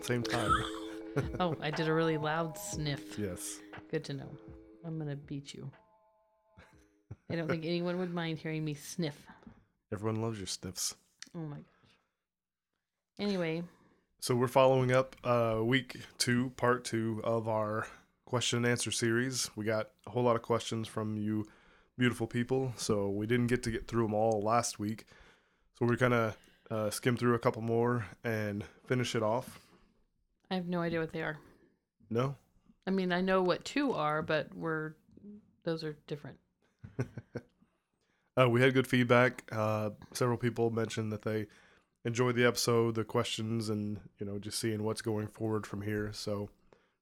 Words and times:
at 0.00 0.06
the 0.06 0.12
same 0.14 0.22
time. 0.22 0.52
Oh, 1.40 1.56
I 1.60 1.72
did 1.72 1.88
a 1.88 1.92
really 1.92 2.16
loud 2.18 2.56
sniff. 2.56 3.18
yes. 3.18 3.58
Good 3.90 4.04
to 4.04 4.12
know. 4.12 4.30
I'm 4.86 4.96
gonna 4.96 5.16
beat 5.16 5.52
you. 5.52 5.68
I 7.28 7.34
don't 7.34 7.48
think 7.48 7.64
anyone 7.64 7.98
would 7.98 8.14
mind 8.14 8.38
hearing 8.38 8.64
me 8.64 8.74
sniff. 8.74 9.16
Everyone 9.92 10.22
loves 10.22 10.38
your 10.38 10.46
sniffs. 10.46 10.94
Oh 11.36 11.40
my 11.40 11.56
gosh. 11.56 11.64
Anyway, 13.18 13.64
So 14.20 14.36
we're 14.36 14.46
following 14.46 14.92
up 14.92 15.16
uh, 15.24 15.58
week 15.64 15.96
two, 16.18 16.50
part 16.56 16.84
two 16.84 17.20
of 17.24 17.48
our 17.48 17.88
question 18.24 18.58
and 18.58 18.66
answer 18.66 18.92
series. 18.92 19.50
We 19.56 19.64
got 19.64 19.88
a 20.06 20.10
whole 20.10 20.22
lot 20.22 20.36
of 20.36 20.42
questions 20.42 20.86
from 20.86 21.16
you 21.16 21.44
beautiful 21.98 22.28
people, 22.28 22.72
so 22.76 23.08
we 23.10 23.26
didn't 23.26 23.48
get 23.48 23.64
to 23.64 23.72
get 23.72 23.88
through 23.88 24.04
them 24.04 24.14
all 24.14 24.40
last 24.42 24.78
week. 24.78 25.06
So 25.76 25.86
we're 25.86 25.96
gonna 25.96 26.36
uh, 26.70 26.90
skim 26.90 27.16
through 27.16 27.34
a 27.34 27.40
couple 27.40 27.62
more 27.62 28.06
and 28.22 28.62
finish 28.86 29.16
it 29.16 29.24
off. 29.24 29.58
I 30.50 30.54
have 30.56 30.66
no 30.66 30.80
idea 30.80 31.00
what 31.00 31.12
they 31.12 31.22
are. 31.22 31.38
No, 32.10 32.36
I 32.86 32.90
mean, 32.90 33.12
I 33.12 33.20
know 33.20 33.42
what 33.42 33.64
two 33.64 33.92
are, 33.92 34.22
but 34.22 34.54
we're 34.54 34.94
those 35.64 35.84
are 35.84 35.96
different. 36.06 36.38
uh, 38.36 38.48
we 38.48 38.60
had 38.60 38.74
good 38.74 38.86
feedback. 38.86 39.48
Uh, 39.52 39.90
several 40.12 40.38
people 40.38 40.70
mentioned 40.70 41.12
that 41.12 41.22
they 41.22 41.46
enjoyed 42.04 42.34
the 42.34 42.46
episode, 42.46 42.94
the 42.94 43.04
questions, 43.04 43.68
and 43.68 44.00
you 44.18 44.26
know 44.26 44.38
just 44.38 44.58
seeing 44.58 44.82
what's 44.82 45.02
going 45.02 45.28
forward 45.28 45.66
from 45.66 45.82
here. 45.82 46.10
So 46.12 46.48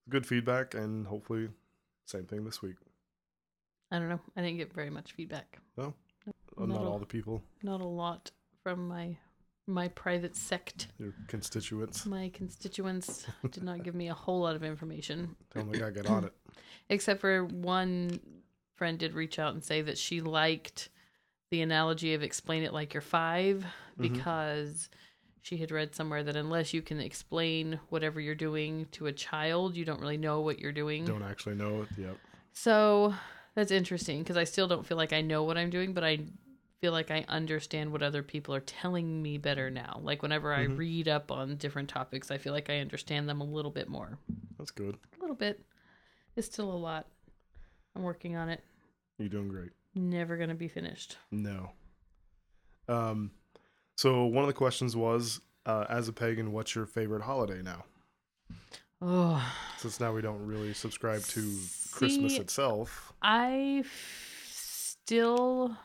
good 0.09 0.27
feedback, 0.27 0.75
and 0.75 1.07
hopefully 1.07 1.49
same 2.07 2.25
thing 2.25 2.45
this 2.45 2.61
week. 2.63 2.77
I 3.91 3.99
don't 3.99 4.09
know. 4.11 4.21
I 4.37 4.43
didn't 4.43 4.59
get 4.59 4.73
very 4.75 4.91
much 4.91 5.13
feedback. 5.13 5.59
Uh, 5.79 5.91
Not 6.59 6.69
Not 6.69 6.83
a- 6.83 6.89
all 6.89 6.99
the 6.99 7.07
people, 7.07 7.43
Not 7.63 7.81
a 7.81 7.87
lot 7.87 8.31
from 8.63 8.89
my 8.89 9.17
my 9.69 9.89
private 9.89 10.35
sect. 10.35 10.89
your 10.99 11.13
constituents. 11.29 12.05
My 12.07 12.31
constituents 12.31 13.27
did 13.51 13.63
not 13.63 13.83
give 13.85 13.95
me 13.95 14.09
a 14.09 14.15
whole 14.15 14.41
lot 14.41 14.57
of 14.57 14.65
information. 14.65 15.37
Tell 15.53 15.63
them 15.63 15.73
they 15.73 15.79
gotta 15.79 15.93
get 15.93 16.07
on 16.09 16.25
it. 16.25 16.33
except 16.89 17.21
for 17.21 17.45
one 17.45 18.19
friend 18.75 18.99
did 18.99 19.13
reach 19.15 19.39
out 19.39 19.53
and 19.55 19.63
say 19.63 19.83
that 19.83 19.99
she 19.99 20.21
liked 20.21 20.89
the 21.51 21.61
analogy 21.63 22.15
of 22.15 22.23
explain 22.23 22.63
it 22.63 22.73
like 22.73 22.95
you're 22.95 23.01
5 23.01 23.65
Mhm. 23.99 24.03
because 24.03 24.89
she 25.43 25.57
had 25.59 25.71
read 25.71 25.95
somewhere 25.95 26.23
that 26.23 26.37
unless 26.37 26.73
you 26.75 26.83
can 26.83 27.01
explain 27.01 27.81
whatever 27.89 28.21
you're 28.21 28.35
doing 28.35 28.87
to 28.93 29.07
a 29.07 29.13
child 29.13 29.77
you 29.77 29.85
don't 29.85 30.01
really 30.01 30.17
know 30.19 30.41
what 30.41 30.59
you're 30.59 30.73
doing 30.73 31.05
Don't 31.05 31.23
actually 31.23 31.55
know 31.57 31.83
it. 31.83 31.89
Yep. 31.99 32.17
so 32.53 33.15
that's 33.55 33.71
interesting 33.73 34.19
because 34.21 34.37
i 34.37 34.45
still 34.45 34.69
don't 34.69 34.87
feel 34.87 34.97
like 34.99 35.13
i 35.13 35.21
know 35.23 35.43
what 35.45 35.57
i'm 35.59 35.71
doing 35.71 35.93
but 35.95 36.05
i 36.05 36.19
feel 36.81 36.93
like 36.93 37.11
i 37.11 37.25
understand 37.29 37.91
what 37.91 38.03
other 38.03 38.23
people 38.23 38.55
are 38.55 38.61
telling 38.61 39.21
me 39.23 39.37
better 39.39 39.69
now 39.71 40.01
like 40.03 40.23
whenever 40.23 40.53
i 40.55 40.65
Mhm. 40.67 40.79
read 40.79 41.09
up 41.09 41.31
on 41.33 41.57
different 41.57 41.89
topics 41.89 42.31
i 42.31 42.39
feel 42.39 42.53
like 42.53 42.71
i 42.71 42.79
understand 42.79 43.29
them 43.29 43.41
a 43.41 43.45
little 43.45 43.71
bit 43.71 43.89
more 43.89 44.19
That's 44.59 44.71
good. 44.71 44.97
a 45.17 45.21
little 45.21 45.37
bit. 45.37 45.65
It's 46.37 46.47
still 46.47 46.71
a 46.73 46.75
lot. 46.77 47.07
I'm 47.97 48.03
working 48.03 48.37
on 48.37 48.49
it. 48.49 48.63
You're 49.19 49.29
doing 49.29 49.49
great. 49.49 49.71
Never 49.95 50.37
gonna 50.37 50.55
be 50.55 50.69
finished. 50.69 51.17
No. 51.33 51.73
Um, 52.89 53.31
so 53.97 54.25
one 54.25 54.45
of 54.45 54.49
the 54.49 54.55
questions 54.55 54.95
was, 54.97 55.41
uh, 55.67 55.87
as 55.89 56.09
a 56.09 56.13
pagan, 56.13 56.53
what's 56.53 56.75
your 56.75 56.87
favorite 56.87 57.23
holiday 57.23 57.61
now? 57.63 57.85
Oh, 59.01 59.41
Since 59.79 60.01
now 60.01 60.13
we 60.13 60.23
don't 60.23 60.45
really 60.47 60.75
subscribe 60.75 61.23
to 61.23 61.41
Christmas 61.93 62.39
itself. 62.39 63.13
I 63.23 63.83
f- 63.85 64.49
still 64.53 65.77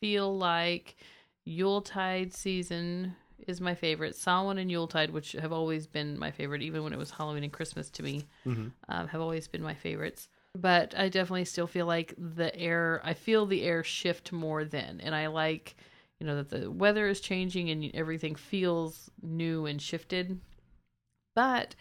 feel 0.00 0.36
like 0.36 0.96
Yuletide 1.44 2.32
season 2.34 3.14
is 3.46 3.60
my 3.60 3.74
favorite. 3.74 4.16
Samhain 4.16 4.58
and 4.58 4.70
Yuletide, 4.70 5.10
which 5.10 5.32
have 5.32 5.52
always 5.52 5.86
been 5.86 6.18
my 6.18 6.30
favorite, 6.30 6.62
even 6.62 6.82
when 6.82 6.92
it 6.92 6.98
was 6.98 7.10
Halloween 7.10 7.44
and 7.44 7.52
Christmas 7.52 7.90
to 7.90 8.02
me, 8.02 8.24
hmm 8.44 8.68
um, 8.88 9.08
have 9.08 9.20
always 9.20 9.48
been 9.48 9.62
my 9.62 9.74
favorites. 9.74 10.28
But 10.56 10.94
I 10.96 11.08
definitely 11.08 11.44
still 11.44 11.66
feel 11.66 11.86
like 11.86 12.14
the 12.16 12.54
air, 12.56 13.00
I 13.04 13.14
feel 13.14 13.46
the 13.46 13.62
air 13.62 13.84
shift 13.84 14.32
more 14.32 14.64
then. 14.64 15.00
And 15.02 15.14
I 15.14 15.26
like, 15.28 15.76
you 16.18 16.26
know, 16.26 16.36
that 16.36 16.48
the 16.48 16.70
weather 16.70 17.06
is 17.06 17.20
changing 17.20 17.70
and 17.70 17.90
everything 17.94 18.34
feels 18.34 19.10
new 19.22 19.66
and 19.66 19.80
shifted. 19.80 20.40
But 21.36 21.74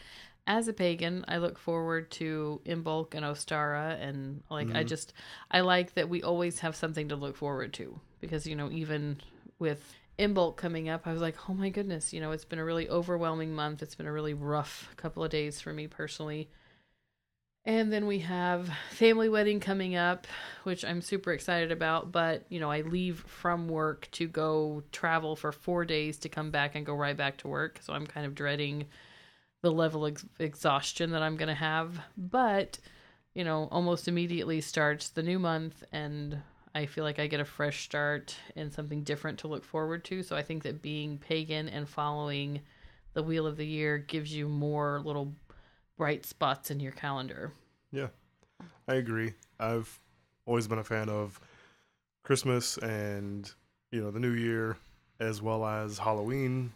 as 0.47 0.68
a 0.68 0.74
pagan, 0.74 1.25
I 1.28 1.38
look 1.38 1.59
forward 1.59 2.09
to 2.12 2.62
Imbolc 2.66 3.13
and 3.13 3.25
Ostara. 3.25 4.02
And 4.02 4.41
like, 4.50 4.72
I 4.74 4.84
Mhm. 4.84 4.88
just, 4.88 5.13
I 5.52 5.59
like 5.59 5.94
that 5.96 6.09
we 6.09 6.24
always 6.24 6.59
have 6.62 6.75
something 6.75 7.09
to 7.09 7.16
look 7.16 7.35
forward 7.35 7.74
to. 7.74 8.00
Because, 8.22 8.47
you 8.47 8.56
know, 8.56 8.72
even 8.72 9.22
with 9.59 9.94
Imbolc 10.18 10.56
coming 10.56 10.90
up, 10.90 11.06
I 11.06 11.12
was 11.12 11.22
like, 11.22 11.50
oh 11.50 11.53
my 11.53 11.69
goodness, 11.69 12.13
you 12.13 12.22
know, 12.22 12.31
it's 12.31 12.46
been 12.46 12.59
a 12.59 12.66
really 12.66 12.90
overwhelming 12.90 13.53
month. 13.53 13.84
It's 13.84 13.94
been 13.94 14.07
a 14.07 14.12
really 14.12 14.34
rough 14.34 14.94
couple 14.96 15.24
of 15.24 15.30
days 15.30 15.62
for 15.62 15.74
me 15.74 15.88
personally. 15.88 16.50
And 17.66 17.91
then 17.91 18.07
we 18.07 18.19
have 18.19 18.69
family 18.91 19.28
wedding 19.28 19.59
coming 19.59 19.97
up, 19.97 20.25
which 20.63 20.86
I'm 20.86 21.02
super 21.02 21.34
excited 21.34 21.69
about. 21.69 22.13
But, 22.13 22.46
you 22.47 22.62
know, 22.62 22.72
I 22.72 22.80
leave 22.81 23.19
from 23.28 23.68
work 23.68 24.07
to 24.12 24.28
go 24.28 24.84
travel 24.94 25.36
for 25.36 25.52
four 25.52 25.84
days 25.84 26.18
to 26.19 26.30
come 26.30 26.50
back 26.50 26.75
and 26.75 26.86
go 26.86 26.94
right 26.94 27.18
back 27.18 27.36
to 27.40 27.50
work. 27.50 27.81
So 27.84 27.91
I'm 27.91 28.07
kind 28.07 28.25
of 28.25 28.36
dreading 28.36 28.86
the 29.62 29.72
level 29.72 30.06
of 30.06 30.13
ex- 30.13 30.25
exhaustion 30.40 31.12
that 31.12 31.23
I'm 31.23 31.38
going 31.38 31.47
to 31.47 31.53
have. 31.53 32.00
But, 32.18 32.79
you 33.34 33.44
know, 33.44 33.68
almost 33.72 34.07
immediately 34.07 34.62
starts 34.62 35.09
the 35.09 35.23
new 35.23 35.40
month 35.40 35.84
and 35.91 36.41
I 36.75 36.85
feel 36.85 37.03
like 37.03 37.18
I 37.18 37.28
get 37.28 37.40
a 37.40 37.45
fresh 37.45 37.84
start 37.84 38.35
and 38.56 38.72
something 38.72 39.03
different 39.03 39.40
to 39.40 39.47
look 39.47 39.63
forward 39.63 40.03
to. 40.06 40.22
So 40.22 40.35
I 40.35 40.44
think 40.44 40.63
that 40.63 40.81
being 40.81 41.18
pagan 41.18 41.69
and 41.69 41.90
following 41.90 42.62
the 43.13 43.23
wheel 43.23 43.47
of 43.47 43.57
the 43.57 43.66
year 43.66 43.97
gives 43.97 44.31
you 44.31 44.47
more 44.47 45.01
little 45.03 45.34
bright 45.97 46.25
spots 46.25 46.69
in 46.69 46.79
your 46.79 46.91
calendar. 46.91 47.51
Yeah. 47.91 48.07
I 48.88 48.95
agree. 48.95 49.34
I've 49.59 50.00
always 50.45 50.68
been 50.68 50.79
a 50.79 50.84
fan 50.84 51.09
of 51.09 51.39
Christmas 52.24 52.78
and 52.78 53.51
you 53.91 54.01
know 54.01 54.12
the 54.12 54.19
New 54.19 54.34
Year, 54.34 54.78
as 55.19 55.41
well 55.41 55.66
as 55.66 55.97
Halloween, 55.97 56.74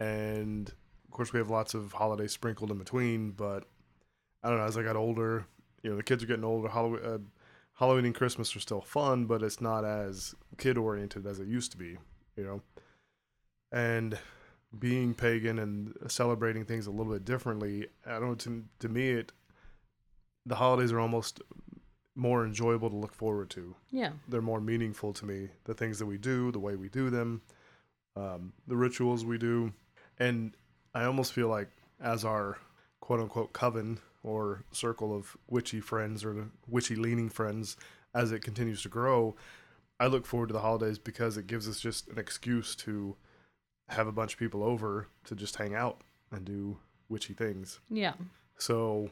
and 0.00 0.72
of 1.06 1.10
course 1.10 1.32
we 1.32 1.38
have 1.38 1.50
lots 1.50 1.74
of 1.74 1.92
holidays 1.92 2.32
sprinkled 2.32 2.70
in 2.70 2.78
between. 2.78 3.30
But 3.30 3.64
I 4.42 4.48
don't 4.48 4.58
know. 4.58 4.64
As 4.64 4.76
I 4.76 4.82
got 4.82 4.96
older, 4.96 5.46
you 5.82 5.90
know 5.90 5.96
the 5.96 6.02
kids 6.02 6.22
are 6.22 6.26
getting 6.26 6.44
older. 6.44 6.68
Halloween, 6.68 7.04
uh, 7.04 7.18
Halloween 7.74 8.06
and 8.06 8.14
Christmas 8.14 8.54
are 8.56 8.60
still 8.60 8.80
fun, 8.80 9.26
but 9.26 9.42
it's 9.42 9.60
not 9.60 9.84
as 9.84 10.34
kid 10.58 10.78
oriented 10.78 11.26
as 11.26 11.40
it 11.40 11.48
used 11.48 11.72
to 11.72 11.78
be. 11.78 11.96
You 12.36 12.44
know, 12.44 12.62
and 13.72 14.18
being 14.78 15.14
pagan 15.14 15.58
and 15.58 15.94
celebrating 16.08 16.64
things 16.64 16.86
a 16.86 16.90
little 16.90 17.12
bit 17.12 17.24
differently. 17.24 17.86
I 18.04 18.18
don't 18.18 18.28
know. 18.28 18.34
To 18.34 18.64
to 18.80 18.88
me, 18.88 19.10
it 19.10 19.32
the 20.44 20.56
holidays 20.56 20.92
are 20.92 21.00
almost 21.00 21.42
more 22.14 22.46
enjoyable 22.46 22.88
to 22.88 22.96
look 22.96 23.14
forward 23.14 23.50
to. 23.50 23.74
Yeah. 23.90 24.12
They're 24.28 24.40
more 24.40 24.60
meaningful 24.60 25.12
to 25.14 25.26
me. 25.26 25.50
The 25.64 25.74
things 25.74 25.98
that 25.98 26.06
we 26.06 26.16
do, 26.16 26.50
the 26.50 26.58
way 26.58 26.76
we 26.76 26.88
do 26.88 27.10
them, 27.10 27.42
um, 28.16 28.52
the 28.66 28.76
rituals 28.76 29.24
we 29.24 29.36
do, 29.36 29.72
and 30.18 30.56
I 30.96 31.04
almost 31.04 31.34
feel 31.34 31.48
like 31.48 31.68
as 32.00 32.24
our 32.24 32.56
quote 33.00 33.20
unquote 33.20 33.52
coven 33.52 33.98
or 34.22 34.64
circle 34.72 35.14
of 35.14 35.36
witchy 35.46 35.78
friends 35.78 36.24
or 36.24 36.48
witchy 36.66 36.96
leaning 36.96 37.28
friends, 37.28 37.76
as 38.14 38.32
it 38.32 38.42
continues 38.42 38.80
to 38.82 38.88
grow, 38.88 39.36
I 40.00 40.06
look 40.06 40.24
forward 40.24 40.46
to 40.48 40.54
the 40.54 40.60
holidays 40.60 40.98
because 40.98 41.36
it 41.36 41.46
gives 41.46 41.68
us 41.68 41.80
just 41.80 42.08
an 42.08 42.18
excuse 42.18 42.74
to 42.76 43.14
have 43.90 44.06
a 44.06 44.12
bunch 44.12 44.32
of 44.32 44.38
people 44.38 44.64
over 44.64 45.08
to 45.26 45.34
just 45.34 45.56
hang 45.56 45.74
out 45.74 46.00
and 46.32 46.46
do 46.46 46.78
witchy 47.10 47.34
things. 47.34 47.78
Yeah. 47.90 48.14
So 48.56 49.10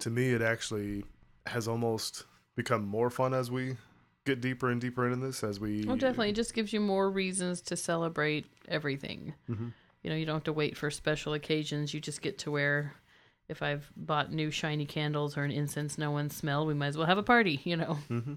to 0.00 0.10
me, 0.10 0.32
it 0.32 0.42
actually 0.42 1.04
has 1.46 1.66
almost 1.66 2.24
become 2.56 2.86
more 2.86 3.08
fun 3.08 3.32
as 3.32 3.50
we 3.50 3.78
get 4.26 4.42
deeper 4.42 4.70
and 4.70 4.82
deeper 4.82 5.10
into 5.10 5.24
this. 5.24 5.42
As 5.42 5.58
we, 5.58 5.84
Well, 5.86 5.96
definitely. 5.96 6.28
It 6.28 6.36
just 6.36 6.52
gives 6.52 6.74
you 6.74 6.80
more 6.80 7.10
reasons 7.10 7.62
to 7.62 7.76
celebrate 7.76 8.44
everything. 8.68 9.32
Mhm. 9.48 9.72
You 10.06 10.10
know, 10.10 10.16
you 10.16 10.24
don't 10.24 10.36
have 10.36 10.44
to 10.44 10.52
wait 10.52 10.76
for 10.76 10.88
special 10.88 11.34
occasions. 11.34 11.92
You 11.92 11.98
just 11.98 12.22
get 12.22 12.38
to 12.38 12.52
where 12.52 12.94
if 13.48 13.60
I've 13.60 13.90
bought 13.96 14.32
new 14.32 14.52
shiny 14.52 14.86
candles 14.86 15.36
or 15.36 15.42
an 15.42 15.50
incense 15.50 15.98
no 15.98 16.12
one 16.12 16.30
smelled, 16.30 16.68
we 16.68 16.74
might 16.74 16.86
as 16.86 16.96
well 16.96 17.08
have 17.08 17.18
a 17.18 17.24
party, 17.24 17.60
you 17.64 17.76
know? 17.76 17.94
hmm 18.06 18.34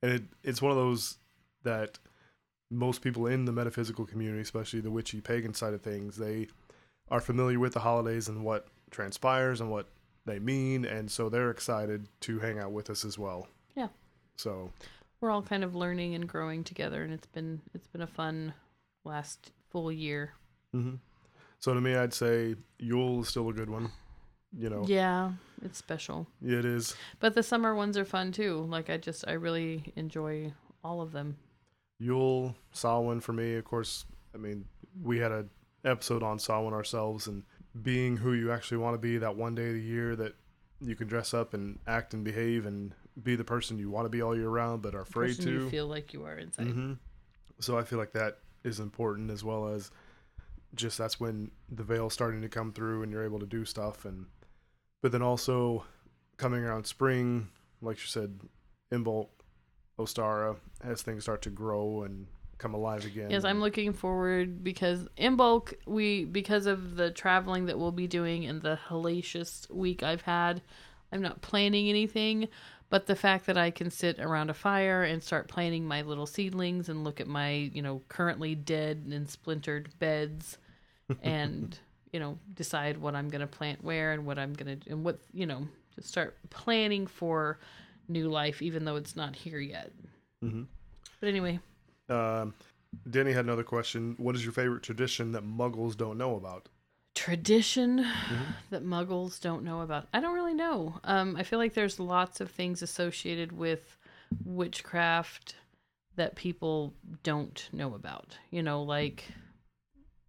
And 0.00 0.12
it, 0.12 0.22
it's 0.44 0.62
one 0.62 0.70
of 0.70 0.76
those 0.78 1.16
that 1.64 1.98
most 2.70 3.02
people 3.02 3.26
in 3.26 3.46
the 3.46 3.52
metaphysical 3.52 4.06
community, 4.06 4.40
especially 4.40 4.78
the 4.78 4.92
witchy 4.92 5.20
pagan 5.20 5.54
side 5.54 5.74
of 5.74 5.82
things, 5.82 6.18
they 6.18 6.46
are 7.10 7.20
familiar 7.20 7.58
with 7.58 7.72
the 7.72 7.80
holidays 7.80 8.28
and 8.28 8.44
what 8.44 8.68
transpires 8.92 9.60
and 9.60 9.72
what 9.72 9.88
they 10.24 10.38
mean, 10.38 10.84
and 10.84 11.10
so 11.10 11.28
they're 11.28 11.50
excited 11.50 12.06
to 12.20 12.38
hang 12.38 12.60
out 12.60 12.70
with 12.70 12.90
us 12.90 13.04
as 13.04 13.18
well. 13.18 13.48
Yeah. 13.74 13.88
So 14.36 14.70
We're 15.20 15.32
all 15.32 15.42
kind 15.42 15.64
of 15.64 15.74
learning 15.74 16.14
and 16.14 16.28
growing 16.28 16.62
together 16.62 17.02
and 17.02 17.12
it's 17.12 17.26
been 17.26 17.60
it's 17.74 17.88
been 17.88 18.02
a 18.02 18.06
fun 18.06 18.54
last 19.04 19.50
full 19.70 19.90
year. 19.92 20.32
hmm 20.72 20.94
So 21.60 21.74
to 21.74 21.80
me, 21.80 21.94
I'd 21.94 22.14
say 22.14 22.54
Yule 22.78 23.20
is 23.22 23.28
still 23.28 23.48
a 23.48 23.52
good 23.52 23.70
one. 23.70 23.90
you 24.56 24.70
know, 24.70 24.84
Yeah, 24.86 25.32
it's 25.62 25.78
special. 25.78 26.26
it 26.42 26.64
is. 26.64 26.94
But 27.20 27.34
the 27.34 27.42
summer 27.42 27.74
ones 27.74 27.96
are 27.98 28.04
fun 28.04 28.32
too. 28.32 28.66
Like 28.68 28.88
I 28.90 28.96
just 28.96 29.24
I 29.28 29.32
really 29.32 29.92
enjoy 29.96 30.52
all 30.82 31.00
of 31.00 31.12
them. 31.12 31.36
Yule, 31.98 32.54
Samhain 32.72 33.20
for 33.20 33.32
me, 33.32 33.54
of 33.56 33.64
course. 33.64 34.04
I 34.34 34.38
mean, 34.38 34.64
we 35.02 35.18
had 35.18 35.32
a 35.32 35.46
episode 35.84 36.22
on 36.22 36.38
Samhain 36.38 36.72
ourselves, 36.72 37.26
and 37.26 37.42
being 37.82 38.16
who 38.16 38.32
you 38.34 38.52
actually 38.52 38.78
want 38.78 38.94
to 38.94 38.98
be 38.98 39.18
that 39.18 39.36
one 39.36 39.54
day 39.54 39.68
of 39.68 39.74
the 39.74 39.80
year 39.80 40.14
that 40.16 40.34
you 40.80 40.94
can 40.94 41.08
dress 41.08 41.34
up 41.34 41.54
and 41.54 41.78
act 41.88 42.14
and 42.14 42.22
behave 42.24 42.66
and 42.66 42.94
be 43.22 43.34
the 43.34 43.44
person 43.44 43.78
you 43.78 43.90
want 43.90 44.04
to 44.04 44.08
be 44.10 44.22
all 44.22 44.36
year 44.36 44.48
round, 44.48 44.80
but 44.80 44.94
are 44.94 45.00
afraid 45.00 45.34
to. 45.40 45.50
you 45.50 45.70
feel 45.70 45.88
like 45.88 46.12
you 46.12 46.24
are 46.24 46.36
inside. 46.38 46.68
hmm 46.68 46.92
So 47.58 47.76
I 47.76 47.82
feel 47.82 47.98
like 47.98 48.12
that 48.12 48.38
is 48.64 48.80
important 48.80 49.30
as 49.30 49.44
well 49.44 49.68
as 49.68 49.90
just 50.74 50.98
that's 50.98 51.18
when 51.18 51.50
the 51.70 51.82
veil's 51.82 52.12
starting 52.12 52.42
to 52.42 52.48
come 52.48 52.72
through 52.72 53.02
and 53.02 53.10
you're 53.10 53.24
able 53.24 53.38
to 53.38 53.46
do 53.46 53.64
stuff 53.64 54.04
and 54.04 54.26
but 55.02 55.12
then 55.12 55.22
also 55.22 55.84
coming 56.36 56.64
around 56.64 56.86
spring, 56.86 57.48
like 57.80 57.98
you 57.98 58.06
said, 58.06 58.40
Imbolc, 58.92 59.28
Ostara, 59.98 60.56
as 60.82 61.02
things 61.02 61.24
start 61.24 61.42
to 61.42 61.50
grow 61.50 62.02
and 62.02 62.26
come 62.58 62.74
alive 62.74 63.04
again. 63.04 63.30
Yes, 63.30 63.44
I'm 63.44 63.60
looking 63.60 63.92
forward 63.92 64.64
because 64.64 65.06
Imbolc 65.16 65.74
we 65.86 66.24
because 66.24 66.66
of 66.66 66.96
the 66.96 67.10
traveling 67.10 67.66
that 67.66 67.78
we'll 67.78 67.92
be 67.92 68.06
doing 68.06 68.46
and 68.46 68.62
the 68.62 68.78
hellacious 68.88 69.70
week 69.70 70.02
I've 70.02 70.22
had, 70.22 70.62
I'm 71.12 71.22
not 71.22 71.40
planning 71.40 71.88
anything, 71.88 72.48
but 72.90 73.06
the 73.06 73.16
fact 73.16 73.46
that 73.46 73.58
I 73.58 73.70
can 73.70 73.90
sit 73.90 74.18
around 74.18 74.50
a 74.50 74.54
fire 74.54 75.04
and 75.04 75.22
start 75.22 75.48
planting 75.48 75.84
my 75.86 76.02
little 76.02 76.26
seedlings 76.26 76.88
and 76.88 77.04
look 77.04 77.20
at 77.20 77.26
my, 77.26 77.50
you 77.50 77.82
know, 77.82 78.02
currently 78.08 78.54
dead 78.54 79.04
and 79.10 79.28
splintered 79.28 79.90
beds 79.98 80.58
and, 81.22 81.78
you 82.12 82.20
know, 82.20 82.38
decide 82.54 82.96
what 82.98 83.14
I'm 83.14 83.28
going 83.28 83.40
to 83.42 83.46
plant 83.46 83.84
where 83.84 84.12
and 84.12 84.24
what 84.24 84.38
I'm 84.38 84.54
going 84.54 84.80
to 84.80 84.90
and 84.90 85.04
what, 85.04 85.18
you 85.32 85.46
know, 85.46 85.66
just 85.94 86.08
start 86.08 86.36
planning 86.50 87.06
for 87.06 87.58
new 88.08 88.28
life 88.30 88.62
even 88.62 88.84
though 88.84 88.96
it's 88.96 89.16
not 89.16 89.36
here 89.36 89.60
yet. 89.60 89.92
Mm-hmm. 90.42 90.62
But 91.20 91.28
anyway, 91.28 91.60
Um, 92.08 92.54
Denny 93.10 93.32
had 93.32 93.44
another 93.44 93.64
question. 93.64 94.14
What 94.18 94.34
is 94.34 94.42
your 94.44 94.52
favorite 94.52 94.82
tradition 94.82 95.32
that 95.32 95.44
Muggles 95.44 95.96
don't 95.96 96.16
know 96.16 96.36
about? 96.36 96.68
Tradition 97.14 97.96
that 98.70 98.84
muggles 98.84 99.40
don't 99.40 99.64
know 99.64 99.80
about. 99.80 100.08
I 100.12 100.20
don't 100.20 100.34
really 100.34 100.54
know. 100.54 101.00
Um 101.04 101.36
i 101.36 101.42
feel 101.42 101.58
like 101.58 101.74
there's 101.74 101.98
lots 102.00 102.40
of 102.40 102.50
things 102.50 102.82
associated 102.82 103.52
with 103.52 103.96
witchcraft 104.44 105.54
that 106.16 106.34
people 106.36 106.94
don't 107.22 107.68
know 107.72 107.94
about 107.94 108.36
you 108.50 108.62
know 108.62 108.82
like 108.82 109.24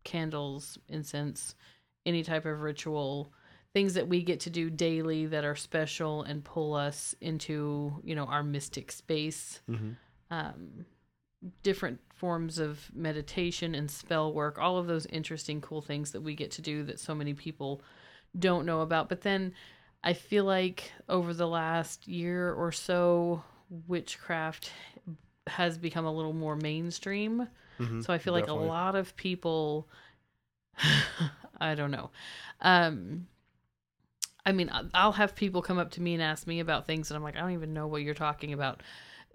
candles 0.04 0.78
incense 0.88 1.56
any 2.06 2.24
type 2.24 2.46
of 2.46 2.62
ritual 2.62 3.34
things 3.74 3.94
that 3.94 4.08
we 4.08 4.24
get 4.24 4.40
to 4.42 4.50
do 4.50 4.70
daily 4.70 5.26
that 5.28 5.46
are 5.46 5.56
special 5.56 6.24
and 6.24 6.44
pull 6.44 6.74
us 6.74 7.14
into 7.22 7.94
you 8.04 8.16
know 8.16 8.26
our 8.26 8.44
mystic 8.44 8.92
space. 8.92 9.62
Mm-hmm. 9.70 9.92
um, 10.32 10.86
different 11.64 12.00
forms 12.16 12.60
of 12.60 12.92
meditation 12.94 13.74
and 13.74 13.90
spell 13.90 14.34
work, 14.34 14.58
all 14.58 14.78
of 14.78 14.88
those 14.88 15.06
interesting, 15.08 15.62
cool 15.62 15.82
things 15.82 16.12
that 16.12 16.22
we 16.22 16.36
get 16.36 16.52
to 16.52 16.62
do 16.62 16.84
that 16.84 17.00
so 17.00 17.16
many 17.16 17.34
people 17.34 17.82
don't 18.38 18.66
know 18.66 18.82
about. 18.82 19.10
But 19.10 19.22
then 19.22 19.54
I 20.04 20.14
feel 20.14 20.44
like 20.44 20.92
over 21.08 21.34
the 21.34 21.48
last 21.48 22.08
year 22.08 22.54
or 22.54 22.72
so, 22.72 23.44
witchcraft 23.88 24.72
has 25.48 25.78
become 25.78 26.06
a 26.06 26.14
little 26.14 26.34
more 26.34 26.56
mainstream. 26.56 27.48
Mm-hmm. 27.80 28.02
So 28.02 28.14
I 28.14 28.18
feel 28.18 28.34
like 28.34 28.48
a 28.48 28.54
lot 28.54 28.96
of 28.96 29.16
people 29.16 29.88
I 31.62 31.76
don't 31.76 31.92
know. 31.92 32.10
Um 32.62 33.28
I 34.46 34.52
mean, 34.52 34.72
I'll 34.94 35.12
have 35.12 35.36
people 35.36 35.62
come 35.62 35.78
up 35.78 35.92
to 35.92 36.02
me 36.02 36.14
and 36.14 36.24
ask 36.24 36.48
me 36.48 36.60
about 36.60 36.88
things 36.88 37.12
and 37.12 37.16
I'm 37.16 37.24
like, 37.24 37.36
I 37.36 37.42
don't 37.42 37.52
even 37.52 37.74
know 37.74 37.88
what 37.88 38.02
you're 38.02 38.14
talking 38.14 38.54
about. 38.54 38.82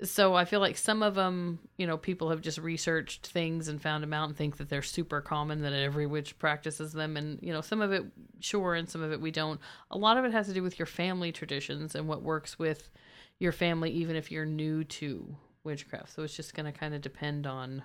So 0.02 0.34
I 0.34 0.44
feel 0.44 0.60
like 0.60 0.76
some 0.76 1.02
of 1.02 1.14
them, 1.14 1.60
you 1.78 1.86
know, 1.86 1.96
people 1.96 2.30
have 2.30 2.40
just 2.40 2.58
researched 2.58 3.28
things 3.28 3.68
and 3.68 3.80
found 3.80 4.02
them 4.02 4.12
out 4.12 4.28
and 4.28 4.36
think 4.36 4.56
that 4.56 4.68
they're 4.68 4.82
super 4.82 5.20
common 5.20 5.62
that 5.62 5.72
every 5.72 6.06
witch 6.06 6.36
practices 6.38 6.92
them 6.92 7.16
and, 7.16 7.38
you 7.40 7.52
know, 7.52 7.60
some 7.60 7.80
of 7.80 7.92
it 7.92 8.04
sure 8.40 8.74
and 8.74 8.88
some 8.88 9.02
of 9.02 9.12
it 9.12 9.20
we 9.20 9.30
don't. 9.30 9.60
A 9.92 9.96
lot 9.96 10.16
of 10.16 10.24
it 10.24 10.32
has 10.32 10.48
to 10.48 10.52
do 10.52 10.62
with 10.64 10.78
your 10.78 10.86
family 10.86 11.30
traditions 11.30 11.94
and 11.94 12.08
what 12.08 12.22
works 12.22 12.58
with 12.58 12.90
your 13.38 13.52
family 13.52 13.90
even 13.90 14.16
if 14.16 14.32
you're 14.32 14.44
new 14.44 14.82
to 14.84 15.36
witchcraft. 15.62 16.12
So 16.12 16.22
it's 16.22 16.36
just 16.36 16.54
going 16.54 16.70
to 16.70 16.78
kind 16.78 16.94
of 16.94 17.00
depend 17.00 17.46
on 17.46 17.84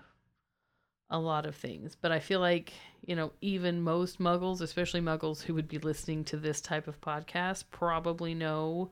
a 1.12 1.20
lot 1.20 1.46
of 1.46 1.56
things. 1.56 1.96
But 1.96 2.12
I 2.12 2.20
feel 2.20 2.40
like, 2.40 2.74
you 3.06 3.16
know, 3.16 3.32
even 3.42 3.82
most 3.82 4.20
muggles, 4.20 4.62
especially 4.62 5.02
muggles 5.02 5.42
who 5.42 5.54
would 5.54 5.68
be 5.68 5.78
listening 5.78 6.24
to 6.26 6.38
this 6.38 6.60
type 6.60 6.88
of 6.88 7.02
podcast, 7.02 7.66
probably 7.72 8.34
know 8.34 8.92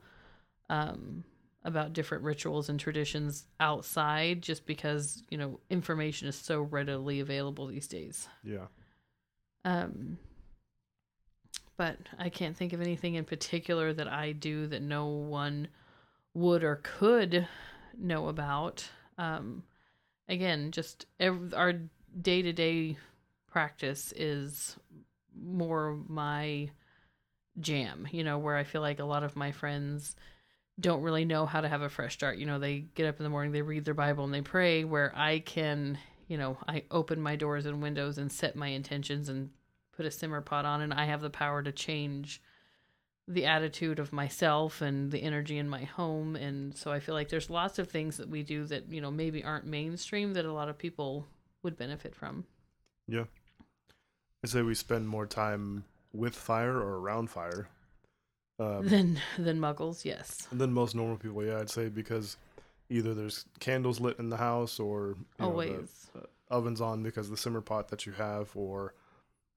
um, 0.70 1.24
about 1.64 1.92
different 1.92 2.24
rituals 2.24 2.68
and 2.68 2.78
traditions 2.78 3.46
outside 3.60 4.42
just 4.42 4.64
because, 4.66 5.22
you 5.30 5.36
know, 5.36 5.58
information 5.70 6.28
is 6.28 6.36
so 6.36 6.62
readily 6.62 7.20
available 7.20 7.66
these 7.66 7.88
days. 7.88 8.28
Yeah. 8.44 8.66
Um, 9.64 10.18
but 11.76 11.96
I 12.18 12.28
can't 12.28 12.56
think 12.56 12.72
of 12.72 12.80
anything 12.80 13.14
in 13.14 13.24
particular 13.24 13.92
that 13.92 14.08
I 14.08 14.32
do 14.32 14.66
that 14.68 14.82
no 14.82 15.06
one 15.06 15.68
would 16.34 16.64
or 16.64 16.80
could 16.82 17.46
know 17.96 18.28
about. 18.28 18.88
Um, 19.16 19.62
again, 20.28 20.70
just 20.70 21.06
ev- 21.18 21.54
our 21.56 21.74
day 22.20 22.42
to 22.42 22.52
day 22.52 22.96
practice 23.50 24.12
is 24.16 24.76
more 25.34 25.98
my 26.06 26.70
jam, 27.60 28.06
you 28.12 28.24
know, 28.24 28.38
where 28.38 28.56
I 28.56 28.64
feel 28.64 28.80
like 28.80 29.00
a 29.00 29.04
lot 29.04 29.24
of 29.24 29.36
my 29.36 29.52
friends 29.52 30.16
don't 30.80 31.02
really 31.02 31.24
know 31.24 31.46
how 31.46 31.60
to 31.60 31.68
have 31.68 31.82
a 31.82 31.88
fresh 31.88 32.14
start. 32.14 32.38
You 32.38 32.46
know, 32.46 32.58
they 32.58 32.80
get 32.94 33.06
up 33.06 33.18
in 33.18 33.24
the 33.24 33.30
morning, 33.30 33.52
they 33.52 33.62
read 33.62 33.84
their 33.84 33.94
Bible, 33.94 34.24
and 34.24 34.32
they 34.32 34.42
pray, 34.42 34.84
where 34.84 35.12
I 35.16 35.40
can, 35.40 35.98
you 36.28 36.38
know, 36.38 36.56
I 36.68 36.84
open 36.90 37.20
my 37.20 37.36
doors 37.36 37.66
and 37.66 37.82
windows 37.82 38.18
and 38.18 38.30
set 38.30 38.56
my 38.56 38.68
intentions 38.68 39.28
and 39.28 39.50
put 39.96 40.06
a 40.06 40.10
simmer 40.10 40.40
pot 40.40 40.64
on, 40.64 40.80
and 40.80 40.94
I 40.94 41.06
have 41.06 41.20
the 41.20 41.30
power 41.30 41.62
to 41.62 41.72
change 41.72 42.40
the 43.26 43.44
attitude 43.44 43.98
of 43.98 44.12
myself 44.12 44.80
and 44.80 45.10
the 45.10 45.22
energy 45.22 45.58
in 45.58 45.68
my 45.68 45.84
home. 45.84 46.34
And 46.34 46.74
so 46.76 46.90
I 46.90 47.00
feel 47.00 47.14
like 47.14 47.28
there's 47.28 47.50
lots 47.50 47.78
of 47.78 47.88
things 47.88 48.16
that 48.16 48.28
we 48.28 48.42
do 48.42 48.64
that, 48.66 48.90
you 48.90 49.00
know, 49.00 49.10
maybe 49.10 49.44
aren't 49.44 49.66
mainstream 49.66 50.32
that 50.32 50.46
a 50.46 50.52
lot 50.52 50.70
of 50.70 50.78
people 50.78 51.26
would 51.62 51.76
benefit 51.76 52.14
from. 52.14 52.46
Yeah. 53.06 53.24
I 54.42 54.46
say 54.46 54.62
we 54.62 54.74
spend 54.74 55.08
more 55.08 55.26
time 55.26 55.84
with 56.12 56.34
fire 56.34 56.76
or 56.76 57.00
around 57.00 57.28
fire 57.28 57.68
um, 58.58 58.86
than 58.88 59.20
than 59.38 59.60
muggles, 59.60 60.04
yes. 60.04 60.46
than 60.52 60.72
most 60.72 60.94
normal 60.94 61.16
people. 61.16 61.44
Yeah, 61.44 61.58
I'd 61.58 61.70
say 61.70 61.88
because 61.88 62.36
either 62.90 63.14
there's 63.14 63.44
candles 63.60 64.00
lit 64.00 64.18
in 64.18 64.30
the 64.30 64.36
house 64.36 64.80
or 64.80 65.08
you 65.08 65.16
know, 65.38 65.46
Always. 65.46 66.10
ovens 66.50 66.80
on 66.80 67.02
because 67.02 67.26
of 67.26 67.32
the 67.32 67.36
simmer 67.36 67.60
pot 67.60 67.88
that 67.88 68.06
you 68.06 68.12
have, 68.12 68.50
or 68.56 68.94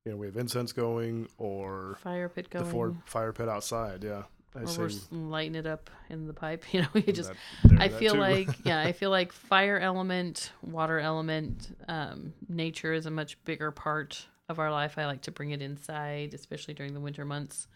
you 0.05 0.11
know 0.11 0.17
we 0.17 0.27
have 0.27 0.37
incense 0.37 0.71
going, 0.71 1.27
or 1.37 1.97
Fire 2.01 2.29
pit 2.29 2.49
going. 2.49 2.65
the 2.65 2.71
Ford 2.71 2.95
fire 3.05 3.33
pit 3.33 3.49
outside. 3.49 4.03
Yeah, 4.03 4.23
I'd 4.55 4.63
or 4.63 4.89
say 4.89 4.99
we're 5.11 5.17
lighting 5.29 5.55
it 5.55 5.65
up 5.65 5.89
in 6.09 6.27
the 6.27 6.33
pipe. 6.33 6.63
You 6.71 6.81
know, 6.81 6.87
we 6.93 7.01
just 7.03 7.31
that- 7.63 7.81
I 7.81 7.89
feel 7.89 8.15
like 8.15 8.49
yeah, 8.65 8.81
I 8.81 8.91
feel 8.91 9.09
like 9.09 9.31
fire 9.31 9.79
element, 9.79 10.51
water 10.61 10.99
element, 10.99 11.75
um, 11.87 12.33
nature 12.47 12.93
is 12.93 13.05
a 13.05 13.11
much 13.11 13.43
bigger 13.45 13.71
part 13.71 14.25
of 14.49 14.59
our 14.59 14.71
life. 14.71 14.97
I 14.97 15.05
like 15.05 15.21
to 15.23 15.31
bring 15.31 15.51
it 15.51 15.61
inside, 15.61 16.33
especially 16.33 16.73
during 16.73 16.93
the 16.93 16.99
winter 16.99 17.25
months. 17.25 17.67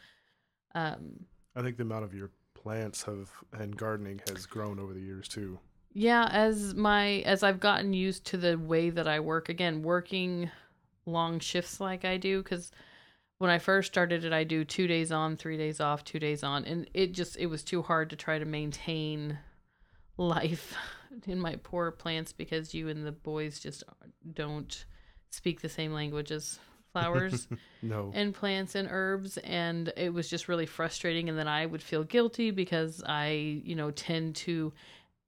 Um, 0.76 1.26
I 1.56 1.62
think 1.62 1.78
the 1.78 1.84
amount 1.84 2.04
of 2.04 2.14
your 2.14 2.30
plants 2.54 3.04
have 3.04 3.30
and 3.54 3.76
gardening 3.76 4.22
has 4.28 4.46
grown 4.46 4.80
over 4.80 4.94
the 4.94 5.00
years 5.00 5.28
too. 5.28 5.58
yeah, 5.94 6.28
as 6.32 6.76
my 6.76 7.20
as 7.26 7.42
I've 7.44 7.60
gotten 7.60 7.94
used 7.94 8.26
to 8.26 8.38
the 8.38 8.58
way 8.58 8.90
that 8.90 9.08
I 9.08 9.20
work 9.22 9.50
again, 9.50 9.82
working 9.82 10.52
long 11.06 11.40
shifts 11.40 11.80
like 11.80 12.04
I 12.06 12.18
do 12.18 12.44
cuz 12.44 12.72
when 13.38 13.50
I 13.52 13.60
first 13.60 13.94
started 13.94 14.26
it 14.26 14.34
I 14.34 14.44
do 14.44 14.66
2 14.66 14.88
days 14.88 15.12
on, 15.12 15.38
3 15.38 15.58
days 15.58 15.80
off, 15.80 16.04
2 16.04 16.20
days 16.20 16.44
on 16.44 16.66
and 16.66 16.90
it 16.94 17.14
just 17.14 17.38
it 17.38 17.48
was 17.48 17.64
too 17.64 17.82
hard 17.82 18.10
to 18.10 18.16
try 18.16 18.38
to 18.40 18.46
maintain 18.46 19.40
life 20.18 20.76
in 21.28 21.40
my 21.40 21.56
poor 21.58 21.92
plants 21.92 22.34
because 22.34 22.74
you 22.74 22.90
and 22.90 23.06
the 23.06 23.12
boys 23.12 23.60
just 23.60 23.84
don't 24.34 24.86
speak 25.30 25.62
the 25.62 25.70
same 25.70 25.94
language 25.94 26.32
as 26.32 26.60
flowers 26.96 27.48
No, 27.82 28.12
and 28.14 28.34
plants 28.34 28.76
and 28.76 28.88
herbs 28.92 29.38
and 29.38 29.92
it 29.98 30.14
was 30.14 30.30
just 30.30 30.48
really 30.48 30.66
frustrating 30.66 31.30
and 31.30 31.38
then 31.38 31.48
I 31.48 31.66
would 31.66 31.84
feel 31.84 32.04
guilty 32.04 32.52
because 32.52 33.04
I, 33.06 33.62
you 33.64 33.76
know, 33.76 33.92
tend 33.92 34.36
to 34.38 34.74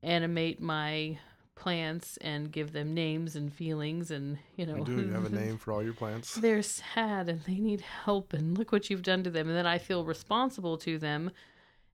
animate 0.01 0.61
my 0.61 1.19
plants 1.55 2.17
and 2.17 2.51
give 2.51 2.71
them 2.71 2.93
names 2.93 3.35
and 3.35 3.51
feelings 3.51 4.11
and, 4.11 4.37
you 4.55 4.65
know, 4.65 4.77
you 4.77 4.85
do. 4.85 5.01
You 5.01 5.11
have 5.13 5.25
a 5.25 5.29
name 5.43 5.57
for 5.57 5.71
all 5.73 5.83
your 5.83 5.93
plants. 5.93 6.35
they're 6.35 6.61
sad 6.61 7.27
and 7.29 7.41
they 7.41 7.55
need 7.59 7.81
help 7.81 8.33
and 8.33 8.57
look 8.57 8.71
what 8.71 8.89
you've 8.89 9.01
done 9.03 9.23
to 9.23 9.29
them 9.29 9.47
and 9.47 9.57
then 9.57 9.65
I 9.67 9.77
feel 9.79 10.05
responsible 10.05 10.77
to 10.79 10.97
them 10.99 11.31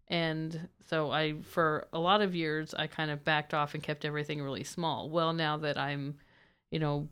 and 0.09 0.67
so 0.89 1.11
I 1.11 1.35
for 1.43 1.87
a 1.93 1.99
lot 1.99 2.21
of 2.21 2.35
years 2.35 2.73
I 2.73 2.87
kind 2.87 3.09
of 3.09 3.23
backed 3.23 3.53
off 3.53 3.73
and 3.73 3.81
kept 3.81 4.03
everything 4.05 4.41
really 4.41 4.65
small. 4.65 5.09
Well, 5.09 5.31
now 5.33 5.57
that 5.57 5.77
I'm, 5.77 6.15
you 6.71 6.79
know, 6.79 7.07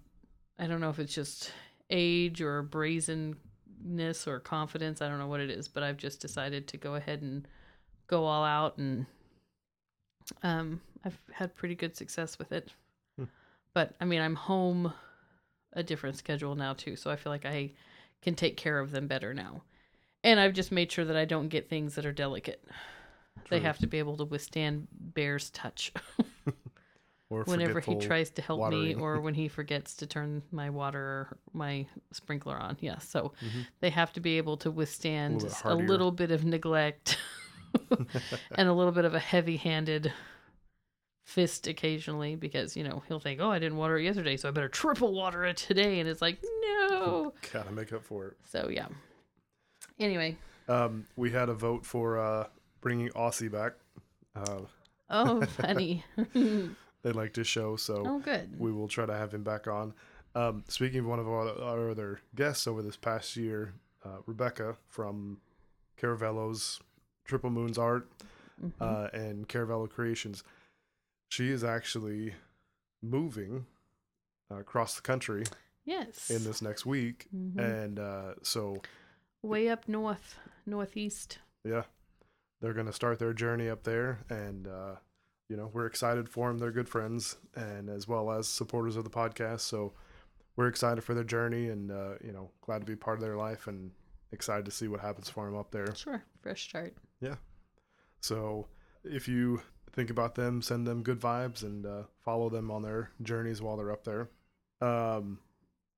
I 0.59 0.67
don't 0.67 0.81
know 0.81 0.89
if 0.89 0.99
it's 0.99 1.15
just 1.15 1.51
age 1.91 2.41
or 2.41 2.63
brazenness 2.63 4.27
or 4.27 4.39
confidence. 4.39 5.01
I 5.01 5.10
don't 5.10 5.19
know 5.19 5.27
what 5.27 5.41
it 5.41 5.50
is, 5.50 5.67
but 5.67 5.83
I've 5.83 5.98
just 5.98 6.21
decided 6.21 6.67
to 6.69 6.77
go 6.77 6.95
ahead 6.95 7.21
and 7.21 7.48
go 8.07 8.25
all 8.25 8.43
out 8.43 8.77
and 8.77 9.05
um 10.43 10.81
I've 11.03 11.17
had 11.31 11.55
pretty 11.55 11.75
good 11.75 11.95
success 11.95 12.38
with 12.38 12.51
it. 12.51 12.71
Hmm. 13.17 13.25
But 13.74 13.95
I 14.00 14.05
mean, 14.05 14.21
I'm 14.21 14.36
home 14.36 14.93
a 15.74 15.83
different 15.83 16.17
schedule 16.17 16.55
now 16.55 16.74
too, 16.74 16.95
so 16.95 17.10
I 17.10 17.15
feel 17.15 17.31
like 17.31 17.45
I 17.45 17.71
can 18.21 18.36
take 18.36 18.57
care 18.57 18.79
of 18.79 18.91
them 18.91 19.07
better 19.07 19.33
now. 19.33 19.63
And 20.24 20.39
I've 20.39 20.53
just 20.53 20.71
made 20.71 20.91
sure 20.91 21.05
that 21.05 21.17
I 21.17 21.25
don't 21.25 21.48
get 21.48 21.69
things 21.69 21.95
that 21.95 22.05
are 22.05 22.12
delicate. 22.12 22.63
They 23.50 23.60
have 23.60 23.79
to 23.79 23.88
be 23.88 24.00
able 24.00 24.17
to 24.17 24.24
withstand 24.24 24.88
bear's 25.13 25.50
touch 25.50 25.91
or 27.31 27.43
whenever 27.45 27.79
he 27.79 27.95
tries 27.95 28.29
to 28.31 28.41
help 28.41 28.69
me 28.69 28.93
or 28.93 29.19
when 29.25 29.33
he 29.33 29.47
forgets 29.47 29.95
to 29.95 30.05
turn 30.05 30.43
my 30.51 30.69
water 30.69 31.38
my 31.53 31.85
sprinkler 32.11 32.57
on. 32.57 32.77
Yeah, 32.81 32.97
so 33.00 33.33
Mhm. 33.43 33.65
they 33.79 33.89
have 33.89 34.13
to 34.13 34.19
be 34.19 34.38
able 34.38 34.57
to 34.57 34.69
withstand 34.69 35.41
little 35.41 35.50
bit 35.50 35.61
a 35.65 35.75
little 35.75 36.11
bit 36.11 36.31
of 36.31 36.43
neglect 36.45 37.17
and 38.55 38.67
a 38.67 38.73
little 38.73 38.91
bit 38.91 39.05
of 39.05 39.13
a 39.15 39.19
heavy-handed 39.19 40.11
fist 41.25 41.67
occasionally 41.67 42.35
because 42.35 42.75
you 42.75 42.83
know 42.83 43.01
he'll 43.07 43.19
think 43.19 43.39
oh 43.39 43.50
i 43.50 43.57
didn't 43.59 43.77
water 43.77 43.97
it 43.97 44.03
yesterday 44.03 44.35
so 44.35 44.50
i 44.50 44.51
better 44.51 44.67
triple 44.67 45.13
water 45.13 45.45
it 45.45 45.55
today 45.55 46.00
and 46.01 46.09
it's 46.09 46.21
like 46.21 46.38
no 46.61 47.31
Gotta 47.53 47.71
make 47.71 47.93
up 47.93 48.03
for 48.03 48.27
it. 48.27 48.38
so 48.43 48.67
yeah 48.69 48.88
anyway 50.00 50.35
Um, 50.67 51.05
we 51.15 51.31
had 51.31 51.47
a 51.47 51.53
vote 51.53 51.85
for 51.85 52.19
uh, 52.19 52.47
bringing 52.81 53.09
Aussie 53.09 53.51
back. 53.51 53.73
Uh, 54.35 54.61
oh 55.09 55.41
funny 55.45 56.03
they 57.03 57.12
liked 57.12 57.36
his 57.36 57.48
show, 57.48 57.75
so 57.75 58.03
oh 58.05 58.20
good 58.20 58.60
we 58.60 58.72
will 58.72 58.88
try 58.88 59.05
to 59.05 59.13
have 59.13 59.34
him 59.34 59.43
back 59.43 59.67
on. 59.67 59.93
Um, 60.36 60.63
speaking 60.67 61.00
of 61.01 61.05
one 61.08 61.20
of 61.20 61.27
our, 61.27 61.50
our 61.62 61.89
other 61.89 62.22
guests 62.36 62.65
over 62.67 62.81
this 62.81 62.96
past 62.98 63.36
year, 63.36 63.74
uh, 64.05 64.17
Rebecca 64.25 64.77
from 64.88 65.39
Caravello's 65.98 66.79
Triple 67.25 67.50
Moons 67.50 67.77
Art 67.77 68.08
Mhm. 68.63 68.72
uh, 68.79 69.10
and 69.17 69.48
Caravello 69.50 69.89
Creations, 69.89 70.43
she 71.29 71.50
is 71.50 71.63
actually 71.63 72.36
moving 73.01 73.65
uh, 74.51 74.55
across 74.60 74.96
the 74.96 75.01
country 75.01 75.43
yes 75.86 76.29
in 76.29 76.43
this 76.43 76.62
next 76.62 76.86
week, 76.86 77.27
Mhm. 77.36 77.58
and 77.60 78.00
uh, 78.00 78.34
so 78.43 78.81
way 79.41 79.70
up 79.70 79.88
north 79.88 80.38
northeast 80.65 81.39
yeah, 81.63 81.84
they're 82.60 82.74
gonna 82.74 82.93
start 82.93 83.17
their 83.20 83.34
journey 83.34 83.67
up 83.70 83.84
there, 83.84 84.20
and 84.29 84.67
uh, 84.67 84.96
you 85.51 85.58
know 85.58 85.70
we're 85.74 85.86
excited 85.86 86.29
for 86.29 86.48
them. 86.48 86.60
They're 86.60 86.72
good 86.72 86.88
friends, 86.88 87.36
and 87.55 87.89
as 87.89 88.08
well 88.08 88.31
as 88.31 88.48
supporters 88.48 88.96
of 88.96 89.03
the 89.03 89.10
podcast. 89.10 89.60
So 89.60 89.91
we're 90.55 90.67
excited 90.67 91.03
for 91.03 91.13
their 91.13 91.25
journey, 91.25 91.67
and 91.67 91.91
uh, 91.91 92.13
you 92.24 92.31
know 92.31 92.51
glad 92.62 92.79
to 92.79 92.86
be 92.86 92.96
part 92.96 93.17
of 93.17 93.22
their 93.22 93.36
life, 93.36 93.67
and 93.67 93.91
excited 94.31 94.63
to 94.63 94.72
see 94.72 94.88
what 94.88 95.01
happens 95.01 95.29
for 95.29 95.46
them 95.46 95.58
up 95.58 95.70
there. 95.72 95.93
sure 95.93 96.24
fresh 96.41 96.70
start 96.70 96.96
Yeah. 97.20 97.36
So 98.22 98.67
if 99.03 99.27
you 99.27 99.62
think 99.91 100.10
about 100.10 100.36
them, 100.36 100.62
send 100.62 100.88
them 100.88 101.03
good 101.03 101.20
vibes, 101.20 101.63
and 101.63 101.86
uh, 101.86 102.03
follow 102.24 102.50
them 102.50 102.72
on 102.72 102.81
their 102.81 103.12
journeys 103.22 103.62
while 103.62 103.75
they're 103.75 103.91
up 103.91 104.05
there. 104.05 104.29
Um, 104.79 105.39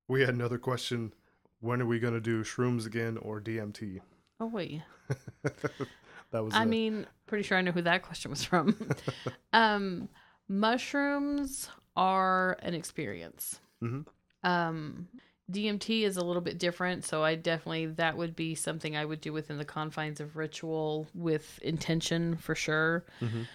we 0.08 0.22
had 0.22 0.34
another 0.34 0.58
question: 0.58 1.14
When 1.60 1.80
are 1.80 1.86
we 1.86 2.00
gonna 2.00 2.20
do 2.20 2.44
shrooms 2.44 2.88
again 2.88 3.18
or 3.18 3.40
DMT? 3.40 4.02
oh 4.40 4.48
wait 4.48 4.82
that 6.34 6.44
was 6.44 6.54
I 6.54 6.64
a- 6.64 6.66
mean, 6.66 7.08
pretty 7.26 7.44
sure 7.44 7.58
I 7.58 7.62
know 7.62 7.72
who 7.72 7.82
that 7.84 8.04
question 8.04 8.30
was 8.30 8.44
from. 8.44 8.76
um, 9.54 10.10
mushrooms 10.50 11.70
are 11.96 12.58
an 12.62 12.74
experience. 12.74 13.60
Mhm. 13.82 14.06
Um, 14.44 15.08
DMT 15.52 16.04
is 16.04 16.18
a 16.18 16.24
little 16.24 16.42
bit 16.42 16.58
different, 16.58 17.06
so 17.06 17.24
I 17.24 17.36
definitely 17.36 17.86
that 17.88 18.18
would 18.18 18.36
be 18.36 18.56
something 18.56 18.96
I 18.98 19.06
would 19.06 19.22
do 19.22 19.32
within 19.34 19.58
the 19.58 19.66
confines 19.66 20.20
of 20.20 20.36
ritual 20.36 21.08
with 21.14 21.60
intention 21.62 22.38
for 22.38 22.56
sure. 22.56 23.06
Mhm. 23.22 23.46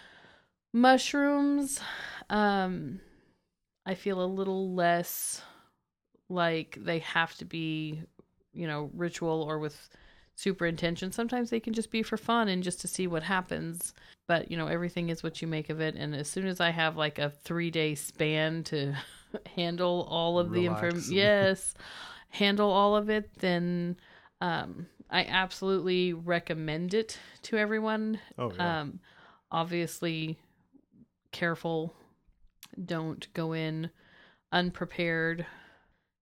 Mushrooms, 0.73 1.81
um, 2.29 3.01
I 3.87 3.95
feel 3.95 4.23
a 4.23 4.27
little 4.27 4.75
less 4.75 5.43
like 6.29 6.77
they 6.79 6.99
have 7.01 7.35
to 7.39 7.47
be, 7.47 8.03
you 8.53 8.67
know, 8.67 8.91
ritual 8.93 9.43
or 9.43 9.59
with 9.59 9.89
super 10.39 10.67
intention. 10.67 11.11
Sometimes 11.11 11.51
they 11.51 11.59
can 11.59 11.73
just 11.73 11.91
be 11.91 12.01
for 12.01 12.17
fun 12.17 12.47
and 12.47 12.63
just 12.63 12.81
to 12.83 12.89
see 12.89 13.09
what 13.09 13.25
happens. 13.25 13.93
But, 14.29 14.53
you 14.53 14.57
know, 14.57 14.69
everything 14.69 15.09
is 15.09 15.21
what 15.21 15.43
you 15.43 15.49
make 15.49 15.69
of 15.69 15.81
it. 15.81 15.97
And 15.97 16.15
as 16.15 16.31
soon 16.31 16.47
as 16.47 16.61
I 16.61 16.71
have 16.71 16.97
like 16.97 17.19
a 17.19 17.31
three 17.31 17.73
day 17.73 17.97
span 17.97 18.63
to 18.65 18.95
handle 19.57 20.07
all 20.09 20.39
of 20.39 20.53
the 20.53 20.67
information, 20.67 21.13
yes, 21.13 21.75
handle 22.29 22.71
all 22.71 22.95
of 22.95 23.11
it, 23.11 23.29
then 23.41 23.97
um, 24.41 24.87
I 25.11 25.25
absolutely 25.25 26.13
recommend 26.13 26.95
it 26.95 27.19
to 27.43 27.59
everyone. 27.59 28.21
oh 28.39 28.53
yeah. 28.55 28.83
Um, 28.83 29.01
obviously, 29.51 30.39
careful. 31.33 31.95
Don't 32.85 33.27
go 33.35 33.55
in 33.55 33.91
unprepared. 34.53 35.47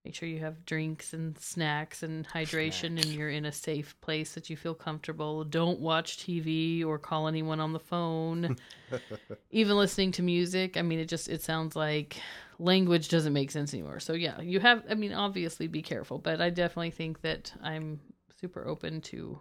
Make 0.06 0.14
sure 0.14 0.28
you 0.28 0.38
have 0.38 0.64
drinks 0.64 1.14
and 1.14 1.36
snacks 1.36 2.04
and 2.04 2.28
hydration 2.28 2.90
and 2.90 3.06
you're 3.06 3.28
in 3.28 3.44
a 3.44 3.50
safe 3.50 4.00
place 4.00 4.34
that 4.34 4.48
you 4.48 4.56
feel 4.56 4.72
comfortable. 4.72 5.42
Don't 5.42 5.80
watch 5.80 6.18
TV 6.18 6.84
or 6.86 6.96
call 6.96 7.26
anyone 7.26 7.58
on 7.58 7.72
the 7.72 7.80
phone. 7.80 8.56
Even 9.50 9.76
listening 9.76 10.12
to 10.12 10.22
music, 10.22 10.76
I 10.76 10.82
mean 10.82 11.00
it 11.00 11.08
just 11.08 11.28
it 11.28 11.42
sounds 11.42 11.74
like 11.74 12.18
language 12.60 13.08
doesn't 13.08 13.32
make 13.32 13.50
sense 13.50 13.74
anymore. 13.74 13.98
So 13.98 14.12
yeah, 14.12 14.40
you 14.40 14.60
have 14.60 14.84
I 14.88 14.94
mean 14.94 15.12
obviously 15.12 15.66
be 15.66 15.82
careful, 15.82 16.18
but 16.18 16.40
I 16.40 16.50
definitely 16.50 16.92
think 16.92 17.22
that 17.22 17.52
I'm 17.60 17.98
super 18.40 18.64
open 18.64 19.00
to 19.00 19.40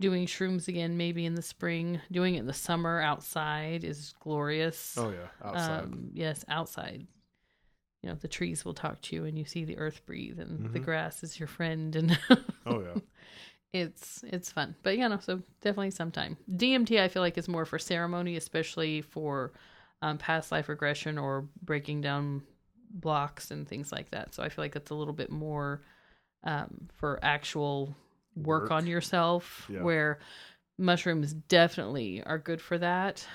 doing 0.00 0.26
shrooms 0.26 0.66
again 0.66 0.96
maybe 0.96 1.24
in 1.24 1.36
the 1.36 1.42
spring. 1.42 2.00
Doing 2.10 2.34
it 2.34 2.40
in 2.40 2.46
the 2.46 2.52
summer 2.52 3.00
outside 3.00 3.84
is 3.84 4.12
glorious. 4.18 4.96
oh 4.98 5.10
yeah. 5.10 5.28
Outside. 5.48 5.84
Um, 5.84 6.10
yes, 6.14 6.44
outside. 6.48 7.06
You 8.02 8.10
know, 8.10 8.14
the 8.14 8.28
trees 8.28 8.64
will 8.64 8.74
talk 8.74 9.00
to 9.02 9.16
you 9.16 9.24
and 9.24 9.36
you 9.38 9.44
see 9.44 9.64
the 9.64 9.78
earth 9.78 10.06
breathe 10.06 10.38
and 10.38 10.72
the 10.72 10.78
Mhm. 10.80 10.84
grass 10.84 11.22
is 11.24 11.38
your 11.38 11.48
friend 11.48 11.96
and 11.96 12.16
oh 12.66 12.80
yeah. 12.80 13.00
it's 13.72 14.22
it's 14.24 14.50
fun. 14.52 14.76
But 14.82 14.96
yeah, 14.96 15.08
no, 15.08 15.18
so 15.18 15.42
definitely 15.60 15.90
sometime. 15.90 16.36
DMT 16.56 17.00
I 17.02 17.08
feel 17.08 17.22
like 17.22 17.36
is 17.38 17.48
more 17.48 17.64
for 17.64 17.78
ceremony, 17.78 18.36
especially 18.36 19.02
for 19.02 19.52
um, 20.00 20.16
past 20.18 20.52
life 20.52 20.68
regression 20.68 21.18
or 21.18 21.48
breaking 21.62 22.00
down 22.02 22.42
blocks 22.90 23.50
and 23.50 23.68
things 23.68 23.90
like 23.92 24.10
that. 24.10 24.32
So 24.34 24.42
I 24.42 24.48
feel 24.48 24.64
like 24.64 24.76
it's 24.76 24.90
a 24.90 24.94
little 24.94 25.12
bit 25.12 25.30
more 25.30 25.82
um, 26.44 26.88
for 26.94 27.18
actual 27.22 27.96
work, 28.36 28.62
Work. 28.64 28.70
on 28.70 28.86
yourself 28.86 29.66
Yeah. 29.68 29.82
where 29.82 30.20
mushrooms 30.78 31.32
definitely 31.34 32.22
are 32.22 32.38
good 32.38 32.62
for 32.62 32.78
that. 32.78 33.26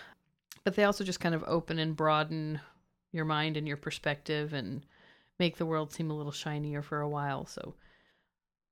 But 0.63 0.75
they 0.75 0.85
also 0.85 1.03
just 1.03 1.19
kind 1.19 1.35
of 1.35 1.43
open 1.45 1.77
and 1.79 1.93
broaden 1.95 2.61
your 3.13 3.23
mind 3.25 3.55
and 3.55 3.67
your 3.67 3.77
perspective 3.77 4.51
and 4.51 4.85
make 5.39 5.57
the 5.57 5.65
world 5.65 5.93
seem 5.93 6.11
a 6.11 6.17
little 6.17 6.31
shinier 6.31 6.81
for 6.81 6.99
a 6.99 7.07
while. 7.09 7.45
So 7.45 7.73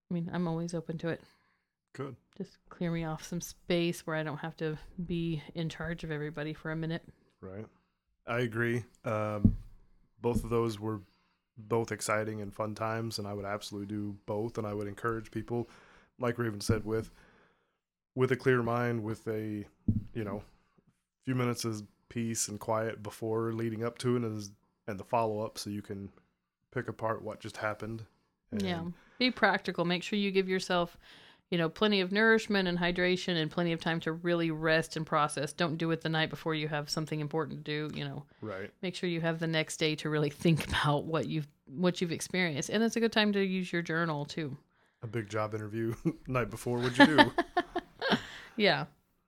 I 0.10 0.14
mean, 0.14 0.30
I'm 0.34 0.48
always 0.48 0.74
open 0.74 0.98
to 1.00 1.08
it 1.08 1.22
Good. 1.94 2.16
just 2.38 2.58
clear 2.70 2.92
me 2.92 3.06
off 3.06 3.24
some 3.24 3.40
space 3.42 4.06
where 4.06 4.16
I 4.16 4.24
don't 4.24 4.38
have 4.38 4.58
to 4.58 4.78
be 5.06 5.42
in 5.56 5.70
charge 5.70 6.04
of 6.04 6.12
everybody 6.12 6.54
for 6.54 6.72
a 6.72 6.76
minute. 6.76 7.04
Right. 7.40 7.66
I 8.28 8.40
agree. 8.40 8.84
Um, 9.06 9.56
both 10.22 10.44
of 10.44 10.50
those 10.50 10.80
were 10.80 11.02
both 11.58 11.92
exciting 11.92 12.42
and 12.42 12.54
fun 12.54 12.76
times, 12.76 13.20
and 13.20 13.28
I 13.28 13.34
would 13.34 13.46
absolutely 13.46 13.94
do 13.94 14.16
both. 14.26 14.58
And 14.58 14.66
I 14.68 14.74
would 14.74 14.88
encourage 14.88 15.32
people, 15.32 15.70
like 16.20 16.38
Raven 16.38 16.62
said, 16.62 16.86
with 16.86 17.12
with 18.16 18.32
a 18.32 18.36
clear 18.36 18.62
mind, 18.62 19.04
with 19.04 19.28
a 19.28 19.66
you 20.14 20.24
know, 20.24 20.44
few 21.26 21.36
minutes 21.36 21.66
of 21.66 21.84
peace 22.12 22.50
and 22.50 22.60
quiet 22.60 23.01
before 23.01 23.53
leading 23.53 23.84
up 23.86 23.98
to 24.00 24.18
it, 24.18 24.24
and, 24.24 24.50
and 24.86 25.00
the 25.00 25.03
follow 25.03 25.39
up, 25.39 25.58
so 25.58 25.70
you 25.70 25.82
can 25.82 26.10
pick 26.72 26.89
apart 26.89 27.24
what 27.24 27.39
just 27.39 27.58
happened. 27.58 28.03
Yeah. 28.51 28.84
Be 29.18 29.32
practical. 29.32 29.86
Make 29.86 30.03
sure 30.03 30.20
you 30.20 30.30
give 30.30 30.50
yourself, 30.50 30.98
you 31.50 31.58
know, 31.58 31.70
plenty 31.70 32.01
of 32.01 32.12
nourishment 32.12 32.68
and 32.68 32.77
hydration 32.77 33.41
and 33.41 33.50
plenty 33.50 33.72
of 33.72 33.80
time 33.80 34.01
to 34.01 34.12
really 34.12 34.51
rest 34.51 34.98
and 34.98 35.06
process. 35.06 35.53
Don't 35.53 35.77
do 35.77 35.91
it 35.91 36.01
the 36.01 36.10
night 36.10 36.30
before 36.30 36.53
you 36.53 36.68
have 36.68 36.89
something 36.89 37.22
important 37.22 37.63
to 37.63 37.89
do, 37.89 37.98
you 37.98 38.03
know. 38.03 38.25
Right. 38.41 38.70
Make 38.82 38.96
sure 38.96 39.10
you 39.10 39.22
have 39.22 39.39
the 39.39 39.48
next 39.48 39.77
day 39.77 39.96
to 39.96 40.10
really 40.10 40.30
think 40.44 40.68
about 40.68 41.06
what 41.06 41.27
you've 41.27 41.48
what 41.65 42.01
you've 42.01 42.12
experienced. 42.12 42.70
And 42.70 42.84
it's 42.84 42.98
a 42.98 43.00
good 43.00 43.13
time 43.13 43.32
to 43.32 43.41
use 43.41 43.72
your 43.72 43.82
journal 43.82 44.25
too. 44.25 44.58
A 45.01 45.08
big 45.08 45.30
job 45.30 45.56
interview 45.56 45.96
night 46.27 46.50
before. 46.50 46.77
What'd 46.80 46.98
you 46.98 47.06
do? 47.06 47.32
Yeah. 48.58 48.86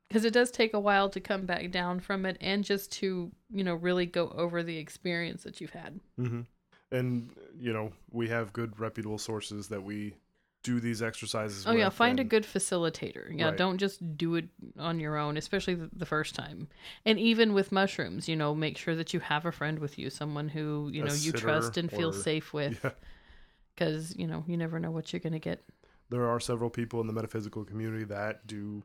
Because 0.08 0.26
it 0.26 0.34
does 0.34 0.52
take 0.52 0.74
a 0.74 0.80
while 0.80 1.10
to 1.10 1.20
come 1.20 1.46
back 1.46 1.72
down 1.72 2.00
from 2.00 2.26
it 2.26 2.38
and 2.40 2.64
just 2.64 2.92
to, 2.94 3.32
you 3.52 3.64
know, 3.64 3.74
really 3.74 4.06
go 4.06 4.30
over 4.30 4.62
the 4.62 4.78
experience 4.78 5.44
that 5.44 5.60
you've 5.60 5.72
had. 5.72 6.00
hmm 6.18 6.42
And 6.92 7.30
you 7.60 7.74
know, 7.74 7.92
we 8.12 8.30
have 8.30 8.54
good 8.54 8.80
reputable 8.80 9.18
sources 9.18 9.70
that 9.70 9.82
we 9.84 10.16
do 10.64 10.80
these 10.80 11.02
exercises. 11.02 11.66
Oh 11.68 11.74
yeah, 11.74 11.90
find 11.90 12.20
a 12.20 12.24
good 12.24 12.44
facilitator. 12.44 13.26
Yeah, 13.38 13.50
Right. 13.50 13.58
don't 13.58 13.78
just 13.80 14.18
do 14.18 14.36
it 14.36 14.48
on 14.78 15.00
your 15.00 15.18
own, 15.18 15.36
especially 15.36 15.74
the, 15.76 15.90
the 15.94 16.06
first 16.06 16.36
time. 16.36 16.68
And 17.06 17.20
even 17.20 17.54
with 17.54 17.72
mushrooms, 17.72 18.30
you 18.30 18.36
know, 18.36 18.54
make 18.56 18.78
sure 18.78 18.96
that 18.96 19.14
you 19.14 19.20
have 19.20 19.46
a 19.46 19.52
friend 19.52 19.80
with 19.80 19.98
you, 20.00 20.10
someone 20.10 20.48
who 20.50 20.90
you 20.94 21.02
A 21.02 21.06
know 21.08 21.14
you 21.14 21.32
trust 21.34 21.76
and 21.78 21.90
feel 21.92 22.14
safe 22.14 22.54
with, 22.54 22.80
Yeah. 22.84 22.92
because 23.76 24.16
you 24.16 24.28
know 24.28 24.44
you 24.48 24.58
never 24.58 24.80
know 24.80 24.92
what 24.92 25.12
you're 25.12 25.20
gonna 25.20 25.40
get. 25.40 25.64
there 26.10 26.28
are 26.28 26.40
several 26.40 26.70
people 26.70 27.02
in 27.02 27.08
the 27.08 27.14
metaphysical 27.14 27.64
community 27.66 28.04
that 28.06 28.46
do 28.46 28.84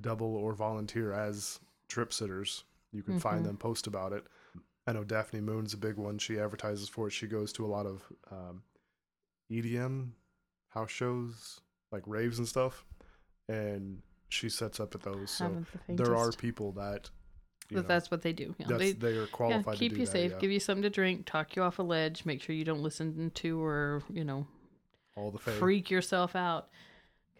double 0.00 0.36
or 0.36 0.54
volunteer 0.54 1.12
as 1.12 1.60
trip 1.88 2.12
sitters. 2.12 2.64
You 2.92 3.02
can 3.02 3.14
Mhm. 3.14 3.20
find 3.20 3.44
them 3.44 3.56
post 3.56 3.86
about 3.86 4.12
it. 4.12 4.24
I 4.86 4.92
know 4.92 5.04
Daphne 5.04 5.40
Moon's 5.40 5.72
a 5.74 5.78
big 5.78 5.96
one. 5.96 6.18
She 6.18 6.38
advertises 6.38 6.88
for 6.88 7.08
it. 7.08 7.12
She 7.12 7.26
goes 7.26 7.52
to 7.54 7.64
a 7.64 7.68
lot 7.68 7.86
of 7.86 8.02
um, 8.30 8.62
EDM 9.50 10.12
house 10.68 10.90
shows, 10.90 11.60
like 11.92 12.02
raves 12.06 12.38
and 12.38 12.48
stuff, 12.48 12.84
and 13.48 14.02
she 14.28 14.48
sets 14.48 14.80
up 14.80 14.94
at 14.94 15.02
those. 15.02 15.30
So 15.30 15.64
the 15.88 15.94
there 15.94 16.16
are 16.16 16.32
people 16.32 16.72
that 16.72 17.10
That 17.70 17.76
know, 17.76 17.82
that's 17.82 18.10
what 18.10 18.22
they 18.22 18.32
do. 18.32 18.54
Yeah, 18.58 18.66
that's, 18.68 18.78
they, 18.78 18.92
they 18.92 19.16
are 19.16 19.22
yeah, 19.22 19.26
qualified 19.32 19.78
keep 19.78 19.90
to 19.92 19.96
do 19.96 20.00
you 20.00 20.06
that, 20.06 20.12
safe, 20.12 20.32
yeah. 20.32 20.38
give 20.38 20.50
you 20.50 20.60
something 20.60 20.82
to 20.82 20.90
drink, 20.90 21.24
talk 21.26 21.56
you 21.56 21.62
off 21.62 21.78
a 21.78 21.82
ledge, 21.82 22.24
make 22.24 22.42
sure 22.42 22.54
you 22.54 22.64
don't 22.64 22.82
listen 22.82 23.30
to 23.30 23.62
or 23.62 24.02
you 24.12 24.24
know 24.24 24.46
all 25.16 25.30
the 25.30 25.38
fae. 25.38 25.52
freak 25.52 25.90
yourself 25.90 26.34
out. 26.36 26.68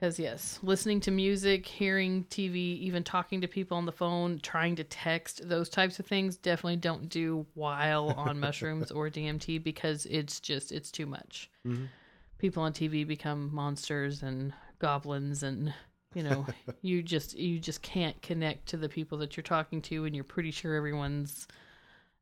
Because 0.05 0.19
yes, 0.19 0.59
listening 0.63 1.01
to 1.01 1.11
music, 1.11 1.65
hearing 1.65 2.25
TV, 2.25 2.79
even 2.81 3.03
talking 3.03 3.41
to 3.41 3.49
people 3.49 3.79
on 3.79 3.87
the 3.87 3.93
phone, 3.93 4.39
trying 4.43 4.77
to 4.77 4.85
text, 4.85 5.49
those 5.49 5.71
types 5.71 5.99
of 5.99 6.05
things 6.05 6.37
definitely 6.37 6.77
don't 6.77 7.09
do 7.09 7.47
while 7.55 8.11
on 8.19 8.39
mushrooms 8.39 8.91
or 8.91 9.09
DMT 9.09 9.65
because 9.65 10.05
it's 10.05 10.41
just 10.41 10.73
it's 10.73 10.91
too 10.91 11.07
much. 11.07 11.51
Mhm. 11.67 11.89
People 12.37 12.63
on 12.65 12.75
TV 12.75 13.07
become 13.07 13.49
monsters 13.55 14.23
and 14.23 14.53
goblins 14.79 15.43
and 15.43 15.73
you 16.15 16.23
know 16.23 16.47
you 16.83 17.03
just 17.03 17.39
you 17.39 17.59
just 17.59 17.81
can't 17.81 18.21
connect 18.21 18.67
to 18.67 18.77
the 18.77 18.91
people 18.91 19.17
that 19.17 19.39
you're 19.39 19.43
talking 19.45 19.81
to 19.81 20.05
and 20.05 20.15
you're 20.15 20.23
pretty 20.23 20.51
sure 20.51 20.75
everyone's 20.75 21.49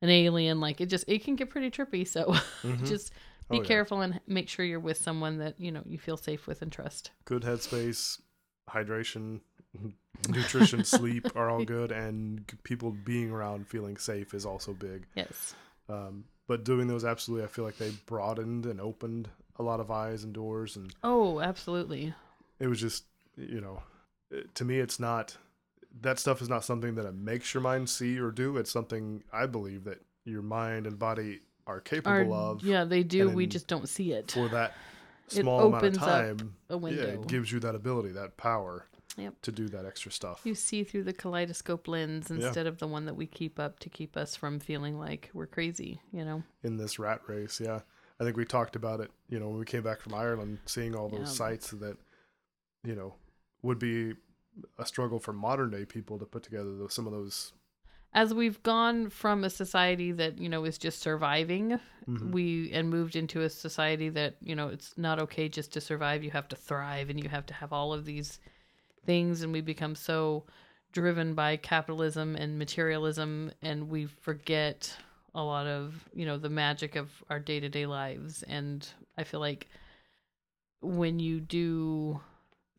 an 0.03 0.09
alien 0.09 0.61
like 0.61 0.81
it 0.81 0.87
just 0.87 1.05
it 1.09 1.25
can 1.25 1.35
get 1.35 1.51
pretty 1.51 1.69
trippy 1.69 2.07
so 2.07 2.27
Mhm. 2.63 2.87
just 2.87 3.13
be 3.51 3.59
Oh, 3.59 3.61
yeah. 3.63 3.67
careful 3.67 4.01
and 4.01 4.21
make 4.27 4.49
sure 4.49 4.65
you're 4.65 4.81
with 4.81 4.97
someone 4.97 5.39
that 5.39 5.59
you 5.61 5.71
know 5.73 5.83
you 5.87 5.99
feel 5.99 6.17
safe 6.17 6.47
with 6.47 6.63
and 6.63 6.73
trust 6.73 7.11
good 7.25 7.43
headspace, 7.43 8.21
hydration, 8.71 9.41
nutrition, 10.29 10.85
sleep 10.97 11.27
are 11.37 11.51
all 11.51 11.65
good, 11.65 11.93
and 11.93 12.45
people 12.65 12.91
being 12.93 13.31
around 13.31 13.67
feeling 13.67 13.97
safe 13.97 14.35
is 14.35 14.47
also 14.47 14.73
big. 14.73 15.07
yes 15.15 15.55
Um, 15.89 16.25
but 16.49 16.65
doing 16.65 16.87
those 16.87 17.05
absolutely, 17.05 17.45
I 17.45 17.49
feel 17.49 17.65
like 17.65 17.79
they 17.79 17.91
broadened 18.07 18.67
and 18.67 18.81
opened 18.81 19.29
a 19.57 19.63
lot 19.63 19.81
of 19.81 19.91
eyes 19.91 20.25
and 20.25 20.33
doors, 20.33 20.77
and 20.77 20.93
oh 21.03 21.41
absolutely 21.41 22.15
it 22.59 22.67
was 22.69 22.81
just, 22.81 23.05
you 23.37 23.61
know, 23.61 23.83
to 24.55 24.65
me, 24.65 24.79
it's 24.79 25.01
not 25.01 25.37
that 26.01 26.19
stuff 26.19 26.41
is 26.41 26.49
not 26.49 26.65
something 26.65 26.95
that 26.95 27.05
it 27.07 27.15
makes 27.15 27.53
your 27.53 27.61
mind 27.61 27.91
see 27.91 28.19
or 28.19 28.31
do. 28.31 28.57
It's 28.57 28.71
something 28.71 29.23
I 29.33 29.47
believe 29.47 29.85
that 29.85 30.01
your 30.25 30.43
mind 30.43 30.87
and 30.87 30.99
body 30.99 31.41
are 31.67 31.81
capable 31.81 32.33
Our- 32.33 32.41
of 32.53 32.63
yeah 32.65 32.85
they 32.85 33.03
do 33.03 33.29
we 33.31 33.47
just 33.47 33.67
don't 33.67 33.89
see 33.89 34.13
it 34.13 34.31
for 34.33 34.49
that 34.49 34.75
It 35.29 35.43
small 35.43 35.67
amount 35.69 35.85
of 35.85 35.95
time. 35.99 36.55
a 36.69 36.75
Yeah, 36.75 36.77
window 36.77 37.21
it 37.23 37.27
gives 37.29 37.53
you 37.53 37.61
that 37.61 37.75
ability, 37.75 38.11
that 38.13 38.37
power 38.37 38.87
Yep. 39.19 39.43
to 39.43 39.53
do 39.53 39.69
that 39.69 39.85
extra 39.85 40.11
stuff. 40.11 40.41
you 40.45 40.55
see 40.55 40.85
through 40.85 41.05
the 41.05 41.13
kaleidoscope 41.13 41.87
lens 41.87 42.31
Yeah. 42.31 42.37
instead 42.47 42.67
of 42.67 42.79
the 42.79 42.87
one 42.89 43.05
that 43.07 43.15
we 43.15 43.27
keep 43.27 43.61
up 43.61 43.79
to 43.81 43.89
keep 43.91 44.17
us 44.17 44.35
from 44.37 44.59
feeling 44.59 44.99
like 44.99 45.31
we're 45.35 45.47
crazy 45.47 46.01
you 46.13 46.25
know 46.25 46.43
in 46.63 46.77
this 46.79 46.99
rat 46.99 47.21
race. 47.29 47.61
Yeah. 47.61 47.81
I 48.21 48.25
think 48.25 48.37
we 48.37 48.45
talked 48.45 48.77
about 48.77 49.01
it, 49.01 49.11
you 49.29 49.41
know, 49.41 49.49
when 49.49 49.59
we 49.59 49.65
came 49.65 49.83
back 49.83 50.01
from 50.01 50.15
Ireland, 50.15 50.59
seeing 50.65 50.95
all 50.95 51.09
those 51.09 51.21
Yeah. 51.21 51.25
sites 51.35 51.71
that, 51.73 51.97
you 52.85 52.95
know, 52.95 53.15
would 53.63 53.81
be 53.81 54.15
a 54.79 54.87
struggle 54.87 55.19
for 55.19 55.33
modern 55.33 55.71
day 55.71 55.85
people 55.85 56.19
to 56.21 56.25
put 56.25 56.43
together 56.45 56.77
those, 56.77 56.95
some 56.95 57.07
of 57.07 57.13
those. 57.13 57.53
As 58.15 58.35
we've 58.35 58.63
gone 58.63 59.09
from 59.09 59.43
a 59.45 59.51
society 59.51 60.13
that 60.13 60.39
you 60.39 60.49
know 60.49 60.65
is 60.65 60.79
just 60.79 61.01
surviving 61.01 61.79
Mhm. 62.09 62.33
we 62.33 62.71
and 62.73 62.91
moved 62.91 63.15
into 63.15 63.43
a 63.43 63.49
society 63.49 64.09
that 64.09 64.35
you 64.41 64.55
know 64.57 64.69
it's 64.69 64.93
not 64.99 65.21
okay 65.21 65.49
just 65.49 65.73
to 65.73 65.81
survive. 65.81 66.25
You 66.25 66.31
have 66.33 66.49
to 66.49 66.57
thrive 66.57 67.11
and 67.11 67.23
you 67.23 67.29
have 67.29 67.47
to 67.47 67.55
have 67.55 67.73
all 67.73 67.93
of 67.93 68.05
these 68.05 68.41
things. 69.07 69.43
And 69.43 69.53
we 69.53 69.61
become 69.61 69.95
so 69.95 70.45
driven 70.91 71.35
by 71.35 71.57
capitalism 71.57 72.35
and 72.37 72.59
materialism 72.59 73.53
and 73.63 73.89
we 73.89 74.07
forget 74.07 74.97
a 75.35 75.43
lot 75.43 75.67
of 75.67 76.09
you 76.13 76.27
know 76.27 76.37
the 76.39 76.51
magic 76.51 76.97
of 76.97 77.23
our 77.31 77.39
day-to-day 77.39 77.87
lives. 77.87 78.43
And 78.43 78.87
i 79.17 79.25
feel 79.25 79.41
like 79.41 79.69
when 80.81 81.19
you 81.21 81.41
do 81.41 82.21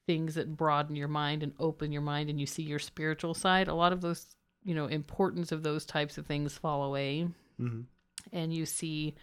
things 0.05 0.35
that 0.35 0.55
broaden 0.57 0.95
your 0.95 1.07
mind 1.07 1.43
and 1.43 1.53
open 1.59 1.91
your 1.91 2.01
mind 2.01 2.29
and 2.29 2.39
you 2.39 2.45
see 2.45 2.63
your 2.63 2.79
spiritual 2.79 3.33
side 3.33 3.67
a 3.69 3.73
lot 3.73 3.93
of 3.93 4.01
those 4.01 4.35
you 4.63 4.73
know 4.75 4.85
importance 4.87 5.51
of 5.51 5.63
those 5.63 5.85
types 5.85 6.17
of 6.17 6.25
things 6.25 6.57
fall 6.57 6.83
away 6.83 7.27
Mhm. 7.59 7.85
and 8.31 8.53
you 8.53 8.65
see 8.65 9.15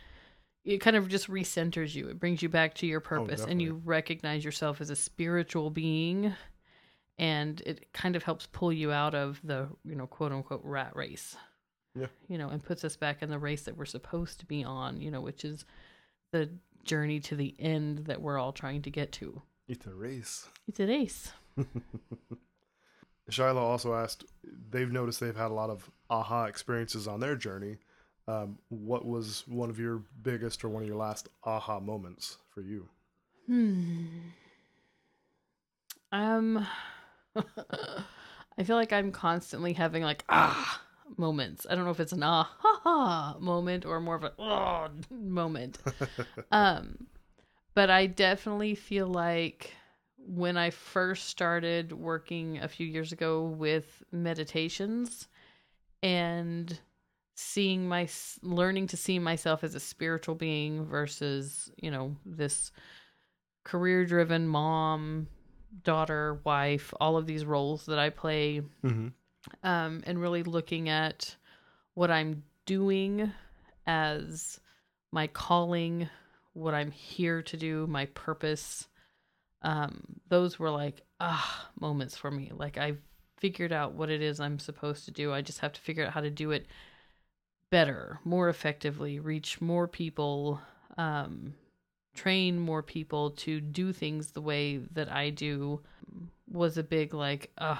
it 0.64 0.78
kind 0.78 0.94
of 0.94 1.08
just 1.08 1.28
recenters 1.28 1.94
you. 1.94 2.08
It 2.08 2.20
brings 2.20 2.42
you 2.42 2.50
back 2.50 2.74
to 2.76 2.86
your 2.86 3.00
purpose 3.00 3.44
and 3.46 3.62
you 3.62 3.80
recognize 3.84 4.44
yourself 4.44 4.80
as 4.82 4.90
a 4.90 4.94
spiritual 4.96 5.70
being 5.70 6.34
and 7.18 7.62
it 7.64 7.90
kind 7.94 8.14
of 8.14 8.22
helps 8.24 8.46
pull 8.46 8.70
you 8.72 8.92
out 8.92 9.14
of 9.14 9.40
the, 9.42 9.68
you 9.84 9.94
know, 9.94 10.06
quote 10.06 10.32
unquote 10.32 10.60
rat 10.62 10.94
race. 10.94 11.34
Yeah. 11.94 12.08
You 12.28 12.36
know, 12.36 12.50
and 12.50 12.62
puts 12.62 12.84
us 12.84 12.94
back 12.96 13.22
in 13.22 13.30
the 13.30 13.38
race 13.38 13.62
that 13.62 13.76
we're 13.76 13.86
supposed 13.86 14.38
to 14.40 14.46
be 14.46 14.62
on, 14.62 15.00
you 15.00 15.10
know, 15.10 15.22
which 15.22 15.46
is 15.46 15.64
the 16.32 16.50
journey 16.84 17.20
to 17.20 17.36
the 17.36 17.54
end 17.58 18.04
that 18.06 18.20
we're 18.20 18.38
all 18.38 18.52
trying 18.52 18.82
to 18.82 18.90
get 18.90 19.12
to. 19.12 19.40
It's 19.66 19.86
a 19.86 19.94
race. 19.94 20.46
It's 20.68 20.78
a 20.80 20.86
race. 20.86 21.32
Shiloh 23.30 23.62
also 23.62 23.94
asked, 23.94 24.24
they've 24.70 24.90
noticed 24.90 25.20
they've 25.20 25.36
had 25.36 25.50
a 25.50 25.54
lot 25.54 25.70
of 25.70 25.90
aha 26.08 26.44
experiences 26.44 27.08
on 27.08 27.20
their 27.20 27.36
journey. 27.36 27.78
Um, 28.28 28.58
what 28.68 29.04
was 29.04 29.44
one 29.46 29.70
of 29.70 29.78
your 29.78 30.02
biggest 30.22 30.64
or 30.64 30.68
one 30.68 30.82
of 30.82 30.88
your 30.88 30.96
last 30.96 31.28
aha 31.44 31.80
moments 31.80 32.36
for 32.54 32.60
you? 32.60 32.88
Hmm. 33.46 34.06
Um, 36.12 36.66
I 37.36 38.62
feel 38.64 38.76
like 38.76 38.92
I'm 38.92 39.12
constantly 39.12 39.72
having 39.72 40.02
like 40.02 40.24
ah 40.28 40.82
moments. 41.16 41.66
I 41.68 41.74
don't 41.74 41.84
know 41.84 41.90
if 41.90 42.00
it's 42.00 42.12
an 42.12 42.22
ah 42.22 42.50
ha 42.58 42.80
ha 42.82 43.36
moment 43.40 43.84
or 43.84 44.00
more 44.00 44.16
of 44.16 44.24
a 44.24 44.32
oh 44.38 44.88
moment. 45.10 45.78
um, 46.52 47.06
but 47.74 47.90
I 47.90 48.06
definitely 48.06 48.74
feel 48.74 49.06
like 49.06 49.74
when 50.26 50.56
I 50.56 50.70
first 50.70 51.28
started 51.28 51.92
working 51.92 52.58
a 52.58 52.68
few 52.68 52.86
years 52.86 53.12
ago 53.12 53.42
with 53.42 54.02
meditations 54.12 55.28
and 56.02 56.78
seeing 57.34 57.88
my 57.88 58.08
learning 58.42 58.86
to 58.88 58.96
see 58.96 59.18
myself 59.18 59.64
as 59.64 59.74
a 59.74 59.80
spiritual 59.80 60.34
being 60.34 60.84
versus 60.84 61.70
you 61.78 61.90
know 61.90 62.14
this 62.26 62.70
career 63.64 64.04
driven 64.04 64.46
mom 64.46 65.26
daughter 65.84 66.38
wife 66.44 66.92
all 67.00 67.16
of 67.16 67.26
these 67.26 67.44
roles 67.46 67.86
that 67.86 67.98
i 67.98 68.10
play 68.10 68.60
Mm-hmm. 68.84 69.08
um, 69.62 70.02
and 70.06 70.20
really 70.20 70.42
looking 70.42 70.90
at 70.90 71.34
what 71.94 72.10
i'm 72.10 72.42
doing 72.66 73.32
as 73.86 74.60
my 75.10 75.26
calling 75.28 76.10
what 76.52 76.74
i'm 76.74 76.90
here 76.90 77.40
to 77.42 77.56
do 77.56 77.86
my 77.86 78.04
purpose 78.06 78.86
um, 79.62 80.02
those 80.28 80.58
were 80.58 80.70
like 80.70 81.02
ah 81.20 81.68
moments 81.80 82.16
for 82.16 82.30
me. 82.30 82.50
Like 82.54 82.78
i 82.78 82.94
figured 83.38 83.72
out 83.72 83.94
what 83.94 84.10
it 84.10 84.20
is 84.20 84.38
i'm 84.38 84.58
supposed 84.58 85.06
to 85.06 85.10
do. 85.10 85.32
I 85.32 85.40
just 85.40 85.60
have 85.60 85.72
to 85.72 85.80
figure 85.80 86.04
out 86.06 86.12
how 86.12 86.20
to 86.20 86.30
do 86.30 86.50
it 86.50 86.66
better 87.70 88.18
more 88.24 88.48
effectively 88.48 89.18
reach 89.20 89.60
more 89.60 89.86
people 89.86 90.60
um, 90.96 91.54
train 92.14 92.58
more 92.58 92.82
people 92.82 93.30
to 93.30 93.60
do 93.60 93.92
things 93.92 94.32
the 94.32 94.40
way 94.40 94.78
that 94.92 95.10
I 95.10 95.30
do. 95.30 95.80
Was 96.50 96.76
a 96.76 96.82
big 96.82 97.14
like 97.14 97.50
uh 97.58 97.76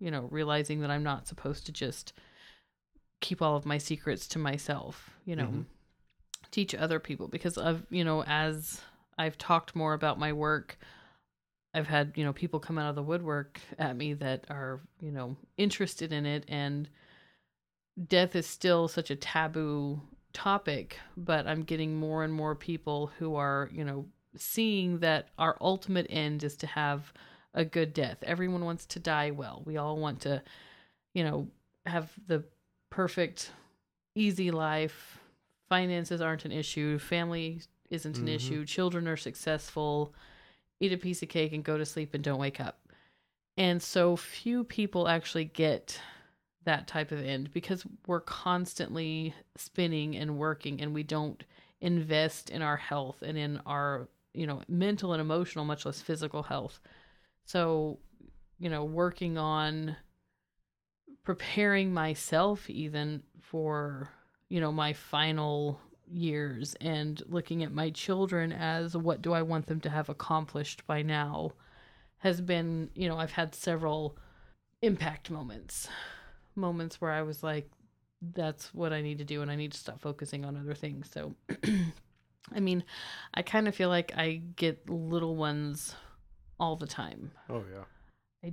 you 0.00 0.10
know 0.10 0.26
realizing 0.30 0.80
that 0.80 0.90
I'm 0.90 1.02
not 1.02 1.28
supposed 1.28 1.66
to 1.66 1.72
just 1.72 2.14
keep 3.20 3.42
all 3.42 3.56
of 3.56 3.66
my 3.66 3.76
secrets 3.78 4.26
to 4.28 4.38
myself 4.38 5.10
you 5.26 5.36
know 5.36 5.44
Mhm. 5.48 5.64
teach 6.50 6.74
other 6.74 6.98
people. 6.98 7.28
Because 7.28 7.58
of 7.58 7.84
you 7.90 8.04
know 8.04 8.24
as 8.26 8.80
I've 9.18 9.36
talked 9.38 9.76
more 9.76 9.92
about 9.92 10.18
my 10.18 10.32
work 10.32 10.78
I've 11.76 11.86
had 11.86 12.12
you 12.16 12.24
know 12.24 12.32
people 12.32 12.58
come 12.58 12.78
out 12.78 12.90
of 12.90 12.96
the 12.96 13.02
woodwork 13.02 13.60
at 13.78 13.96
me 13.96 14.14
that 14.14 14.46
are 14.50 14.80
you 15.00 15.12
know 15.12 15.36
interested 15.56 16.12
in 16.12 16.26
it 16.26 16.44
and 16.48 16.88
death 18.08 18.36
is 18.36 18.46
still 18.46 18.88
such 18.88 19.10
a 19.10 19.16
taboo 19.16 20.00
topic, 20.32 20.98
but 21.16 21.46
I'm 21.46 21.62
getting 21.62 21.94
more 21.96 22.22
and 22.22 22.32
more 22.32 22.54
people 22.54 23.10
who 23.18 23.36
are, 23.36 23.70
you 23.72 23.84
know, 23.84 24.06
seeing 24.36 24.98
that 24.98 25.28
our 25.38 25.56
ultimate 25.60 26.06
end 26.10 26.44
is 26.44 26.56
to 26.58 26.66
have 26.66 27.12
a 27.54 27.64
good 27.64 27.94
death. 27.94 28.18
Everyone 28.22 28.64
wants 28.64 28.84
to 28.86 28.98
die 28.98 29.30
well. 29.30 29.62
We 29.64 29.78
all 29.78 29.96
want 29.96 30.20
to, 30.22 30.42
you 31.14 31.24
know, 31.24 31.48
have 31.86 32.12
the 32.26 32.44
perfect, 32.90 33.50
easy 34.14 34.50
life. 34.50 35.18
Finances 35.70 36.20
aren't 36.20 36.44
an 36.44 36.52
issue. 36.52 36.98
Family 36.98 37.62
isn't 37.88 38.18
an 38.18 38.26
Mhm. 38.26 38.34
issue. 38.34 38.66
Children 38.66 39.08
are 39.08 39.16
successful. 39.16 40.14
Eat 40.80 40.92
a 40.92 40.98
piece 40.98 41.22
of 41.22 41.28
cake 41.28 41.52
and 41.52 41.64
go 41.64 41.78
to 41.78 41.86
sleep 41.86 42.14
and 42.14 42.22
don't 42.22 42.38
wake 42.38 42.60
up. 42.60 42.78
And 43.56 43.82
so 43.82 44.16
few 44.16 44.64
people 44.64 45.08
actually 45.08 45.46
get 45.46 45.98
that 46.64 46.86
type 46.86 47.12
of 47.12 47.24
end 47.24 47.52
because 47.52 47.84
we're 48.06 48.20
constantly 48.20 49.34
spinning 49.56 50.16
and 50.16 50.36
working 50.36 50.80
and 50.80 50.92
we 50.92 51.02
don't 51.02 51.42
invest 51.80 52.50
in 52.50 52.60
our 52.60 52.76
health 52.76 53.22
and 53.22 53.38
in 53.38 53.60
our 53.64 54.08
you 54.36 54.46
know, 54.46 54.60
mental 54.68 55.12
and 55.14 55.20
emotional, 55.20 55.64
much 55.64 55.86
less 55.86 56.00
physical 56.00 56.42
health. 56.42 56.78
So, 57.46 57.98
you 58.58 58.68
know, 58.68 58.84
working 58.84 59.38
on 59.38 59.96
preparing 61.24 61.92
myself 61.92 62.68
even 62.68 63.22
for, 63.40 64.10
you 64.48 64.60
know, 64.60 64.70
my 64.70 64.92
final 64.92 65.80
years 66.08 66.74
and 66.80 67.22
looking 67.26 67.62
at 67.62 67.72
my 67.72 67.90
children 67.90 68.52
as 68.52 68.96
what 68.96 69.22
do 69.22 69.32
I 69.32 69.42
want 69.42 69.66
them 69.66 69.80
to 69.80 69.90
have 69.90 70.08
accomplished 70.08 70.86
by 70.86 71.02
now 71.02 71.52
has 72.18 72.40
been, 72.40 72.90
you 72.94 73.08
know, 73.08 73.18
I've 73.18 73.32
had 73.32 73.54
several 73.54 74.16
impact 74.82 75.30
moments. 75.30 75.88
Moments 76.54 77.00
where 77.00 77.12
I 77.12 77.22
was 77.22 77.42
like, 77.42 77.70
that's 78.34 78.72
what 78.74 78.92
I 78.92 79.02
need 79.02 79.18
to 79.18 79.24
do 79.24 79.42
and 79.42 79.50
I 79.50 79.56
need 79.56 79.72
to 79.72 79.78
stop 79.78 80.00
focusing 80.00 80.44
on 80.44 80.56
other 80.56 80.74
things. 80.74 81.10
So, 81.12 81.34
I 82.54 82.60
mean, 82.60 82.84
I 83.34 83.42
kind 83.42 83.68
of 83.68 83.74
feel 83.74 83.88
like 83.88 84.12
I 84.16 84.42
get 84.56 84.88
little 84.88 85.36
ones 85.36 85.94
all 86.58 86.76
the 86.76 86.86
time. 86.86 87.32
Oh 87.50 87.64
yeah. 87.72 87.84
I 88.44 88.52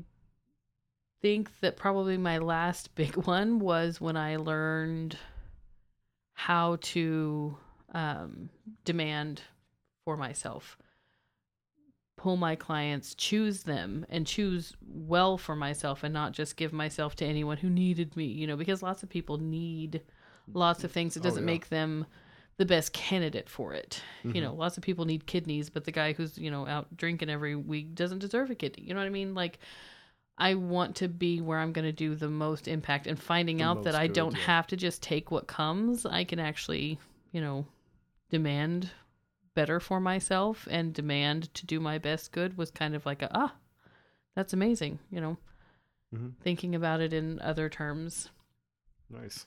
think 1.21 1.49
that 1.61 1.77
probably 1.77 2.17
my 2.17 2.39
last 2.39 2.95
big 2.95 3.15
one 3.25 3.59
was 3.59 4.01
when 4.01 4.17
I 4.17 4.37
learned 4.37 5.17
how 6.33 6.77
to 6.81 7.57
um, 7.93 8.49
demand 8.85 9.41
for 10.05 10.17
myself 10.17 10.77
pull 12.15 12.37
my 12.37 12.55
clients, 12.55 13.15
choose 13.15 13.63
them, 13.63 14.05
and 14.09 14.25
choose 14.25 14.73
well 14.87 15.37
for 15.37 15.55
myself 15.55 16.03
and 16.03 16.13
not 16.13 16.31
just 16.31 16.55
give 16.55 16.71
myself 16.71 17.15
to 17.17 17.25
anyone 17.25 17.57
who 17.57 17.69
needed 17.69 18.15
me, 18.15 18.25
you 18.25 18.47
know, 18.47 18.55
because 18.55 18.83
lots 18.83 19.03
of 19.03 19.09
people 19.09 19.37
need 19.37 20.01
lots 20.53 20.83
of 20.83 20.91
things. 20.91 21.17
It 21.17 21.19
Oh, 21.19 21.23
doesn't 21.23 21.43
yeah. 21.43 21.45
make 21.45 21.69
them 21.69 22.05
the 22.57 22.65
best 22.65 22.93
candidate 22.93 23.49
for 23.49 23.73
it. 23.73 24.01
You 24.23 24.33
Mhm. 24.35 24.41
know, 24.41 24.53
lots 24.53 24.77
of 24.77 24.83
people 24.83 25.05
need 25.05 25.25
kidneys, 25.25 25.69
but 25.69 25.85
the 25.85 25.91
guy 25.91 26.13
who's, 26.13 26.37
you 26.37 26.51
know, 26.51 26.67
out 26.67 26.95
drinking 26.95 27.29
every 27.29 27.55
week 27.55 27.95
doesn't 27.95 28.19
deserve 28.19 28.51
a 28.51 28.55
kidney. 28.55 28.83
You 28.83 28.93
know 28.93 28.99
what 28.99 29.07
I 29.07 29.09
mean? 29.09 29.33
Like, 29.33 29.59
I 30.37 30.55
want 30.55 30.95
to 30.97 31.07
be 31.07 31.41
where 31.41 31.59
I'm 31.59 31.73
going 31.73 31.85
to 31.85 31.91
do 31.91 32.15
the 32.15 32.29
most 32.29 32.67
impact 32.67 33.07
and 33.07 33.19
finding 33.19 33.57
The 33.57 33.63
out 33.63 33.83
that 33.83 33.95
I 33.95 34.07
good, 34.07 34.13
don't 34.13 34.35
yeah. 34.35 34.43
have 34.43 34.67
to 34.67 34.77
just 34.77 35.01
take 35.03 35.31
what 35.31 35.47
comes. 35.47 36.05
I 36.05 36.23
can 36.23 36.39
actually, 36.39 36.99
you 37.31 37.41
know, 37.41 37.65
demand 38.29 38.91
better 39.53 39.79
for 39.79 39.99
myself 39.99 40.67
and 40.71 40.93
demand 40.93 41.53
to 41.53 41.65
do 41.67 41.79
my 41.79 41.99
best 41.99 42.31
good 42.31 42.57
was 42.57 42.71
kind 42.71 42.95
of 42.95 43.05
like 43.05 43.21
a 43.21 43.29
ah 43.37 43.53
that's 44.35 44.51
amazing 44.51 44.97
you 45.11 45.21
know 45.21 45.37
hmm 46.11 46.29
thinking 46.41 46.73
about 46.73 46.99
it 46.99 47.13
in 47.13 47.39
other 47.39 47.69
terms 47.69 48.31
Nice. 49.09 49.45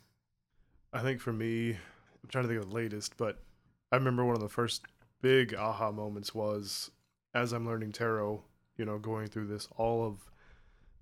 I 0.92 1.01
think 1.03 1.20
for 1.20 1.33
me, 1.33 1.70
I'm 1.70 2.29
trying 2.29 2.44
to 2.44 2.49
think 2.49 2.62
of 2.62 2.70
the 2.70 2.75
latest, 2.77 3.16
but 3.16 3.42
I 3.90 3.96
remember 3.96 4.25
one 4.25 4.37
of 4.37 4.40
the 4.40 4.49
first 4.49 4.83
big 5.20 5.55
aha 5.55 5.90
moments 5.90 6.35
was 6.35 6.90
as 7.35 7.53
I'm 7.53 7.66
learning 7.66 7.92
tarot, 7.92 8.44
you 8.77 8.85
know, 8.85 8.99
going 8.99 9.27
through 9.27 9.49
this 9.49 9.68
all 9.77 10.07
of, 10.07 10.31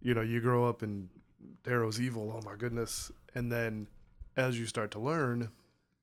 you 0.05 0.15
know, 0.15 0.21
you 0.21 0.41
grow 0.41 0.69
up 0.69 0.85
in 0.85 1.09
tarot's 1.65 1.99
evil, 1.99 2.33
oh 2.37 2.49
my 2.49 2.55
goodness. 2.55 3.11
And 3.35 3.51
then 3.51 3.89
as 4.37 4.59
you 4.61 4.67
start 4.67 4.93
to 4.93 5.01
learn, 5.01 5.49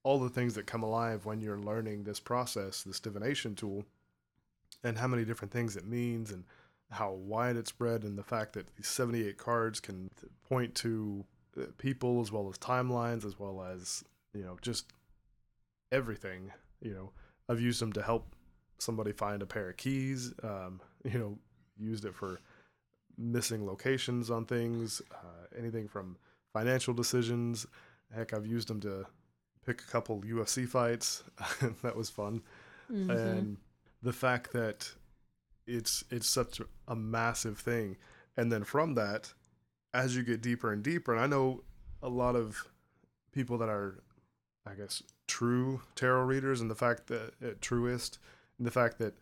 all 0.04 0.20
the 0.20 0.30
things 0.30 0.56
that 0.56 0.66
come 0.66 0.84
alive 0.84 1.26
when 1.26 1.40
you're 1.40 1.60
learning 1.60 2.04
this 2.04 2.20
process, 2.20 2.82
this 2.82 3.00
divination 3.00 3.56
tool, 3.56 3.86
and 4.84 4.98
how 4.98 5.08
many 5.08 5.24
different 5.24 5.54
things 5.54 5.78
it 5.78 5.88
means 5.88 6.32
and 6.32 6.44
how 6.90 7.12
wide 7.12 7.56
it's 7.56 7.70
spread, 7.70 8.04
and 8.04 8.18
the 8.18 8.24
fact 8.24 8.54
that 8.54 8.76
these 8.76 8.88
78 8.88 9.38
cards 9.38 9.80
can 9.80 10.10
point 10.50 10.74
to 10.76 11.24
uh, 11.58 11.66
people 11.78 12.20
as 12.22 12.32
well 12.32 12.50
as 12.50 12.58
timelines 12.58 13.24
as 13.24 13.38
well 13.38 13.62
as 13.62 14.04
you 14.34 14.42
know 14.42 14.58
just 14.62 14.94
everything 15.92 16.50
you 16.82 16.94
know 16.94 17.12
i've 17.50 17.60
used 17.60 17.82
them 17.82 17.92
to 17.92 18.02
help 18.02 18.34
somebody 18.78 19.12
find 19.12 19.42
a 19.42 19.46
pair 19.46 19.70
of 19.70 19.76
keys 19.76 20.34
um, 20.44 20.80
you 21.04 21.20
know 21.20 21.38
used 21.78 22.06
it 22.06 22.16
for 22.16 22.40
missing 23.22 23.66
locations 23.66 24.30
on 24.32 24.46
things 24.46 25.02
uh, 25.14 25.58
anything 25.58 25.88
from 25.88 26.18
financial 26.54 26.94
decisions. 26.94 27.66
Heck 28.16 28.34
i've 28.34 28.46
used 28.48 28.68
them 28.68 28.80
to 28.82 29.06
pick 29.66 29.82
a 29.82 29.86
couple 29.92 30.22
ufc 30.22 30.68
fights. 30.68 31.24
That 31.84 31.96
was 31.96 32.10
fun. 32.10 32.42
Mhm. 32.92 33.10
and 33.10 33.58
the 34.02 34.12
fact 34.14 34.52
that 34.54 34.92
it's 35.68 36.04
it's 36.10 36.28
such 36.28 36.60
a 36.88 36.96
massive 36.96 37.58
thing. 37.60 37.98
And 38.36 38.52
then 38.52 38.64
from 38.64 38.96
that 38.96 39.34
as 39.94 40.16
you 40.16 40.24
get 40.24 40.42
deeper 40.42 40.72
and 40.74 40.82
deeper 40.84 41.14
and 41.14 41.22
i 41.22 41.28
know 41.28 41.64
a 42.02 42.08
lot 42.10 42.36
of 42.36 42.66
people 43.34 43.58
that 43.58 43.68
are 43.70 44.02
i 44.66 44.74
guess 44.74 45.04
true 45.28 45.82
tarot 45.96 46.24
readers 46.24 46.62
and 46.62 46.72
the 46.72 46.76
fact 46.76 47.08
that 47.08 47.34
uh, 47.46 47.50
truest 47.60 48.18
and 48.58 48.66
the 48.66 48.72
fact 48.72 48.98
that 49.00 49.14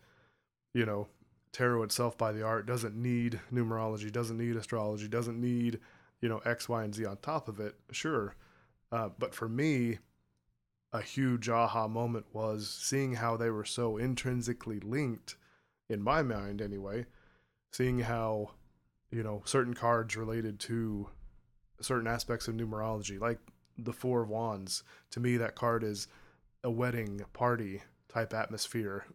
you 0.72 0.86
know 0.86 1.08
tarot 1.52 1.82
itself 1.82 2.16
by 2.16 2.32
the 2.32 2.42
art 2.42 2.66
doesn't 2.66 2.94
need 2.94 3.40
numerology 3.52 4.10
doesn't 4.10 4.38
need 4.38 4.56
astrology 4.56 5.08
doesn't 5.08 5.40
need 5.40 5.80
you 6.20 6.28
know 6.28 6.38
x 6.44 6.68
y 6.68 6.84
and 6.84 6.94
z 6.94 7.04
on 7.04 7.16
top 7.18 7.48
of 7.48 7.60
it 7.60 7.74
sure. 7.90 8.34
Uh, 8.92 9.08
but 9.18 9.34
for 9.34 9.48
me 9.48 9.98
a 10.92 11.00
huge 11.00 11.48
aha 11.48 11.86
moment 11.86 12.26
was 12.32 12.68
seeing 12.68 13.14
how 13.14 13.36
they 13.36 13.50
were 13.50 13.64
so 13.64 13.96
intrinsically 13.96 14.80
linked 14.80 15.36
in 15.88 16.02
my 16.02 16.22
mind 16.22 16.60
anyway 16.60 17.06
seeing 17.72 18.00
how 18.00 18.50
you 19.10 19.22
know 19.22 19.42
certain 19.44 19.74
cards 19.74 20.16
related 20.16 20.58
to 20.58 21.08
certain 21.80 22.06
aspects 22.06 22.48
of 22.48 22.54
numerology 22.54 23.20
like 23.20 23.38
the 23.84 23.92
four 23.92 24.22
of 24.22 24.28
wands. 24.28 24.82
To 25.12 25.20
me 25.20 25.36
that 25.38 25.54
card 25.54 25.82
is 25.82 26.08
a 26.62 26.70
wedding 26.70 27.22
party 27.32 27.82
type 28.08 28.34
atmosphere. 28.34 29.06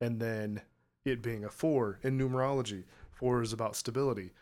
And 0.00 0.20
then 0.20 0.62
it 1.04 1.22
being 1.22 1.44
a 1.44 1.50
four 1.50 1.98
in 2.02 2.18
numerology. 2.18 2.84
Four 3.12 3.42
is 3.42 3.52
about 3.52 3.76
stability. 3.76 4.32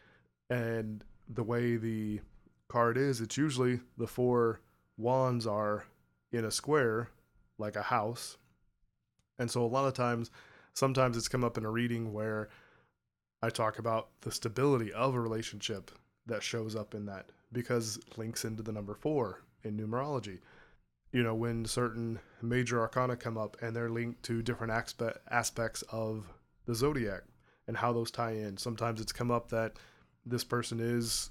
And 0.48 1.04
the 1.28 1.42
way 1.42 1.76
the 1.76 2.20
card 2.68 2.96
is 2.96 3.20
it's 3.20 3.36
usually 3.36 3.80
the 3.98 4.06
four 4.06 4.60
wands 4.96 5.46
are 5.46 5.84
in 6.32 6.44
a 6.44 6.50
square 6.50 7.10
like 7.58 7.76
a 7.76 7.82
house. 7.82 8.36
And 9.38 9.50
so 9.50 9.64
a 9.64 9.66
lot 9.66 9.86
of 9.86 9.94
times 9.94 10.30
sometimes 10.74 11.16
it's 11.16 11.28
come 11.28 11.44
up 11.44 11.58
in 11.58 11.64
a 11.64 11.70
reading 11.70 12.12
where 12.12 12.48
i 13.42 13.50
talk 13.50 13.78
about 13.78 14.08
the 14.22 14.32
stability 14.32 14.92
of 14.92 15.14
a 15.14 15.20
relationship 15.20 15.90
that 16.26 16.42
shows 16.42 16.74
up 16.74 16.94
in 16.94 17.04
that 17.06 17.30
because 17.52 17.98
links 18.16 18.44
into 18.44 18.62
the 18.62 18.72
number 18.72 18.94
four 18.94 19.42
in 19.64 19.76
numerology. 19.76 20.38
You 21.12 21.22
know 21.22 21.34
when 21.34 21.66
certain 21.66 22.20
major 22.40 22.80
arcana 22.80 23.16
come 23.16 23.36
up 23.36 23.56
and 23.60 23.76
they're 23.76 23.90
linked 23.90 24.22
to 24.24 24.42
different 24.42 24.72
aspe- 24.72 25.18
aspects 25.30 25.82
of 25.90 26.32
the 26.66 26.74
zodiac 26.74 27.22
and 27.66 27.76
how 27.76 27.92
those 27.92 28.10
tie 28.10 28.32
in. 28.32 28.56
Sometimes 28.56 29.00
it's 29.00 29.12
come 29.12 29.30
up 29.30 29.48
that 29.50 29.74
this 30.26 30.44
person 30.44 30.80
is 30.80 31.30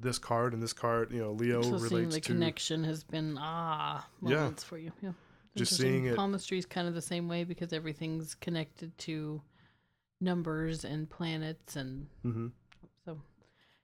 this 0.00 0.18
card 0.18 0.52
and 0.52 0.62
this 0.62 0.72
card 0.72 1.10
you 1.10 1.18
know 1.20 1.32
leo 1.32 1.60
so 1.60 1.70
relates 1.76 2.14
the 2.14 2.20
to 2.20 2.26
connection 2.32 2.84
has 2.84 3.02
been 3.02 3.36
ah 3.40 4.06
Yeah. 4.22 4.36
moments 4.36 4.62
for 4.62 4.78
you. 4.78 4.92
Yeah. 5.02 5.12
Just 5.56 5.76
seeing 5.76 6.04
it- 6.06 6.14
palmistry 6.16 6.56
is 6.58 6.66
kind 6.66 6.86
of 6.86 6.94
the 6.94 7.02
same 7.02 7.26
way 7.26 7.42
because 7.44 7.72
everything's 7.72 8.34
connected 8.36 8.96
to 8.98 9.42
numbers 10.20 10.84
and 10.84 11.08
planets 11.08 11.76
and 11.76 12.06
hmm 12.22 12.48
So, 13.04 13.20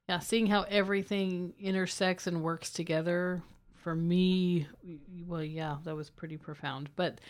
yeah, 0.08 0.18
seeing 0.20 0.46
how 0.46 0.62
everything 0.64 1.54
intersects 1.58 2.26
and 2.26 2.42
works 2.42 2.70
together 2.70 3.42
for 3.76 3.94
me, 3.94 4.66
well, 5.26 5.42
yeah, 5.44 5.76
that 5.84 5.94
was 5.96 6.10
pretty 6.10 6.36
profound. 6.36 6.90
But 6.96 7.20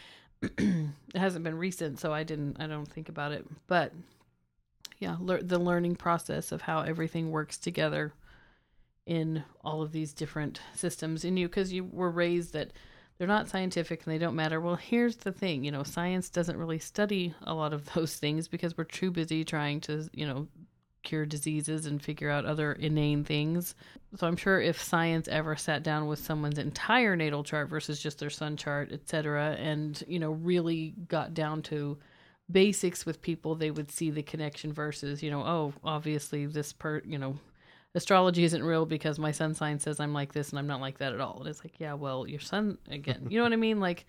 it 0.58 1.16
hasn't 1.16 1.44
been 1.44 1.58
recent, 1.58 1.98
so 1.98 2.12
I 2.12 2.22
didn't, 2.22 2.56
I 2.60 2.66
don't 2.66 2.90
think 2.90 3.08
about 3.08 3.32
it. 3.32 3.46
But 3.66 3.92
yeah, 4.98 5.16
lear- 5.20 5.42
the 5.42 5.58
learning 5.58 5.96
process 5.96 6.52
of 6.52 6.62
how 6.62 6.80
everything 6.80 7.30
works 7.30 7.56
together 7.58 8.12
in 9.06 9.44
all 9.62 9.82
of 9.82 9.92
these 9.92 10.12
different 10.12 10.60
systems 10.74 11.24
in 11.24 11.36
you, 11.36 11.48
because 11.48 11.72
you 11.72 11.84
were 11.84 12.10
raised 12.10 12.52
that 12.54 12.72
they're 13.18 13.28
not 13.28 13.48
scientific 13.48 14.04
and 14.04 14.12
they 14.12 14.18
don't 14.18 14.34
matter. 14.34 14.60
Well, 14.60 14.76
here's 14.76 15.16
the 15.16 15.32
thing, 15.32 15.64
you 15.64 15.70
know, 15.70 15.82
science 15.82 16.30
doesn't 16.30 16.56
really 16.56 16.78
study 16.78 17.34
a 17.42 17.54
lot 17.54 17.72
of 17.72 17.92
those 17.94 18.16
things 18.16 18.48
because 18.48 18.76
we're 18.76 18.84
too 18.84 19.10
busy 19.10 19.44
trying 19.44 19.80
to, 19.82 20.08
you 20.12 20.26
know, 20.26 20.48
cure 21.04 21.24
diseases 21.24 21.86
and 21.86 22.02
figure 22.02 22.30
out 22.30 22.44
other 22.44 22.72
inane 22.72 23.22
things. 23.22 23.74
So 24.16 24.26
I'm 24.26 24.36
sure 24.36 24.60
if 24.60 24.82
science 24.82 25.28
ever 25.28 25.54
sat 25.54 25.82
down 25.82 26.06
with 26.06 26.18
someone's 26.18 26.58
entire 26.58 27.14
natal 27.14 27.44
chart 27.44 27.68
versus 27.68 28.00
just 28.00 28.18
their 28.18 28.30
sun 28.30 28.56
chart, 28.56 28.90
etc., 28.92 29.56
and 29.58 30.02
you 30.08 30.18
know 30.18 30.32
really 30.32 30.94
got 31.08 31.34
down 31.34 31.62
to 31.62 31.98
basics 32.50 33.06
with 33.06 33.22
people, 33.22 33.54
they 33.54 33.70
would 33.70 33.90
see 33.90 34.10
the 34.10 34.22
connection 34.22 34.72
versus 34.72 35.22
you 35.22 35.30
know 35.30 35.42
oh 35.42 35.72
obviously 35.84 36.46
this 36.46 36.72
per 36.72 37.00
you 37.04 37.18
know 37.18 37.36
astrology 37.94 38.42
isn't 38.42 38.64
real 38.64 38.84
because 38.84 39.18
my 39.18 39.30
sun 39.30 39.54
sign 39.54 39.78
says 39.78 40.00
I'm 40.00 40.12
like 40.12 40.32
this 40.32 40.50
and 40.50 40.58
I'm 40.58 40.66
not 40.66 40.80
like 40.80 40.98
that 40.98 41.12
at 41.12 41.20
all. 41.20 41.38
And 41.40 41.48
it's 41.48 41.64
like 41.64 41.78
yeah 41.78 41.94
well 41.94 42.26
your 42.26 42.40
sun 42.40 42.78
again 42.90 43.28
you 43.30 43.38
know 43.38 43.44
what 43.44 43.52
I 43.52 43.56
mean 43.56 43.80
like 43.80 44.06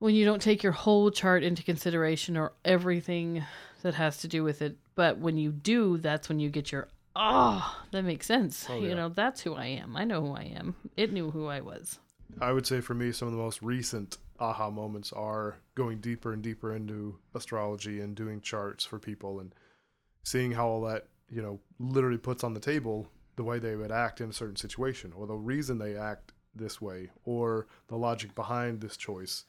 when 0.00 0.14
you 0.14 0.24
don't 0.24 0.42
take 0.42 0.62
your 0.62 0.72
whole 0.72 1.10
chart 1.10 1.42
into 1.42 1.62
consideration 1.62 2.36
or 2.36 2.52
everything 2.64 3.44
that 3.82 3.94
has 3.94 4.18
to 4.18 4.28
do 4.28 4.42
with 4.44 4.62
it. 4.62 4.76
But 4.94 5.18
when 5.18 5.36
you 5.36 5.52
do, 5.52 5.98
that's 5.98 6.28
when 6.28 6.40
you 6.40 6.50
get 6.50 6.72
your 6.72 6.88
oh, 7.16 7.76
that 7.90 8.02
makes 8.02 8.26
sense. 8.26 8.66
Oh, 8.68 8.80
You 8.80 8.94
know, 8.94 9.08
that's 9.08 9.40
who 9.40 9.54
I 9.54 9.66
am. 9.66 9.96
I 9.96 10.04
know 10.04 10.20
who 10.20 10.32
I 10.32 10.52
am. 10.56 10.76
It 10.96 11.12
knew 11.12 11.30
who 11.30 11.46
I 11.46 11.60
was. 11.60 11.98
I 12.40 12.52
would 12.52 12.66
say 12.66 12.80
for 12.80 12.94
me, 12.94 13.12
some 13.12 13.28
of 13.28 13.32
the 13.32 13.40
most 13.40 13.62
recent 13.62 14.18
aha 14.40 14.70
moments 14.70 15.12
are 15.12 15.56
going 15.74 15.98
deeper 15.98 16.32
and 16.32 16.42
deeper 16.42 16.74
into 16.74 17.16
astrology 17.34 18.00
and 18.00 18.14
doing 18.14 18.40
charts 18.40 18.84
for 18.84 18.98
people 18.98 19.40
and 19.40 19.54
seeing 20.22 20.52
how 20.52 20.68
all 20.68 20.82
that 20.82 21.06
you 21.30 21.42
know 21.42 21.58
literally 21.78 22.18
puts 22.18 22.44
on 22.44 22.54
the 22.54 22.60
table 22.60 23.08
the 23.36 23.42
way 23.42 23.58
they 23.58 23.76
would 23.76 23.90
act 23.90 24.20
in 24.20 24.30
a 24.30 24.32
certain 24.32 24.56
situation 24.56 25.12
or 25.16 25.26
the 25.26 25.34
reason 25.34 25.78
they 25.78 25.96
act 25.96 26.32
this 26.54 26.80
way 26.80 27.10
or 27.24 27.66
the 27.88 27.96
logic 27.96 28.34
behind 28.34 28.80
this 28.80 28.96
choice 28.96 29.44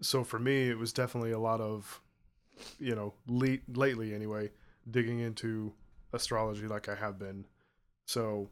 so 0.00 0.22
for 0.22 0.38
me 0.38 0.68
it 0.68 0.78
was 0.78 0.92
definitely 0.92 1.32
a 1.32 1.38
lot 1.38 1.60
of 1.60 2.00
you 2.78 2.94
know 2.94 3.12
le- 3.26 3.58
lately 3.74 4.14
anyway 4.14 4.50
digging 4.90 5.20
into 5.20 5.72
astrology 6.12 6.66
like 6.66 6.88
i 6.88 6.94
have 6.94 7.18
been 7.18 7.44
so 8.06 8.48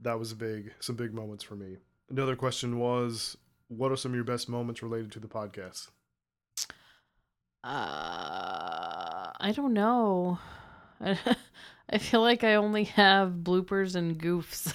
that 0.00 0.18
was 0.18 0.32
a 0.32 0.36
big 0.36 0.72
some 0.80 0.96
big 0.96 1.14
moments 1.14 1.42
for 1.44 1.56
me 1.56 1.76
another 2.10 2.36
question 2.36 2.78
was 2.78 3.36
what 3.68 3.90
are 3.90 3.96
some 3.96 4.12
of 4.12 4.14
your 4.14 4.24
best 4.24 4.48
moments 4.48 4.82
related 4.82 5.10
to 5.10 5.18
the 5.20 5.28
podcast 5.28 5.88
Uh, 7.64 9.32
I 9.40 9.52
don't 9.56 9.72
know. 9.74 10.38
I 11.90 11.98
feel 11.98 12.20
like 12.20 12.44
I 12.44 12.54
only 12.54 12.84
have 12.84 13.30
bloopers 13.42 13.96
and 13.96 14.16
goofs. 14.16 14.72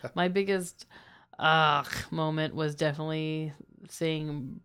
My 0.14 0.28
biggest 0.28 0.86
uh 1.38 1.84
moment 2.10 2.54
was 2.54 2.74
definitely 2.74 3.52
saying 3.88 4.60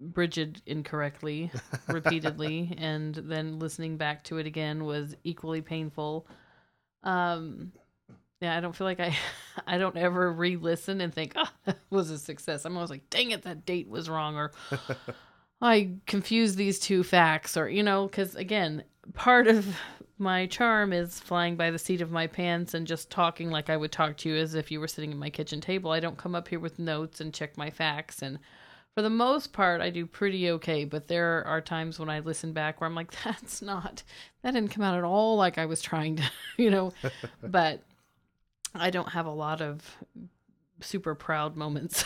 Bridget 0.00 0.62
incorrectly 0.66 1.50
repeatedly 1.88 2.74
and 2.78 3.14
then 3.14 3.58
listening 3.58 3.96
back 3.96 4.24
to 4.24 4.38
it 4.38 4.46
again 4.46 4.84
was 4.84 5.14
equally 5.24 5.60
painful. 5.60 6.26
Um 7.02 7.72
yeah, 8.40 8.56
I 8.56 8.60
don't 8.60 8.74
feel 8.74 8.86
like 8.86 9.00
I 9.00 9.16
I 9.66 9.78
don't 9.78 9.96
ever 9.96 10.32
re-listen 10.32 11.00
and 11.00 11.12
think, 11.12 11.32
"Oh, 11.36 11.48
that 11.66 11.78
was 11.90 12.10
a 12.10 12.18
success." 12.18 12.64
I'm 12.64 12.76
always 12.76 12.90
like, 12.90 13.08
"Dang 13.10 13.30
it, 13.30 13.42
that 13.42 13.66
date 13.66 13.88
was 13.88 14.08
wrong," 14.08 14.36
or 14.36 14.52
I 15.60 15.96
confused 16.06 16.56
these 16.56 16.78
two 16.78 17.02
facts, 17.02 17.56
or 17.56 17.68
you 17.68 17.82
know, 17.82 18.06
because 18.06 18.34
again, 18.34 18.84
part 19.12 19.46
of 19.46 19.76
my 20.18 20.46
charm 20.46 20.92
is 20.92 21.18
flying 21.20 21.56
by 21.56 21.70
the 21.70 21.78
seat 21.78 22.00
of 22.00 22.10
my 22.10 22.26
pants 22.26 22.74
and 22.74 22.86
just 22.86 23.10
talking 23.10 23.50
like 23.50 23.70
I 23.70 23.76
would 23.76 23.92
talk 23.92 24.18
to 24.18 24.28
you 24.28 24.36
as 24.36 24.54
if 24.54 24.70
you 24.70 24.80
were 24.80 24.88
sitting 24.88 25.12
at 25.12 25.16
my 25.16 25.30
kitchen 25.30 25.60
table. 25.60 25.90
I 25.90 26.00
don't 26.00 26.18
come 26.18 26.34
up 26.34 26.48
here 26.48 26.60
with 26.60 26.78
notes 26.78 27.20
and 27.20 27.34
check 27.34 27.56
my 27.56 27.70
facts, 27.70 28.22
and 28.22 28.38
for 28.94 29.02
the 29.02 29.10
most 29.10 29.52
part, 29.52 29.80
I 29.80 29.90
do 29.90 30.06
pretty 30.06 30.50
okay. 30.50 30.84
But 30.84 31.08
there 31.08 31.44
are 31.46 31.60
times 31.60 31.98
when 31.98 32.10
I 32.10 32.20
listen 32.20 32.52
back 32.52 32.80
where 32.80 32.88
I'm 32.88 32.94
like, 32.94 33.12
"That's 33.24 33.62
not 33.62 34.02
that 34.42 34.54
didn't 34.54 34.70
come 34.70 34.84
out 34.84 34.96
at 34.98 35.04
all 35.04 35.36
like 35.36 35.58
I 35.58 35.66
was 35.66 35.80
trying 35.82 36.16
to," 36.16 36.22
you 36.56 36.70
know, 36.70 36.92
but. 37.42 37.82
I 38.72 38.90
don't 38.90 39.08
have 39.08 39.26
a 39.26 39.32
lot 39.32 39.60
of 39.60 39.96
super 40.80 41.16
proud 41.16 41.56
moments 41.56 42.04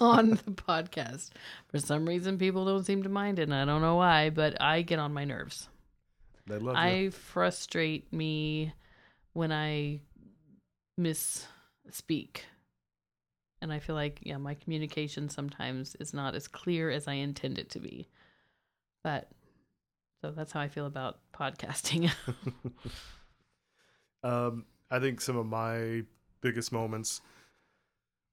on 0.00 0.30
the 0.30 0.52
podcast. 0.52 1.30
For 1.68 1.78
some 1.78 2.06
reason, 2.06 2.38
people 2.38 2.64
don't 2.64 2.84
seem 2.84 3.02
to 3.02 3.08
mind 3.08 3.38
it, 3.38 3.42
and 3.42 3.54
I 3.54 3.66
don't 3.66 3.82
know 3.82 3.96
why, 3.96 4.30
but 4.30 4.58
I 4.58 4.82
get 4.82 4.98
on 4.98 5.12
my 5.12 5.24
nerves. 5.24 5.68
they 6.46 6.56
love 6.56 6.76
it. 6.76 6.78
I 6.78 6.94
you 6.96 7.10
frustrate 7.10 8.10
me 8.12 8.72
when 9.34 9.52
I 9.52 10.00
misspeak. 10.98 12.38
And 13.60 13.72
I 13.72 13.80
feel 13.80 13.96
like, 13.96 14.20
yeah, 14.22 14.36
my 14.36 14.54
communication 14.54 15.28
sometimes 15.28 15.96
is 15.96 16.14
not 16.14 16.34
as 16.34 16.46
clear 16.48 16.90
as 16.90 17.08
I 17.08 17.14
intend 17.14 17.58
it 17.58 17.70
to 17.70 17.80
be. 17.80 18.08
But 19.02 19.28
so 20.20 20.30
that's 20.30 20.52
how 20.52 20.60
I 20.60 20.68
feel 20.68 20.86
about 20.86 21.18
podcasting. 21.34 22.10
um 24.24 24.64
i 24.90 24.98
think 24.98 25.20
some 25.20 25.36
of 25.36 25.46
my 25.46 26.02
biggest 26.40 26.72
moments 26.72 27.20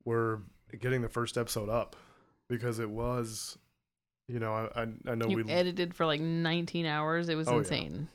were 0.04 0.42
getting 0.80 1.02
the 1.02 1.10
first 1.10 1.38
episode 1.38 1.70
up 1.70 1.96
because 2.50 2.80
it 2.80 2.90
was 2.90 3.58
you 4.28 4.40
know 4.40 4.52
i 4.54 4.82
i, 4.82 4.88
I 5.12 5.16
know 5.16 5.28
you 5.28 5.38
we 5.38 5.52
edited 5.52 5.94
for 5.94 6.06
like 6.06 6.22
19 6.22 6.86
hours. 6.88 7.30
It 7.30 7.36
was 7.36 7.48
Oh, 7.48 7.54
yeah. 7.54 7.58
insane. 7.60 8.08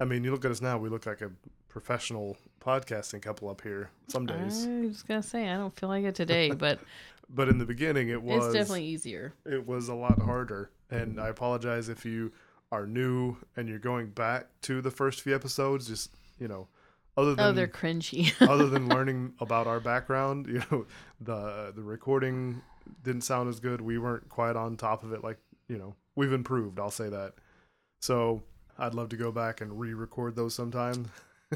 i 0.00 0.04
mean 0.04 0.24
you 0.24 0.32
look 0.32 0.44
at 0.44 0.50
us 0.50 0.60
now 0.60 0.76
we 0.78 0.88
look 0.88 1.06
like 1.06 1.20
a 1.20 1.30
professional 1.74 2.36
podcasting 2.64 3.20
couple 3.20 3.48
up 3.48 3.60
here 3.60 3.90
some 4.06 4.26
days. 4.26 4.64
I 4.64 4.86
was 4.86 5.02
gonna 5.02 5.24
say 5.24 5.48
I 5.48 5.56
don't 5.56 5.74
feel 5.76 5.88
like 5.88 6.04
it 6.04 6.14
today, 6.14 6.50
but 6.52 6.78
but 7.28 7.48
in 7.48 7.58
the 7.58 7.64
beginning 7.66 8.10
it 8.10 8.22
was 8.22 8.44
it's 8.44 8.54
definitely 8.54 8.84
easier. 8.84 9.34
it 9.44 9.66
was 9.66 9.88
a 9.88 9.94
lot 9.94 10.22
harder. 10.22 10.70
And 10.88 11.20
i 11.20 11.28
apologize 11.28 11.88
if 11.88 12.04
you 12.04 12.30
are 12.70 12.86
new 12.86 13.36
and 13.56 13.68
you're 13.68 13.80
going 13.80 14.10
back 14.10 14.46
to 14.62 14.80
the 14.80 14.92
first 14.92 15.22
few 15.22 15.34
episodes 15.34 15.88
just 15.88 16.12
you 16.38 16.46
know 16.46 16.68
other 17.16 17.32
oh, 17.32 17.34
than 17.34 17.44
Oh, 17.46 17.52
they're 17.52 17.66
cringy. 17.66 18.32
other 18.48 18.68
than 18.68 18.88
learning 18.94 19.32
about 19.40 19.66
our 19.66 19.80
background 19.80 20.46
you 20.46 20.62
know 20.70 20.86
the 21.20 21.72
the 21.74 21.82
recording 21.82 22.62
didn't 23.02 23.22
sound 23.22 23.48
as 23.48 23.58
good. 23.58 23.80
We 23.80 23.98
weren't 23.98 24.28
quite 24.28 24.54
on 24.54 24.76
top 24.76 25.02
of 25.02 25.12
it 25.12 25.24
like 25.24 25.38
you 25.68 25.76
know 25.76 25.96
we've 26.14 26.32
improved 26.32 26.78
i'll 26.78 26.92
say 26.92 27.08
that. 27.08 27.32
So 27.98 28.44
i'd 28.78 28.94
love 28.94 29.08
to 29.08 29.16
go 29.16 29.32
back 29.32 29.60
and 29.60 29.80
re-record 29.80 30.36
those 30.36 30.54
sometime 30.54 31.10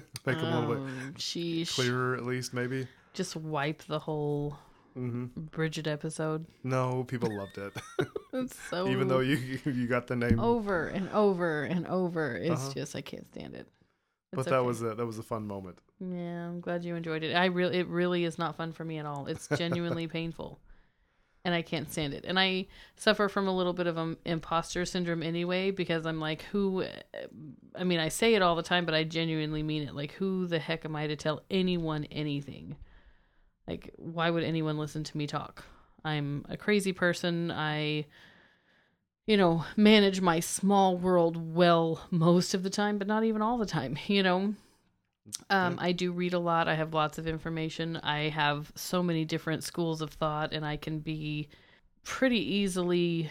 make 0.26 0.38
them 0.38 0.52
a 0.52 0.60
little 0.60 0.74
bit 0.76 0.82
Oh, 0.84 1.12
sheesh. 1.16 1.74
clearer 1.74 2.14
at 2.16 2.24
least 2.24 2.52
maybe 2.54 2.86
Just 3.14 3.36
wipe 3.36 3.82
the 3.84 3.98
whole 3.98 4.56
hmm 4.94 5.26
Bridget 5.36 5.86
episode. 5.86 6.46
no 6.64 7.04
people 7.04 7.30
loved 7.30 7.58
it 7.58 7.72
It's 8.32 8.56
so 8.70 8.86
even 8.88 9.08
though 9.08 9.20
you 9.20 9.36
you 9.64 9.86
got 9.86 10.06
the 10.06 10.16
name 10.16 10.38
over 10.40 10.86
and 10.88 11.08
over 11.10 11.62
and 11.64 11.86
over. 11.86 12.36
It's 12.36 12.68
Uh-huh. 12.68 12.74
just 12.74 12.94
I 12.96 13.00
can't 13.00 13.26
stand 13.32 13.54
it. 13.54 13.68
but 14.32 14.44
that 14.46 14.58
okay. 14.58 14.66
was 14.66 14.82
a 14.82 14.94
that 14.94 15.06
was 15.06 15.18
a 15.18 15.22
fun 15.22 15.46
moment 15.46 15.78
Yeah, 16.00 16.46
I'm 16.48 16.60
glad 16.60 16.84
you 16.84 16.94
enjoyed 16.94 17.22
it. 17.24 17.34
I 17.34 17.46
really, 17.46 17.78
it 17.78 17.86
really 17.88 18.24
is 18.24 18.38
not 18.38 18.54
fun 18.56 18.72
for 18.72 18.84
me 18.84 18.98
at 18.98 19.06
all. 19.06 19.26
It's 19.26 19.48
genuinely 19.56 20.06
painful, 20.06 20.60
and 21.48 21.54
I 21.54 21.62
can't 21.62 21.90
stand 21.90 22.12
it. 22.12 22.26
And 22.28 22.38
I 22.38 22.66
suffer 22.96 23.26
from 23.30 23.48
a 23.48 23.56
little 23.56 23.72
bit 23.72 23.86
of 23.86 23.96
um, 23.96 24.18
imposter 24.26 24.84
syndrome 24.84 25.22
anyway 25.22 25.70
because 25.70 26.04
I'm 26.04 26.20
like, 26.20 26.42
who? 26.42 26.84
I 27.74 27.84
mean, 27.84 27.98
I 27.98 28.08
say 28.08 28.34
it 28.34 28.42
all 28.42 28.54
the 28.54 28.62
time, 28.62 28.84
but 28.84 28.94
I 28.94 29.04
genuinely 29.04 29.62
mean 29.62 29.82
it. 29.82 29.94
Like, 29.94 30.12
who 30.12 30.46
the 30.46 30.58
heck 30.58 30.84
am 30.84 30.94
I 30.94 31.06
to 31.06 31.16
tell 31.16 31.40
anyone 31.50 32.04
anything? 32.04 32.76
Like, 33.66 33.94
why 33.96 34.28
would 34.28 34.44
anyone 34.44 34.76
listen 34.76 35.04
to 35.04 35.16
me 35.16 35.26
talk? 35.26 35.64
I'm 36.04 36.44
a 36.50 36.58
crazy 36.58 36.92
person. 36.92 37.50
I 37.50 38.04
you 39.24 39.36
know, 39.36 39.64
manage 39.76 40.22
my 40.22 40.40
small 40.40 40.96
world 40.96 41.54
well 41.54 42.00
most 42.10 42.54
of 42.54 42.62
the 42.62 42.70
time, 42.70 42.96
but 42.96 43.06
not 43.06 43.24
even 43.24 43.42
all 43.42 43.58
the 43.58 43.66
time, 43.66 43.98
you 44.06 44.22
know. 44.22 44.54
Um, 45.50 45.76
I 45.78 45.92
do 45.92 46.12
read 46.12 46.34
a 46.34 46.38
lot. 46.38 46.68
I 46.68 46.74
have 46.74 46.94
lots 46.94 47.18
of 47.18 47.26
information. 47.26 47.96
I 47.96 48.28
have 48.28 48.72
so 48.74 49.02
many 49.02 49.24
different 49.24 49.64
schools 49.64 50.00
of 50.00 50.10
thought, 50.10 50.52
and 50.52 50.64
I 50.64 50.76
can 50.76 50.98
be 51.00 51.48
pretty 52.04 52.54
easily 52.56 53.30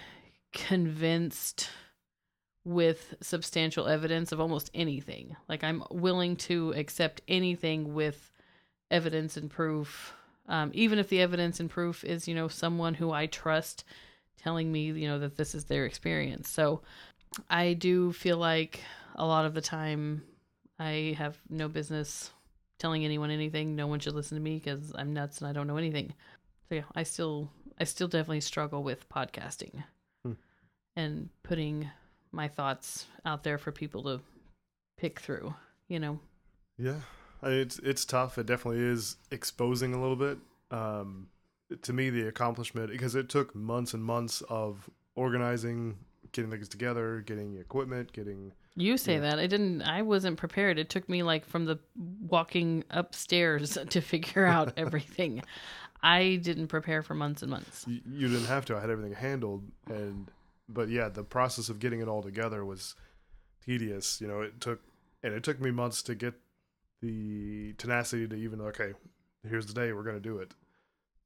convinced 0.54 1.70
with 2.64 3.16
substantial 3.22 3.88
evidence 3.88 4.32
of 4.32 4.42
almost 4.42 4.70
anything. 4.74 5.36
Like, 5.48 5.64
I'm 5.64 5.84
willing 5.90 6.36
to 6.38 6.74
accept 6.76 7.22
anything 7.28 7.94
with 7.94 8.32
evidence 8.92 9.38
and 9.38 9.50
proof, 9.50 10.14
um, 10.48 10.72
even 10.74 11.00
if 11.00 11.10
the 11.10 11.22
evidence 11.22 11.60
and 11.60 11.70
proof 11.70 12.04
is, 12.04 12.28
you 12.28 12.36
know, 12.36 12.48
someone 12.48 12.94
who 12.94 13.12
I 13.12 13.28
trust 13.28 13.84
telling 14.38 14.72
me, 14.72 14.86
you 14.92 15.08
know, 15.08 15.20
that 15.20 15.38
this 15.38 15.56
is 15.56 15.66
their 15.66 15.86
experience. 15.86 16.50
So 16.50 16.82
I 17.50 17.74
do 17.74 18.12
feel 18.12 18.38
like 18.38 18.82
a 19.16 19.26
lot 19.26 19.46
of 19.46 19.54
the 19.54 19.62
time 19.62 20.24
I 20.80 21.16
have 21.18 21.38
no 21.50 21.68
business 21.68 22.32
telling 22.80 23.04
anyone 23.04 23.32
anything. 23.32 23.76
No 23.76 23.88
one 23.88 24.00
should 24.00 24.14
listen 24.14 24.38
to 24.38 24.44
me 24.44 24.56
because 24.56 24.92
I'm 24.96 25.14
nuts 25.14 25.40
and 25.40 25.48
I 25.48 25.54
don't 25.54 25.68
know 25.68 25.78
anything. 25.78 26.14
So 26.70 26.76
yeah, 26.76 26.84
I 26.96 27.04
still 27.04 27.50
I 27.80 27.84
still 27.84 28.08
definitely 28.08 28.42
struggle 28.42 28.84
with 28.84 29.10
podcasting 29.10 29.84
Hmm. 30.24 30.34
and 30.96 31.30
putting 31.44 31.90
my 32.32 32.48
thoughts 32.48 33.06
out 33.26 33.44
there 33.44 33.58
for 33.58 33.72
people 33.72 34.04
to 34.04 34.22
pick 34.98 35.20
through, 35.20 35.54
you 35.88 36.00
know. 36.00 36.20
Yeah, 36.78 37.00
I 37.42 37.50
mean, 37.50 37.60
it's 37.60 37.80
it's 37.80 38.06
tough. 38.06 38.38
It 38.38 38.46
definitely 38.46 38.82
is 38.84 39.18
exposing 39.32 39.94
a 39.94 40.02
little 40.02 40.16
bit. 40.16 40.38
Um, 40.70 41.28
to 41.82 41.94
me, 41.94 42.10
the 42.10 42.28
accomplishment 42.28 42.92
because 42.92 43.16
it 43.16 43.30
took 43.30 43.56
months 43.56 43.94
and 43.94 44.04
months 44.04 44.42
of 44.50 44.90
organizing, 45.16 45.98
getting 46.32 46.52
things 46.52 46.70
together, 46.70 47.24
getting 47.26 47.58
equipment, 47.58 48.14
getting 48.14 48.54
You 48.78 48.98
say 48.98 49.16
Yeah. 49.16 49.22
that. 49.22 49.40
I 49.40 49.48
didn't 49.48 49.82
I 49.82 50.02
wasn't 50.04 50.38
prepared. 50.38 50.78
It 50.80 50.90
took 50.90 51.10
me 51.10 51.24
like 51.24 51.46
from 51.46 51.66
the 51.66 51.80
walking 52.22 52.84
upstairs 52.92 53.78
to 53.90 54.02
figure 54.02 54.46
out 54.46 54.74
everything. 54.78 55.44
I 56.04 56.36
didn't 56.36 56.68
prepare 56.68 57.02
for 57.02 57.16
months 57.16 57.42
and 57.42 57.50
months. 57.50 57.86
you, 57.88 58.02
you 58.08 58.28
didn't 58.28 58.46
have 58.46 58.66
to. 58.66 58.78
I 58.78 58.82
had 58.82 58.90
everything 58.92 59.16
handled, 59.16 59.64
and 59.88 60.30
but 60.70 60.90
yeah, 60.90 61.10
the 61.10 61.24
process 61.24 61.70
of 61.70 61.80
getting 61.80 62.02
it 62.02 62.08
all 62.08 62.22
together 62.22 62.64
was 62.64 62.96
tedious. 63.66 64.22
You 64.22 64.28
know, 64.28 64.42
it 64.42 64.62
took 64.62 64.80
and 65.24 65.34
it 65.34 65.44
took 65.44 65.60
me 65.60 65.72
months 65.72 66.04
to 66.04 66.16
get 66.16 66.36
the 67.02 67.74
tenacity 67.74 68.28
to 68.28 68.36
even 68.36 68.62
okay, 68.62 68.94
here's 69.48 69.66
the 69.66 69.74
day 69.74 69.92
we're 69.92 70.04
gonna 70.04 70.20
do 70.20 70.38
it, 70.38 70.54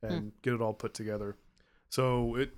hmm. 0.01 0.13
and 0.13 0.31
get 0.41 0.53
it 0.53 0.61
all 0.61 0.73
put 0.73 0.93
together. 0.93 1.35
So 1.89 2.35
it 2.35 2.51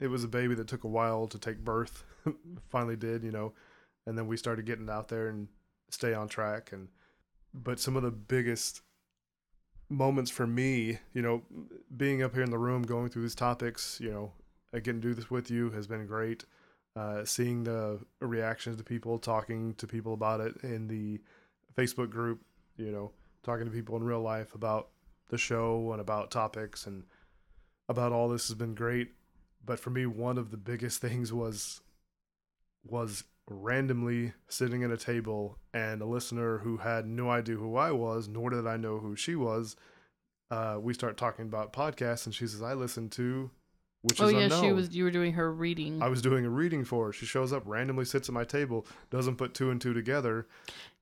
it 0.00 0.08
was 0.08 0.24
a 0.24 0.28
baby 0.28 0.54
that 0.56 0.66
took 0.66 0.82
a 0.84 0.88
while 0.88 1.28
to 1.28 1.38
take 1.38 1.58
birth. 1.64 2.04
Finally 2.68 2.96
did, 2.96 3.22
you 3.22 3.30
know, 3.30 3.52
and 4.06 4.16
then 4.16 4.26
we 4.26 4.36
started 4.36 4.66
getting 4.66 4.90
out 4.90 5.08
there 5.08 5.28
and 5.28 5.48
stay 5.90 6.14
on 6.14 6.28
track. 6.28 6.72
And 6.72 6.88
but 7.52 7.80
some 7.80 7.96
of 7.96 8.02
the 8.02 8.10
biggest 8.10 8.82
moments 9.88 10.30
for 10.30 10.46
me, 10.46 10.98
you 11.12 11.22
know, 11.22 11.42
being 11.96 12.22
up 12.22 12.34
here 12.34 12.44
in 12.44 12.50
the 12.50 12.58
room 12.58 12.82
going 12.82 13.08
through 13.08 13.22
these 13.22 13.34
topics, 13.34 13.98
you 14.00 14.10
know, 14.10 14.32
uh, 14.74 14.78
getting 14.78 15.00
to 15.00 15.08
do 15.08 15.14
this 15.14 15.30
with 15.30 15.50
you 15.50 15.70
has 15.70 15.86
been 15.86 16.06
great. 16.06 16.44
Uh, 16.96 17.24
seeing 17.24 17.62
the 17.62 18.00
reactions 18.20 18.76
to 18.76 18.82
people, 18.82 19.18
talking 19.18 19.74
to 19.74 19.86
people 19.86 20.12
about 20.12 20.40
it 20.40 20.56
in 20.62 20.88
the 20.88 21.20
Facebook 21.76 22.10
group, 22.10 22.40
you 22.76 22.90
know, 22.90 23.12
talking 23.42 23.64
to 23.64 23.70
people 23.70 23.96
in 23.96 24.02
real 24.02 24.20
life 24.20 24.54
about 24.54 24.88
the 25.28 25.38
show 25.38 25.92
and 25.92 26.00
about 26.00 26.30
topics 26.30 26.86
and 26.86 27.04
about 27.88 28.12
all 28.12 28.28
this 28.28 28.48
has 28.48 28.56
been 28.56 28.74
great. 28.74 29.12
But 29.64 29.78
for 29.78 29.90
me, 29.90 30.06
one 30.06 30.36
of 30.36 30.50
the 30.50 30.56
biggest 30.56 31.00
things 31.02 31.32
was 31.32 31.80
was 32.84 33.24
randomly 33.54 34.32
sitting 34.48 34.84
at 34.84 34.90
a 34.90 34.96
table 34.96 35.58
and 35.74 36.00
a 36.00 36.06
listener 36.06 36.58
who 36.58 36.78
had 36.78 37.06
no 37.06 37.30
idea 37.30 37.56
who 37.56 37.76
I 37.76 37.90
was, 37.90 38.28
nor 38.28 38.50
did 38.50 38.66
I 38.66 38.76
know 38.76 38.98
who 38.98 39.16
she 39.16 39.34
was. 39.34 39.76
Uh, 40.50 40.78
we 40.80 40.94
start 40.94 41.16
talking 41.16 41.44
about 41.46 41.72
podcasts, 41.72 42.26
and 42.26 42.34
she 42.34 42.46
says, 42.46 42.62
"I 42.62 42.74
listen 42.74 43.08
to." 43.10 43.50
Which 44.02 44.18
is 44.18 44.20
oh 44.22 44.26
is 44.28 44.32
yeah, 44.32 44.40
unknown. 44.40 44.62
she 44.62 44.72
was. 44.72 44.94
You 44.94 45.04
were 45.04 45.10
doing 45.10 45.34
her 45.34 45.52
reading. 45.52 46.02
I 46.02 46.08
was 46.08 46.22
doing 46.22 46.46
a 46.46 46.50
reading 46.50 46.84
for 46.84 47.06
her. 47.06 47.12
She 47.12 47.26
shows 47.26 47.52
up, 47.52 47.62
randomly 47.66 48.06
sits 48.06 48.28
at 48.28 48.32
my 48.32 48.44
table, 48.44 48.86
doesn't 49.10 49.36
put 49.36 49.52
two 49.52 49.70
and 49.70 49.80
two 49.80 49.92
together. 49.92 50.46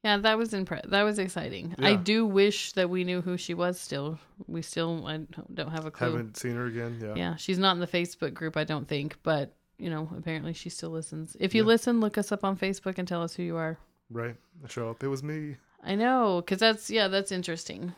Yeah, 0.05 0.17
that 0.19 0.39
was 0.39 0.51
impre- 0.51 0.89
That 0.91 1.03
was 1.03 1.19
exciting. 1.19 1.75
I 1.79 1.95
do 1.95 2.27
wish 2.27 2.73
that 2.73 2.89
we 2.91 3.05
knew 3.05 3.21
who 3.21 3.37
she 3.37 3.55
was. 3.55 3.81
Still, 3.81 4.19
we 4.47 4.63
still 4.63 5.07
I 5.07 5.21
don't 5.55 5.71
have 5.71 5.87
a 5.87 5.91
clue. 5.91 6.11
Haven't 6.11 6.37
seen 6.37 6.55
her 6.55 6.67
again. 6.67 6.99
Yeah. 7.01 7.15
Yeah, 7.17 7.37
she's 7.37 7.59
not 7.59 7.73
in 7.73 7.81
the 7.81 7.87
Facebook 7.87 8.35
group, 8.35 8.57
I 8.57 8.65
don't 8.65 8.87
think, 8.87 9.17
but 9.23 9.55
you 9.79 9.89
know, 9.91 10.09
apparently 10.17 10.53
she 10.53 10.69
still 10.71 10.91
listens. 10.91 11.37
If 11.41 11.55
you 11.55 11.63
Yeah. 11.63 11.69
listen, 11.69 12.01
look 12.01 12.19
us 12.19 12.33
up 12.33 12.45
on 12.45 12.57
Facebook 12.57 12.99
and 12.99 13.07
tell 13.07 13.23
us 13.23 13.35
who 13.35 13.43
you 13.43 13.57
are. 13.57 13.79
Right. 14.11 14.37
Show 14.69 14.91
up. 14.91 15.03
It 15.03 15.09
was 15.09 15.23
me. 15.23 15.57
I 15.83 15.95
know, 15.95 16.41
because 16.41 16.59
that's 16.59 16.91
yeah, 16.91 17.09
that's 17.09 17.31
interesting. 17.33 17.95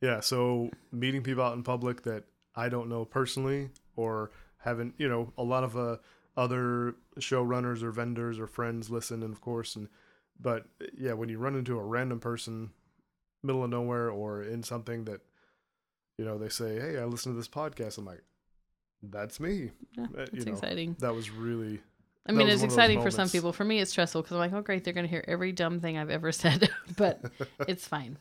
Yeah. 0.00 0.20
So 0.20 0.70
meeting 0.90 1.22
people 1.22 1.44
out 1.44 1.54
in 1.54 1.62
public 1.62 2.02
that 2.02 2.24
I 2.56 2.68
don't 2.68 2.88
know 2.88 3.04
personally 3.04 3.70
or 3.96 4.30
haven't, 4.58 4.94
you 4.98 5.08
know, 5.08 5.32
a 5.38 5.42
lot 5.42 5.62
of 5.64 5.76
uh, 5.76 5.96
other 6.36 6.94
showrunners 7.20 7.82
or 7.82 7.90
vendors 7.92 8.38
or 8.38 8.46
friends 8.46 8.90
listen, 8.90 9.22
and 9.22 9.32
of 9.32 9.40
course, 9.40 9.76
and 9.76 9.88
but 10.40 10.66
yeah, 10.96 11.12
when 11.12 11.28
you 11.28 11.38
run 11.38 11.54
into 11.54 11.78
a 11.78 11.82
random 11.84 12.18
person, 12.18 12.70
middle 13.42 13.62
of 13.62 13.70
nowhere 13.70 14.10
or 14.10 14.42
in 14.42 14.62
something 14.62 15.04
that, 15.04 15.20
you 16.18 16.24
know, 16.24 16.38
they 16.38 16.48
say, 16.48 16.80
"Hey, 16.80 16.98
I 16.98 17.04
listen 17.04 17.32
to 17.32 17.36
this 17.36 17.48
podcast," 17.48 17.98
I'm 17.98 18.04
like, 18.06 18.22
"That's 19.02 19.40
me." 19.40 19.70
Yeah, 19.96 20.06
Uh, 20.16 20.22
It's 20.32 20.34
you 20.34 20.44
know, 20.44 20.52
exciting. 20.52 20.96
that 20.98 21.14
was 21.14 21.30
really 21.30 21.80
I 22.26 22.32
mean, 22.32 22.48
it's 22.48 22.60
one 22.60 22.70
of 22.70 22.70
those 22.70 22.74
exciting 22.74 23.00
for 23.00 23.10
some 23.10 23.28
people. 23.28 23.52
For 23.52 23.64
me, 23.64 23.80
it's 23.80 23.90
stressful 23.90 24.22
because 24.22 24.34
I'm 24.34 24.38
like, 24.38 24.52
oh 24.52 24.62
great, 24.62 24.84
they're 24.84 24.92
gonna 24.94 25.08
hear 25.08 25.24
every 25.26 25.52
dumb 25.52 25.80
thing 25.80 25.98
I've 25.98 26.10
ever 26.10 26.32
said, 26.44 26.68
but 26.96 27.20
it's 27.66 27.86
fine. 27.86 28.16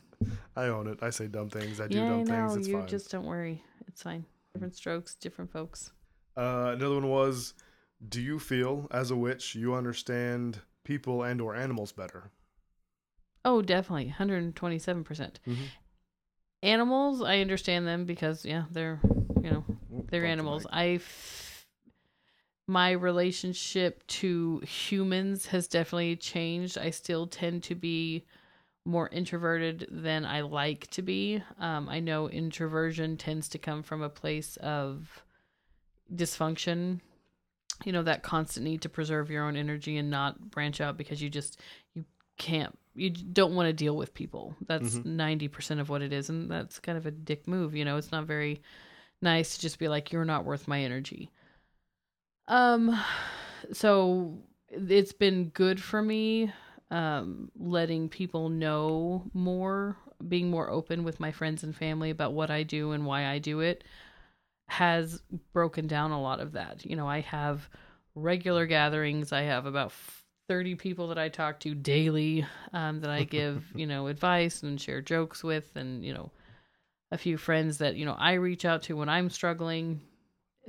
I 0.55 0.65
own 0.65 0.87
it. 0.87 0.99
I 1.01 1.09
say 1.09 1.27
dumb 1.27 1.49
things. 1.49 1.79
I 1.79 1.87
do 1.87 1.99
yeah, 1.99 2.05
dumb 2.05 2.23
know. 2.23 2.53
things. 2.53 2.55
It's 2.55 2.67
you 2.67 2.73
fine. 2.73 2.87
just 2.87 3.11
don't 3.11 3.25
worry. 3.25 3.63
It's 3.87 4.03
fine. 4.03 4.25
Different 4.53 4.75
strokes, 4.75 5.15
different 5.15 5.51
folks. 5.51 5.91
Uh, 6.35 6.71
another 6.75 6.95
one 6.95 7.09
was, 7.09 7.53
do 8.07 8.21
you 8.21 8.39
feel 8.39 8.87
as 8.91 9.11
a 9.11 9.15
witch 9.15 9.55
you 9.55 9.73
understand 9.73 10.59
people 10.83 11.23
and 11.23 11.41
or 11.41 11.55
animals 11.55 11.91
better? 11.91 12.31
Oh, 13.45 13.61
definitely, 13.61 14.05
127 14.07 15.03
percent. 15.03 15.39
Mhm. 15.45 15.71
Animals, 16.63 17.21
I 17.21 17.39
understand 17.39 17.87
them 17.87 18.05
because 18.05 18.45
yeah, 18.45 18.65
they're 18.71 18.99
you 19.43 19.49
know 19.51 19.63
they're 20.09 20.25
animals. 20.25 20.65
I 20.71 20.85
f- 20.95 21.67
my 22.67 22.91
relationship 22.91 24.05
to 24.07 24.59
humans 24.59 25.47
has 25.47 25.67
definitely 25.67 26.15
changed. 26.15 26.77
I 26.77 26.91
still 26.91 27.27
tend 27.27 27.63
to 27.63 27.75
be 27.75 28.25
more 28.85 29.09
introverted 29.09 29.87
than 29.91 30.25
I 30.25 30.41
like 30.41 30.87
to 30.91 31.01
be. 31.01 31.43
Um, 31.59 31.89
I 31.89 31.99
know 31.99 32.29
introversion 32.29 33.17
tends 33.17 33.47
to 33.49 33.57
come 33.57 33.83
from 33.83 34.01
a 34.01 34.09
place 34.09 34.57
of 34.57 35.23
dysfunction. 36.13 37.01
You 37.83 37.91
know 37.91 38.03
that 38.03 38.21
constant 38.23 38.63
need 38.63 38.81
to 38.83 38.89
preserve 38.89 39.29
your 39.31 39.43
own 39.45 39.55
energy 39.55 39.97
and 39.97 40.09
not 40.09 40.51
branch 40.51 40.81
out 40.81 40.97
because 40.97 41.21
you 41.21 41.29
just 41.29 41.59
you 41.93 42.05
can't 42.37 42.77
you 42.93 43.09
don't 43.09 43.55
want 43.55 43.67
to 43.67 43.73
deal 43.73 43.95
with 43.95 44.13
people. 44.13 44.55
That's 44.67 44.95
Mhm. 44.95 45.05
90% 45.05 45.79
of 45.79 45.89
what 45.89 46.01
it 46.01 46.11
is 46.13 46.29
and 46.29 46.51
that's 46.51 46.79
kind 46.79 46.97
of 46.97 47.05
a 47.05 47.11
dick 47.11 47.47
move, 47.47 47.73
you 47.75 47.85
know. 47.85 47.97
It's 47.97 48.11
not 48.11 48.25
very 48.25 48.61
nice 49.21 49.55
to 49.55 49.61
just 49.61 49.79
be 49.79 49.87
like 49.87 50.11
you're 50.11 50.25
not 50.25 50.45
worth 50.45 50.67
my 50.67 50.81
energy. 50.81 51.31
Um 52.47 52.99
so 53.71 54.39
it's 54.69 55.13
been 55.13 55.49
good 55.49 55.81
for 55.81 56.01
me 56.01 56.51
um 56.89 57.51
letting 57.57 58.09
people 58.09 58.49
know 58.49 59.23
more, 59.33 59.97
being 60.27 60.49
more 60.49 60.69
open 60.69 61.03
with 61.03 61.19
my 61.19 61.31
friends 61.31 61.63
and 61.63 61.75
family 61.75 62.09
about 62.09 62.33
what 62.33 62.51
I 62.51 62.63
do 62.63 62.91
and 62.91 63.05
why 63.05 63.27
I 63.27 63.39
do 63.39 63.59
it 63.61 63.83
has 64.71 65.21
broken 65.51 65.85
down 65.85 66.11
a 66.11 66.21
lot 66.21 66.39
of 66.39 66.53
that. 66.53 66.85
You 66.85 66.95
know, 66.95 67.07
I 67.07 67.19
have 67.19 67.69
regular 68.15 68.65
gatherings. 68.65 69.33
I 69.33 69.41
have 69.41 69.65
about 69.65 69.91
30 70.47 70.75
people 70.75 71.09
that 71.09 71.17
I 71.17 71.27
talk 71.27 71.59
to 71.61 71.75
daily 71.75 72.45
um, 72.71 73.01
that 73.01 73.09
I 73.09 73.25
give, 73.25 73.65
you 73.75 73.85
know, 73.85 74.07
advice 74.07 74.63
and 74.63 74.79
share 74.79 75.01
jokes 75.01 75.43
with, 75.43 75.75
and, 75.75 76.05
you 76.05 76.13
know, 76.13 76.31
a 77.11 77.17
few 77.17 77.37
friends 77.37 77.77
that, 77.79 77.95
you 77.95 78.05
know, 78.05 78.15
I 78.17 78.33
reach 78.33 78.65
out 78.65 78.83
to 78.83 78.95
when 78.95 79.09
I'm 79.09 79.29
struggling. 79.29 80.01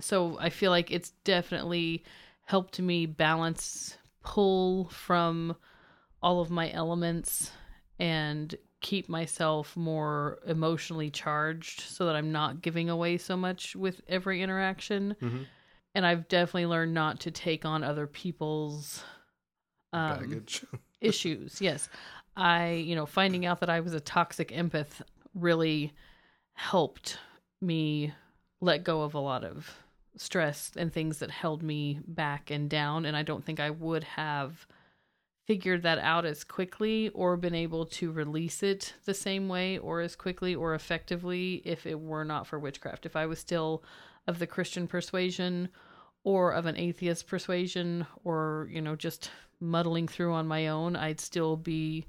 So 0.00 0.36
I 0.40 0.50
feel 0.50 0.70
like 0.70 0.90
it's 0.90 1.10
definitely 1.24 2.04
helped 2.44 2.80
me 2.80 3.06
balance, 3.06 3.96
pull 4.22 4.88
from 4.88 5.56
all 6.22 6.40
of 6.40 6.50
my 6.50 6.70
elements 6.72 7.50
and 7.98 8.54
keep 8.80 9.08
myself 9.08 9.76
more 9.76 10.40
emotionally 10.46 11.10
charged 11.10 11.80
so 11.80 12.06
that 12.06 12.16
I'm 12.16 12.32
not 12.32 12.62
giving 12.62 12.90
away 12.90 13.16
so 13.18 13.36
much 13.36 13.76
with 13.76 14.00
every 14.08 14.42
interaction. 14.42 15.14
Mhm. 15.20 15.46
And 15.94 16.06
I've 16.06 16.26
definitely 16.26 16.66
learned 16.66 16.94
not 16.94 17.20
to 17.20 17.30
take 17.30 17.64
on 17.64 17.84
other 17.84 18.06
people's 18.06 19.04
um, 19.92 20.18
baggage. 20.18 20.64
issues. 21.00 21.60
Yes. 21.60 21.88
I, 22.36 22.72
you 22.72 22.96
know, 22.96 23.06
finding 23.06 23.46
out 23.46 23.60
that 23.60 23.70
I 23.70 23.80
was 23.80 23.94
a 23.94 24.00
toxic 24.00 24.48
empath 24.48 25.02
really 25.34 25.92
helped 26.54 27.18
me 27.60 28.12
let 28.60 28.84
go 28.84 29.02
of 29.02 29.14
a 29.14 29.20
lot 29.20 29.44
of 29.44 29.76
stress 30.16 30.72
and 30.76 30.92
things 30.92 31.18
that 31.18 31.30
held 31.30 31.62
me 31.62 32.00
back 32.06 32.50
and 32.50 32.68
down. 32.68 33.04
And 33.04 33.16
I 33.16 33.22
don't 33.22 33.44
think 33.44 33.60
I 33.60 33.70
would 33.70 34.04
have 34.04 34.66
figured 35.46 35.82
that 35.82 35.98
out 35.98 36.24
as 36.24 36.44
quickly 36.44 37.08
or 37.10 37.36
been 37.36 37.54
able 37.54 37.84
to 37.84 38.12
release 38.12 38.62
it 38.62 38.94
the 39.04 39.14
same 39.14 39.48
way 39.48 39.78
or 39.78 40.00
as 40.00 40.14
quickly 40.14 40.54
or 40.54 40.74
effectively 40.74 41.62
if 41.64 41.84
it 41.86 41.98
were 41.98 42.24
not 42.24 42.46
for 42.46 42.58
witchcraft. 42.58 43.06
If 43.06 43.16
I 43.16 43.26
was 43.26 43.38
still 43.38 43.82
of 44.28 44.38
the 44.38 44.46
Christian 44.46 44.86
persuasion 44.86 45.68
or 46.22 46.52
of 46.52 46.66
an 46.66 46.76
atheist 46.76 47.26
persuasion 47.26 48.06
or, 48.22 48.68
you 48.70 48.80
know, 48.80 48.94
just 48.94 49.30
muddling 49.58 50.06
through 50.06 50.32
on 50.32 50.46
my 50.46 50.68
own, 50.68 50.94
I'd 50.94 51.20
still 51.20 51.56
be, 51.56 52.06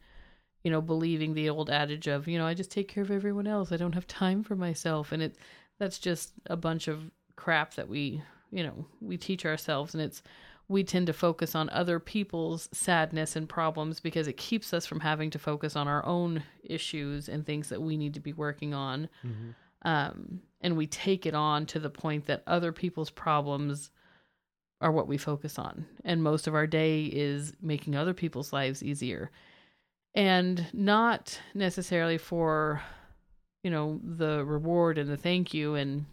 you 0.63 0.71
know, 0.71 0.81
believing 0.81 1.33
the 1.33 1.49
old 1.49 1.69
adage 1.69 2.07
of, 2.07 2.27
you 2.27 2.37
know, 2.37 2.45
I 2.47 2.53
just 2.53 2.71
take 2.71 2.87
care 2.87 3.03
of 3.03 3.11
everyone 3.11 3.47
else. 3.47 3.71
I 3.71 3.77
don't 3.77 3.95
have 3.95 4.07
time 4.07 4.43
for 4.43 4.55
myself. 4.55 5.11
And 5.11 5.21
it 5.21 5.35
that's 5.79 5.99
just 5.99 6.33
a 6.47 6.55
bunch 6.55 6.87
of 6.87 7.11
crap 7.35 7.73
that 7.75 7.89
we, 7.89 8.21
you 8.51 8.63
know, 8.63 8.85
we 9.01 9.17
teach 9.17 9.45
ourselves 9.45 9.93
and 9.93 10.01
it's 10.01 10.21
we 10.69 10.83
tend 10.83 11.07
to 11.07 11.13
focus 11.13 11.55
on 11.55 11.69
other 11.69 11.99
people's 11.99 12.69
sadness 12.71 13.35
and 13.35 13.49
problems 13.49 13.99
because 13.99 14.27
it 14.27 14.37
keeps 14.37 14.73
us 14.73 14.85
from 14.85 15.01
having 15.01 15.29
to 15.29 15.37
focus 15.37 15.75
on 15.75 15.87
our 15.89 16.05
own 16.05 16.41
issues 16.63 17.27
and 17.27 17.45
things 17.45 17.67
that 17.69 17.81
we 17.81 17.97
need 17.97 18.13
to 18.13 18.21
be 18.21 18.31
working 18.31 18.73
on. 18.73 19.09
Mhm. 19.25 19.55
Um, 19.81 20.41
and 20.61 20.77
we 20.77 20.87
take 20.87 21.25
it 21.25 21.35
on 21.35 21.65
to 21.65 21.79
the 21.79 21.89
point 21.89 22.25
that 22.27 22.43
other 22.47 22.71
people's 22.71 23.09
problems 23.09 23.91
are 24.79 24.91
what 24.91 25.07
we 25.07 25.17
focus 25.17 25.59
on. 25.59 25.85
And 26.05 26.23
most 26.23 26.47
of 26.47 26.55
our 26.55 26.67
day 26.67 27.05
is 27.05 27.53
making 27.61 27.95
other 27.95 28.13
people's 28.13 28.53
lives 28.53 28.81
easier. 28.81 29.31
And 30.15 30.67
not 30.73 31.39
necessarily 31.53 32.17
for, 32.17 32.81
you 33.63 33.71
know, 33.71 33.99
the 34.03 34.45
reward 34.45 34.97
and 34.97 35.09
the 35.09 35.17
thank 35.17 35.53
you 35.53 35.75
and 35.75 36.05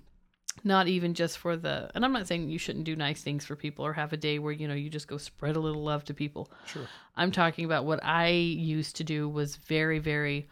not 0.64 0.88
even 0.88 1.14
just 1.14 1.38
for 1.38 1.56
the 1.56 1.90
and 1.94 2.04
I'm 2.04 2.12
not 2.12 2.26
saying 2.26 2.48
you 2.48 2.58
shouldn't 2.58 2.84
do 2.84 2.96
nice 2.96 3.22
things 3.22 3.44
for 3.44 3.56
people 3.56 3.84
or 3.84 3.92
have 3.92 4.12
a 4.12 4.16
day 4.16 4.38
where, 4.38 4.52
you 4.52 4.68
know, 4.68 4.74
you 4.74 4.90
just 4.90 5.08
go 5.08 5.16
spread 5.16 5.56
a 5.56 5.60
little 5.60 5.82
love 5.82 6.04
to 6.04 6.14
people. 6.14 6.50
Sure. 6.66 6.86
I'm 7.16 7.30
talking 7.30 7.64
about 7.64 7.84
what 7.84 8.00
I 8.02 8.28
used 8.28 8.96
to 8.96 9.04
do 9.04 9.28
was 9.28 9.56
very, 9.56 9.98
very 9.98 10.48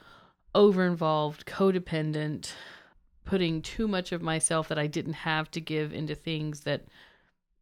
over 0.54 0.84
involved, 0.84 1.46
codependent, 1.46 2.52
putting 3.24 3.60
too 3.60 3.86
much 3.86 4.12
of 4.12 4.22
myself 4.22 4.68
that 4.68 4.78
I 4.78 4.86
didn't 4.86 5.14
have 5.14 5.50
to 5.52 5.60
give 5.60 5.92
into 5.92 6.14
things 6.14 6.60
that 6.60 6.86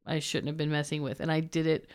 I 0.06 0.20
shouldn't 0.20 0.48
have 0.48 0.56
been 0.56 0.70
messing 0.70 1.02
with. 1.02 1.20
And 1.20 1.32
I 1.32 1.40
did 1.40 1.66
it 1.66 1.90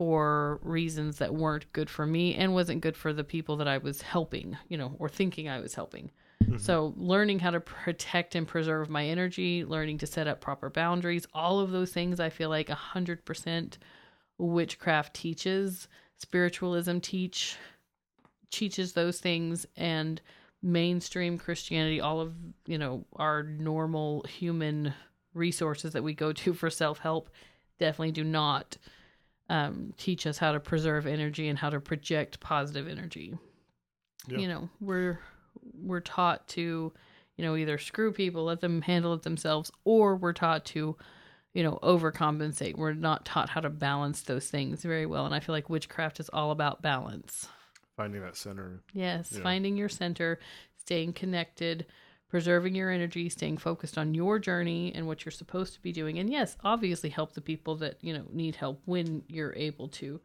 for 0.00 0.58
reasons 0.62 1.18
that 1.18 1.34
weren't 1.34 1.70
good 1.74 1.90
for 1.90 2.06
me 2.06 2.34
and 2.34 2.54
wasn't 2.54 2.80
good 2.80 2.96
for 2.96 3.12
the 3.12 3.22
people 3.22 3.58
that 3.58 3.68
I 3.68 3.76
was 3.76 4.00
helping, 4.00 4.56
you 4.66 4.78
know, 4.78 4.96
or 4.98 5.10
thinking 5.10 5.46
I 5.46 5.60
was 5.60 5.74
helping. 5.74 6.10
Mm-hmm. 6.42 6.56
So, 6.56 6.94
learning 6.96 7.40
how 7.40 7.50
to 7.50 7.60
protect 7.60 8.34
and 8.34 8.48
preserve 8.48 8.88
my 8.88 9.04
energy, 9.04 9.62
learning 9.62 9.98
to 9.98 10.06
set 10.06 10.26
up 10.26 10.40
proper 10.40 10.70
boundaries, 10.70 11.26
all 11.34 11.60
of 11.60 11.70
those 11.70 11.92
things 11.92 12.18
I 12.18 12.30
feel 12.30 12.48
like 12.48 12.68
100% 12.68 13.76
witchcraft 14.38 15.12
teaches, 15.12 15.86
spiritualism 16.16 17.00
teach 17.00 17.58
teaches 18.50 18.94
those 18.94 19.18
things 19.18 19.66
and 19.76 20.22
mainstream 20.62 21.36
Christianity, 21.36 22.00
all 22.00 22.22
of, 22.22 22.32
you 22.64 22.78
know, 22.78 23.04
our 23.16 23.42
normal 23.42 24.22
human 24.22 24.94
resources 25.34 25.92
that 25.92 26.02
we 26.02 26.14
go 26.14 26.32
to 26.32 26.54
for 26.54 26.70
self 26.70 27.00
help 27.00 27.28
definitely 27.78 28.12
do 28.12 28.24
not 28.24 28.78
um, 29.50 29.92
teach 29.98 30.26
us 30.26 30.38
how 30.38 30.52
to 30.52 30.60
preserve 30.60 31.06
energy 31.06 31.48
and 31.48 31.58
how 31.58 31.68
to 31.68 31.80
project 31.80 32.40
positive 32.40 32.88
energy. 32.88 33.36
Yeah. 34.28 34.38
You 34.38 34.48
know, 34.48 34.68
we're 34.80 35.18
we're 35.74 36.00
taught 36.00 36.46
to, 36.48 36.92
you 37.36 37.44
know, 37.44 37.56
either 37.56 37.76
screw 37.76 38.12
people, 38.12 38.44
let 38.44 38.60
them 38.60 38.80
handle 38.80 39.12
it 39.12 39.22
themselves, 39.22 39.70
or 39.84 40.14
we're 40.16 40.32
taught 40.32 40.64
to, 40.66 40.96
you 41.52 41.62
know, 41.62 41.78
overcompensate. 41.82 42.76
We're 42.76 42.92
not 42.94 43.24
taught 43.24 43.50
how 43.50 43.60
to 43.60 43.70
balance 43.70 44.22
those 44.22 44.48
things 44.48 44.82
very 44.82 45.04
well. 45.06 45.26
And 45.26 45.34
I 45.34 45.40
feel 45.40 45.54
like 45.54 45.68
witchcraft 45.68 46.20
is 46.20 46.30
all 46.32 46.50
about 46.52 46.80
balance. 46.80 47.48
Finding 47.96 48.22
that 48.22 48.36
center. 48.36 48.82
Yes, 48.94 49.32
Yeah. 49.34 49.42
finding 49.42 49.76
your 49.76 49.88
center, 49.88 50.38
staying 50.78 51.12
connected, 51.14 51.86
preserving 52.30 52.74
your 52.74 52.90
energy, 52.90 53.28
staying 53.28 53.58
focused 53.58 53.98
on 53.98 54.14
your 54.14 54.38
journey 54.38 54.92
and 54.94 55.06
what 55.06 55.24
you're 55.24 55.32
supposed 55.32 55.74
to 55.74 55.80
be 55.82 55.92
doing. 55.92 56.18
And 56.18 56.30
yes, 56.30 56.56
obviously 56.62 57.10
help 57.10 57.32
the 57.32 57.40
people 57.40 57.74
that, 57.76 57.96
you 58.00 58.14
know, 58.14 58.24
need 58.32 58.56
help 58.56 58.80
when 58.84 59.22
you're 59.28 59.54
able 59.56 59.88
to, 59.88 60.20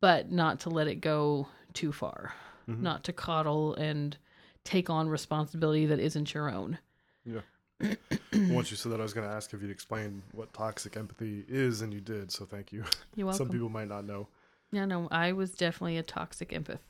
but 0.00 0.30
not 0.32 0.60
to 0.60 0.70
let 0.70 0.88
it 0.88 0.96
go 0.96 1.46
too 1.72 1.92
far. 1.92 2.34
Mhm. 2.68 2.80
Not 2.80 3.04
to 3.04 3.12
coddle 3.12 3.74
and 3.76 4.16
take 4.64 4.90
on 4.90 5.08
responsibility 5.08 5.86
that 5.86 6.00
isn't 6.00 6.34
your 6.34 6.50
own. 6.50 6.78
Yeah. 7.24 7.42
Once 8.32 8.70
you 8.70 8.76
said 8.76 8.90
that, 8.90 8.98
I 9.00 9.04
was 9.04 9.12
going 9.14 9.28
to 9.28 9.32
ask 9.32 9.54
if 9.54 9.62
you'd 9.62 9.70
explain 9.70 10.22
what 10.32 10.52
toxic 10.52 10.96
empathy 10.96 11.44
is, 11.48 11.80
and 11.82 11.94
you 11.94 12.00
did. 12.00 12.32
So 12.32 12.44
thank 12.44 12.72
you. 12.72 12.84
You're 13.14 13.26
welcome. 13.28 13.46
Some 13.46 13.52
people 13.52 13.68
might 13.68 13.88
not 13.88 14.04
know. 14.04 14.26
Yeah, 14.72 14.84
no, 14.84 15.06
I 15.12 15.32
was 15.32 15.52
definitely 15.52 15.96
a 15.96 16.02
toxic 16.02 16.50
empath. 16.50 16.80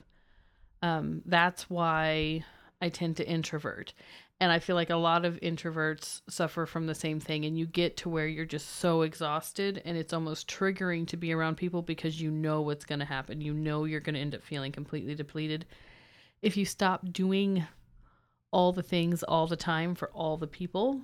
Um, 0.81 1.21
that's 1.27 1.69
why 1.69 2.45
I 2.81 2.89
tend 2.89 3.17
to 3.19 3.29
introvert. 3.29 3.93
And 4.39 4.53
I 4.53 4.59
feel 4.59 4.77
like 4.77 4.91
a 4.91 4.97
lot 4.97 5.25
of 5.25 5.41
introverts 5.41 6.21
suffer 6.29 6.67
from 6.67 6.87
the 6.87 6.95
same 6.95 7.21
thing. 7.21 7.47
And 7.47 7.59
you 7.59 7.67
get 7.67 7.97
to 7.99 8.11
where 8.11 8.27
you're 8.27 8.45
just 8.45 8.69
so 8.77 9.01
exhausted 9.03 9.81
and 9.87 9.97
it's 9.97 10.13
almost 10.13 10.47
triggering 10.47 11.07
to 11.09 11.17
be 11.17 11.33
around 11.33 11.57
people 11.57 11.81
because 11.81 12.21
you 12.21 12.31
know 12.31 12.61
what's 12.61 12.85
going 12.85 12.99
to 12.99 13.07
happen. 13.07 13.41
You 13.41 13.55
know 13.55 13.85
you're 13.85 14.01
going 14.01 14.15
to 14.15 14.21
end 14.21 14.35
up 14.35 14.43
feeling 14.43 14.73
completely 14.73 15.15
depleted. 15.15 15.65
If 16.43 16.57
you 16.57 16.67
stop 16.67 17.11
doing 17.13 17.67
all 18.51 18.73
the 18.73 18.83
things 18.83 19.23
all 19.23 19.47
the 19.47 19.57
time 19.57 19.95
for 19.95 20.11
all 20.11 20.37
the 20.37 20.47
people, 20.47 21.01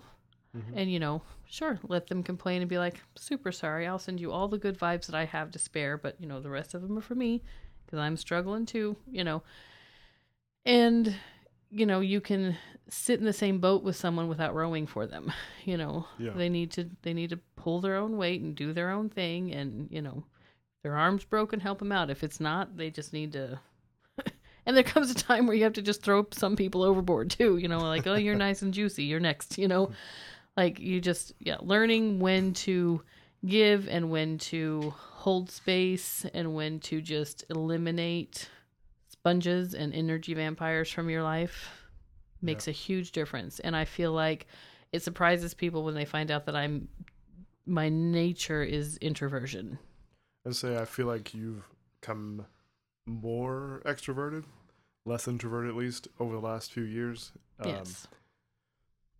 Mhm. 0.54 0.72
and 0.74 0.92
you 0.92 1.00
know, 1.00 1.22
sure, 1.46 1.78
let 1.88 2.08
them 2.08 2.22
complain 2.22 2.60
and 2.60 2.68
be 2.68 2.76
like, 2.76 3.00
super 3.16 3.50
sorry, 3.50 3.86
I'll 3.86 3.98
send 3.98 4.20
you 4.20 4.30
all 4.30 4.48
the 4.48 4.58
good 4.58 4.78
vibes 4.78 5.06
that 5.06 5.14
I 5.14 5.24
have 5.24 5.50
to 5.52 5.58
spare, 5.58 5.96
but 5.96 6.20
you 6.20 6.26
know, 6.26 6.40
the 6.40 6.50
rest 6.50 6.74
of 6.74 6.82
them 6.82 6.98
are 6.98 7.02
for 7.02 7.14
me 7.14 7.42
because 7.86 7.98
I'm 7.98 8.18
struggling 8.18 8.66
too, 8.66 8.96
you 9.10 9.24
know. 9.24 9.42
And 10.66 11.16
you 11.72 11.86
know, 11.86 12.00
you 12.00 12.20
can 12.20 12.56
sit 12.90 13.18
in 13.18 13.24
the 13.24 13.32
same 13.32 13.58
boat 13.58 13.82
with 13.82 13.96
someone 13.96 14.28
without 14.28 14.54
rowing 14.54 14.86
for 14.86 15.06
them. 15.06 15.32
You 15.64 15.76
know, 15.76 16.06
Yeah. 16.18 16.32
they 16.34 16.48
need 16.48 16.72
to 16.72 16.90
they 17.02 17.14
need 17.14 17.30
to 17.30 17.38
pull 17.56 17.80
their 17.80 17.94
own 17.96 18.16
weight 18.16 18.40
and 18.42 18.54
do 18.54 18.72
their 18.72 18.90
own 18.90 19.08
thing 19.08 19.52
and, 19.52 19.88
you 19.92 20.02
know, 20.02 20.24
their 20.82 20.96
arms 20.96 21.24
broken, 21.24 21.60
help 21.60 21.78
them 21.78 21.92
out. 21.92 22.10
If 22.10 22.24
it's 22.24 22.40
not, 22.40 22.76
they 22.76 22.90
just 22.90 23.12
need 23.12 23.32
to 23.34 23.60
and 24.66 24.76
there 24.76 24.82
comes 24.82 25.10
a 25.10 25.14
time 25.14 25.46
where 25.46 25.54
you 25.56 25.62
have 25.62 25.72
to 25.74 25.82
just 25.82 26.02
throw 26.02 26.26
some 26.32 26.56
people 26.56 26.82
overboard 26.82 27.30
too, 27.30 27.58
you 27.58 27.68
know, 27.68 27.78
like, 27.78 28.06
oh, 28.08 28.14
you're 28.16 28.34
nice 28.34 28.62
and 28.62 28.74
juicy, 28.74 29.04
you're 29.04 29.20
next, 29.20 29.56
you 29.56 29.68
know. 29.68 29.92
Like 30.56 30.80
you 30.80 31.00
just 31.00 31.32
yeah, 31.38 31.58
learning 31.60 32.18
when 32.18 32.52
to 32.54 33.02
give 33.46 33.88
and 33.88 34.10
when 34.10 34.38
to 34.38 34.92
hold 34.96 35.48
space 35.50 36.26
and 36.34 36.54
when 36.56 36.80
to 36.80 37.00
just 37.00 37.44
eliminate 37.50 38.48
sponges 39.22 39.74
and 39.74 39.94
energy 39.94 40.34
vampires 40.34 40.90
from 40.90 41.08
your 41.08 41.22
life 41.22 41.70
makes 42.42 42.66
a 42.66 42.72
huge 42.72 43.12
difference. 43.12 43.60
And 43.60 43.76
I 43.76 43.84
feel 43.84 44.12
like 44.12 44.46
it 44.92 45.02
surprises 45.02 45.54
people 45.54 45.84
when 45.84 45.94
they 45.94 46.04
find 46.04 46.30
out 46.30 46.46
that 46.46 46.56
I'm 46.56 46.88
my 47.64 47.88
nature 47.88 48.64
is 48.64 48.96
introversion. 48.96 49.78
And 50.44 50.56
say 50.56 50.76
I 50.76 50.84
feel 50.84 51.06
like 51.06 51.32
you've 51.34 51.62
come 52.00 52.44
more 53.06 53.80
extroverted, 53.86 54.44
less 55.06 55.28
introverted 55.28 55.70
at 55.70 55.76
least 55.76 56.08
over 56.18 56.34
the 56.34 56.40
last 56.40 56.72
few 56.72 56.82
years. 56.82 57.30
Um, 57.60 57.70
yes. 57.70 58.08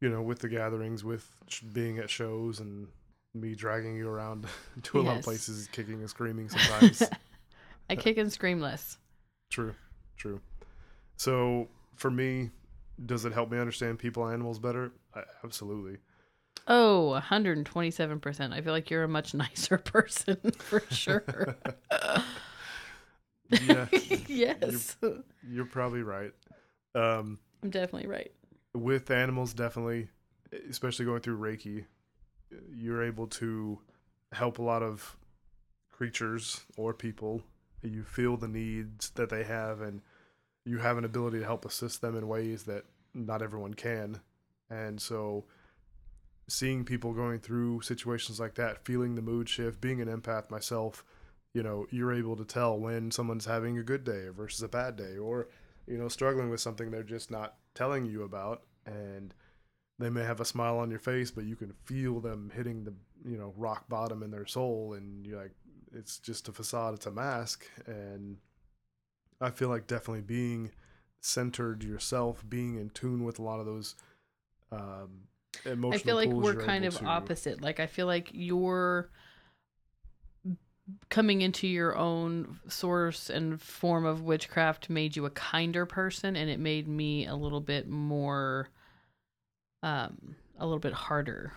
You 0.01 0.09
know, 0.09 0.21
with 0.21 0.41
the 0.41 0.49
gatherings, 0.49 1.05
with 1.05 1.31
being 1.73 1.99
at 1.99 2.11
shows, 2.11 2.59
and 2.59 2.89
me 3.35 3.55
dragging 3.55 3.95
you 3.95 4.09
around 4.09 4.47
to 4.83 5.01
a 5.01 5.03
lot 5.03 5.19
of 5.19 5.23
places, 5.23 5.69
kicking 5.71 6.01
and 6.01 6.11
screaming 6.11 6.49
sometimes. 6.49 7.05
I 7.89 7.95
kick 7.95 8.17
and 8.17 8.33
scream 8.33 8.61
less. 8.61 8.99
true, 9.49 9.75
true. 10.23 10.41
So 11.17 11.69
for 11.97 12.11
me, 12.11 12.51
does 13.05 13.25
it 13.25 13.33
help 13.33 13.51
me 13.51 13.59
understand 13.59 13.99
people 13.99 14.25
and 14.25 14.35
animals 14.35 14.59
better? 14.59 14.93
I, 15.15 15.23
absolutely. 15.45 15.99
Oh, 16.69 17.21
127%. 17.21 18.53
I 18.53 18.61
feel 18.61 18.73
like 18.73 18.89
you're 18.89 19.03
a 19.03 19.09
much 19.09 19.35
nicer 19.45 19.79
person 19.79 20.37
for 20.59 20.83
sure. 20.91 21.57
Yeah, 23.51 23.87
yes. 24.29 24.97
you're 25.47 25.67
probably 25.67 26.03
right. 26.03 26.33
Um, 26.95 27.39
I'm 27.63 27.71
definitely 27.71 28.09
right. 28.09 28.31
with 28.75 29.11
animals 29.11 29.55
definitely 29.55 30.09
especially 30.69 31.07
going 31.07 31.21
through 31.21 31.39
reiki 31.39 31.87
you're 32.75 33.03
able 33.03 33.27
to 33.27 33.79
help 34.33 34.59
a 34.59 34.63
lot 34.63 34.83
of 34.83 35.17
creatures 35.91 36.67
or 36.77 36.93
people 36.93 37.43
you 37.83 38.03
feel 38.05 38.37
the 38.37 38.49
needs 38.49 39.11
that 39.11 39.31
they 39.31 39.45
have 39.45 39.81
and 39.81 40.03
you 40.65 40.79
have 40.79 40.99
an 40.99 41.05
ability 41.05 41.39
to 41.39 41.45
help 41.45 41.65
assist 41.65 42.01
them 42.01 42.17
in 42.17 42.29
ways 42.29 42.65
that 42.65 42.85
not 43.15 43.43
everyone 43.43 43.75
can. 43.75 44.21
And 44.71 45.01
so 45.01 45.45
seeing 46.49 46.85
people 46.85 47.13
going 47.13 47.39
through 47.39 47.81
situations 47.81 48.41
like 48.41 48.55
that 48.55 48.85
feeling 48.85 49.15
the 49.15 49.23
mood 49.23 49.49
shift 49.49 49.81
being 49.81 50.01
an 50.01 50.09
empath 50.09 50.51
myself 50.51 51.05
you 51.55 51.63
know 51.63 51.87
you're 51.91 52.13
able 52.13 52.37
to 52.37 52.45
tell 52.45 52.79
when 52.79 53.11
someone's 53.11 53.47
having 53.47 53.79
a 53.79 53.83
good 53.83 54.05
day 54.05 54.29
versus 54.35 54.63
a 54.63 54.69
bad 54.69 54.97
day 54.97 55.17
or 55.17 55.49
you 55.87 55.97
know 55.97 56.09
struggling 56.09 56.51
with 56.51 56.61
something 56.61 56.91
they're 56.91 57.03
just 57.03 57.31
not 57.31 57.55
telling 57.75 58.07
you 58.07 58.23
about. 58.23 58.63
And 58.87 59.35
they 59.99 60.11
may 60.11 60.25
have 60.25 60.41
a 60.41 60.45
smile 60.45 60.79
on 60.79 60.91
your 60.91 60.99
face 60.99 61.31
but 61.31 61.45
you 61.45 61.57
can 61.57 61.73
feel 61.85 62.21
them 62.21 62.51
hitting 62.55 62.85
the 62.85 62.95
you 63.25 63.37
know 63.37 63.53
rock 63.57 63.89
bottom 63.89 64.23
in 64.23 64.31
their 64.31 64.47
soul. 64.47 64.95
And 64.95 65.27
you're 65.27 65.41
like 65.41 65.55
it's 65.95 66.19
just 66.19 66.49
a 66.49 66.53
facade 66.53 66.95
it's 66.95 67.07
a 67.07 67.11
mask. 67.11 67.67
And 67.87 68.39
i 69.43 69.51
feel 69.51 69.69
like 69.69 69.87
definitely 69.87 70.23
being 70.23 70.71
centered 71.21 71.85
yourself 71.85 72.43
being 72.49 72.77
in 72.77 72.89
tune 72.91 73.25
with 73.25 73.39
a 73.39 73.43
lot 73.43 73.61
of 73.61 73.67
those 73.67 73.95
um 74.71 75.29
emotional 75.65 75.93
I 75.95 75.99
feel 75.99 76.17
like 76.17 76.31
we're 76.31 76.55
kind 76.55 76.85
of 76.85 76.97
to- 76.97 77.05
opposite. 77.05 77.61
Like 77.61 77.79
I 77.79 77.87
feel 77.87 78.07
like 78.07 78.31
you're 78.33 79.11
coming 81.11 81.43
into 81.43 81.69
your 81.69 81.97
own 81.97 82.59
source 82.69 83.31
and 83.31 83.61
form 83.61 84.05
of 84.05 84.23
witchcraft 84.23 84.91
made 84.91 85.15
you 85.15 85.27
a 85.27 85.31
kinder 85.31 85.87
person 85.87 86.37
and 86.37 86.51
it 86.51 86.59
made 86.59 86.89
me 86.89 87.27
a 87.27 87.35
little 87.35 87.61
bit 87.61 87.89
more 87.89 88.69
um 89.83 90.37
a 90.59 90.65
little 90.65 90.81
bit 90.81 90.93
harder. 90.93 91.53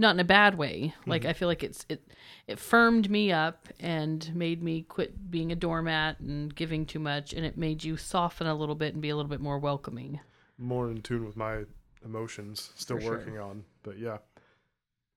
Not 0.00 0.14
in 0.16 0.20
a 0.20 0.24
bad 0.24 0.56
way. 0.56 0.94
Like 1.06 1.22
Mhm. 1.22 1.28
I 1.28 1.32
feel 1.34 1.46
like 1.46 1.62
it's 1.62 1.84
it 1.90 2.00
it 2.46 2.58
firmed 2.58 3.10
me 3.10 3.30
up 3.30 3.68
and 3.78 4.34
made 4.34 4.62
me 4.62 4.82
quit 4.82 5.30
being 5.30 5.52
a 5.52 5.54
doormat 5.56 6.18
and 6.20 6.54
giving 6.54 6.86
too 6.86 6.98
much 6.98 7.34
and 7.34 7.44
it 7.44 7.58
made 7.58 7.84
you 7.84 7.96
soften 7.98 8.46
a 8.46 8.54
little 8.54 8.74
bit 8.74 8.94
and 8.94 9.02
be 9.02 9.10
a 9.10 9.16
little 9.16 9.28
bit 9.28 9.40
more 9.42 9.58
welcoming. 9.58 10.20
more 10.56 10.90
in 10.90 11.00
tune 11.02 11.24
with 11.26 11.36
my 11.36 11.64
emotions 12.04 12.70
still 12.76 12.96
For 12.96 13.02
sure. 13.02 13.10
working 13.18 13.38
on 13.38 13.64
but 13.82 13.98
yeah 13.98 14.18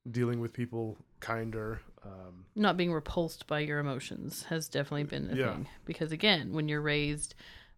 dealing 0.10 0.40
with 0.42 0.52
people 0.54 0.98
kinder 1.22 1.82
um 2.06 2.46
not 2.56 2.76
being 2.78 2.92
repulsed 2.94 3.48
by 3.48 3.60
your 3.60 3.80
emotions 3.80 4.44
has 4.44 4.68
definitely 4.68 5.04
been 5.06 5.30
a 5.32 5.36
Yeah. 5.36 5.52
thing 5.54 5.68
because 5.86 6.12
again 6.12 6.52
when 6.54 6.68
you're 6.68 6.82
raised 6.82 7.36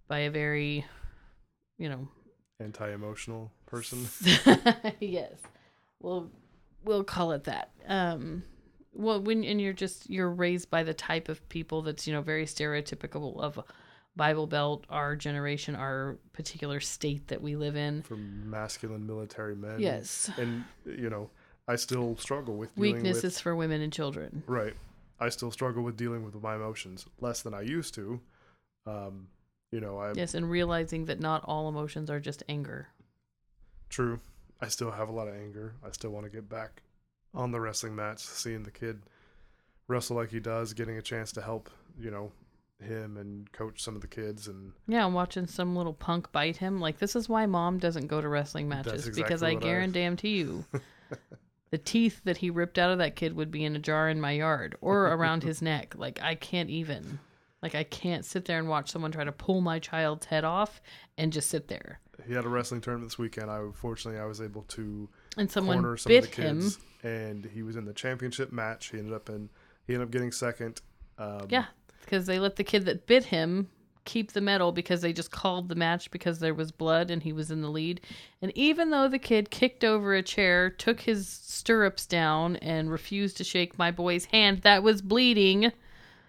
by 0.08 0.20
a 0.20 0.32
very 0.32 0.86
you 1.78 1.88
know 1.89 2.08
anti-emotional 2.60 3.51
person 3.68 4.08
yes 4.99 5.34
we'll 5.99 6.32
we'll 6.86 7.04
call 7.04 7.32
it 7.32 7.44
that. 7.44 7.72
Um 7.88 8.44
well 8.96 9.22
when 9.22 9.44
and 9.44 9.62
you're 9.62 9.74
just 9.74 10.10
you're 10.10 10.32
raised 10.32 10.70
by 10.70 10.84
the 10.84 10.94
type 10.94 11.30
of 11.30 11.48
people 11.50 11.82
that's 11.82 12.08
you 12.08 12.14
know 12.14 12.22
very 12.22 12.46
stereotypical 12.46 13.40
of 13.40 13.60
bible 14.16 14.48
belt 14.48 14.86
our 14.90 15.16
generation 15.16 15.76
our 15.76 16.18
particular 16.32 16.80
state 16.80 17.28
that 17.28 17.42
we 17.42 17.56
live 17.56 17.76
in. 17.76 18.02
From 18.04 18.50
masculine 18.50 19.06
military 19.06 19.56
men. 19.56 19.80
Yes. 19.80 20.30
And 20.38 20.64
you 20.86 21.10
know 21.10 21.30
i 21.68 21.76
still 21.76 22.16
struggle 22.18 22.56
with 22.56 22.74
dealing 22.76 22.94
weaknesses 22.94 23.24
with, 23.24 23.40
for 23.40 23.56
women 23.56 23.82
and 23.82 23.92
children. 23.92 24.44
Right. 24.48 24.74
I 25.20 25.30
still 25.30 25.52
struggle 25.52 25.84
with 25.84 25.98
dealing 25.98 26.24
with 26.24 26.36
my 26.42 26.56
emotions 26.56 27.06
less 27.20 27.42
than 27.42 27.54
i 27.54 27.62
used 27.62 27.94
to. 27.96 28.22
Um 28.88 29.28
you 29.72 29.82
know 29.82 29.98
i 29.98 30.14
yes 30.14 30.34
and 30.34 30.50
realizing 30.50 31.06
that 31.06 31.20
not 31.20 31.44
all 31.44 31.68
emotions 31.68 32.10
are 32.10 32.20
just 32.20 32.44
anger. 32.48 32.88
True 33.90 34.20
i 34.66 34.68
still 34.68 34.91
have 34.91 35.09
a 35.09 35.11
lot 35.11 35.28
of 35.28 35.36
anger 35.36 35.74
i 35.86 35.91
still 35.91 36.09
want 36.11 36.26
to 36.26 36.30
get 36.32 36.49
back 36.49 36.82
on 37.34 37.51
the 37.51 37.59
wrestling 37.59 37.95
mats 37.95 38.24
seeing 38.24 38.63
the 38.63 38.72
kid 38.72 39.01
wrestle 39.88 40.16
like 40.16 40.32
he 40.32 40.39
does 40.39 40.74
getting 40.74 40.97
a 40.97 41.01
chance 41.01 41.32
to 41.32 41.41
help 41.41 41.70
you 41.99 42.09
know 42.11 42.32
him 42.80 43.16
and 43.18 43.51
coach 43.53 43.82
some 43.82 43.95
of 43.95 44.01
the 44.01 44.07
kids 44.07 44.49
and 44.49 44.74
Yeah, 44.86 45.05
I'm 45.05 45.13
watching 45.13 45.47
some 45.47 45.78
little 45.78 45.93
punk 45.93 46.30
bite 46.34 46.57
him. 46.57 46.82
Like 46.82 46.97
this 46.97 47.16
is 47.16 47.30
why 47.30 47.45
mom 47.45 47.78
doesn't 47.78 48.07
go 48.07 48.20
to 48.20 48.28
wrestling 48.28 48.68
matches 48.68 49.07
exactly 49.07 49.24
because 49.24 49.43
I- 49.43 49.53
guarantee 49.55 50.38
you, 50.39 50.66
the 51.72 51.78
teeth 51.78 52.20
that 52.26 52.36
he 52.38 52.49
ripped 52.49 52.78
out 52.78 52.91
of 52.91 52.97
that 52.97 53.16
kid 53.16 53.34
would 53.36 53.49
be 53.49 53.63
in 53.63 53.78
a 53.78 53.80
jar 53.80 54.09
in 54.09 54.20
my 54.20 54.32
yard 54.32 54.76
or 54.82 55.05
around 55.07 55.43
his 55.43 55.61
neck. 55.72 55.95
Like 55.97 56.20
I 56.22 56.36
can't 56.36 56.70
even. 56.70 57.20
Like 57.61 57.76
I 57.76 57.84
can't 57.86 58.26
sit 58.26 58.43
there 58.43 58.59
and 58.59 58.68
watch 58.68 58.91
someone 58.91 59.11
try 59.13 59.24
to 59.24 59.32
pull 59.32 59.61
my 59.61 59.80
child's 59.80 60.26
head 60.26 60.43
off 60.43 60.82
and 61.18 61.32
just 61.32 61.49
sit 61.49 61.70
there. 61.70 62.01
He 62.28 62.34
had 62.34 62.46
a 62.46 62.50
wrestling 62.50 62.82
tournament 62.82 63.10
this 63.12 63.18
weekend. 63.18 63.50
I 63.52 63.62
fortunately 63.74 64.20
I 64.20 64.26
was 64.26 64.42
able 64.42 64.64
to 64.70 65.08
And 65.38 65.50
someone 65.50 65.78
corner 65.82 65.98
some 65.98 66.14
of 66.14 66.30
the 66.32 66.42
him. 66.42 66.60
kids, 66.62 66.80
and 67.04 67.46
he 67.46 67.64
was 67.64 67.76
in 67.76 67.86
the 67.86 67.94
championship 67.94 68.52
match. 68.52 68.92
He 68.92 68.98
ended 68.98 69.14
up 69.14 69.30
in 69.30 69.50
he 69.88 69.94
ended 69.94 70.08
up 70.08 70.12
getting 70.12 70.32
second. 70.32 70.82
Um, 71.18 71.48
Yeah, 71.50 71.66
because 72.02 72.26
they 72.26 72.40
let 72.40 72.56
the 72.56 72.64
kid 72.64 72.86
that 72.86 73.06
bit 73.08 73.26
him 73.26 73.70
keep 74.04 74.34
the 74.34 74.42
medal 74.42 74.72
because 74.72 75.02
they 75.02 75.12
just 75.12 75.32
called 75.32 75.68
the 75.68 75.74
match 75.76 76.12
because 76.12 76.38
there 76.40 76.54
was 76.54 76.72
blood 76.72 77.10
and 77.10 77.24
he 77.24 77.34
was 77.34 77.50
in 77.50 77.62
the 77.62 77.70
lead. 77.70 78.00
And 78.42 78.52
even 78.56 78.92
though 78.92 79.08
the 79.08 79.18
kid 79.18 79.50
kicked 79.50 79.84
over 79.84 80.14
a 80.14 80.22
chair, 80.22 80.70
took 80.70 81.02
his 81.02 81.28
stirrups 81.28 82.06
down, 82.06 82.58
and 82.58 82.92
refused 82.92 83.38
to 83.38 83.44
shake 83.44 83.80
my 83.80 83.90
boy's 83.90 84.26
hand 84.26 84.62
that 84.62 84.84
was 84.84 85.02
bleeding, 85.02 85.72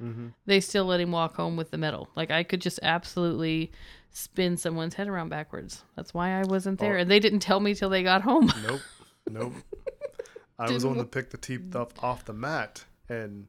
mhm. 0.03 0.33
they 0.47 0.59
still 0.61 0.87
let 0.87 1.01
him 1.01 1.13
walk 1.13 1.37
home 1.37 1.57
with 1.57 1.71
the 1.71 1.77
medal. 1.79 2.09
Like 2.17 2.31
I 2.31 2.43
could 2.45 2.63
just 2.63 2.81
absolutely 2.83 3.71
spin 4.17 4.57
someone's 4.57 4.95
head 4.95 5.09
around 5.09 5.29
backwards. 5.29 5.83
That's 5.95 6.15
why 6.15 6.41
I 6.41 6.45
wasn't 6.45 6.79
there. 6.79 6.97
Oh. 6.97 7.01
And 7.01 7.11
they 7.11 7.21
didn't 7.21 7.41
tell 7.41 7.61
me 7.61 7.75
till 7.75 7.91
they 7.91 8.03
got 8.03 8.23
home. 8.23 8.51
Nope. 8.67 8.81
Nope. 9.29 9.55
I 10.59 10.71
was 10.71 10.85
on 10.85 10.97
to 10.97 11.05
pick 11.05 11.31
the 11.31 11.37
teeth 11.37 11.75
off, 11.77 11.93
off 12.03 12.25
the 12.25 12.33
mat 12.33 12.85
and 13.09 13.49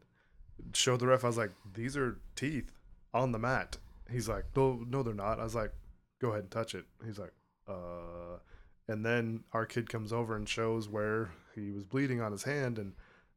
showed 0.74 1.00
the 1.00 1.08
ref. 1.08 1.24
I 1.24 1.28
was 1.28 1.38
like, 1.38 1.52
"These 1.74 1.96
are 1.96 2.20
teeth 2.36 2.74
on 3.14 3.32
the 3.32 3.40
mat." 3.40 3.78
He's 4.12 4.28
like, 4.28 4.46
"No, 4.56 4.84
no, 4.88 5.04
they're 5.04 5.14
not." 5.14 5.40
I 5.40 5.44
was 5.44 5.56
like, 5.56 5.72
"Go 6.20 6.30
ahead 6.30 6.42
and 6.42 6.52
touch 6.52 6.76
it." 6.76 6.86
He's 7.06 7.20
like, 7.20 7.32
"Uh," 7.68 8.40
and 8.88 9.06
then 9.06 9.44
our 9.54 9.66
kid 9.66 9.88
comes 9.88 10.12
over 10.12 10.36
and 10.36 10.50
shows 10.50 10.90
where 10.90 11.30
he 11.56 11.72
was 11.72 11.86
bleeding 11.86 12.22
on 12.22 12.32
his 12.32 12.44
hand, 12.44 12.80
and 12.80 12.94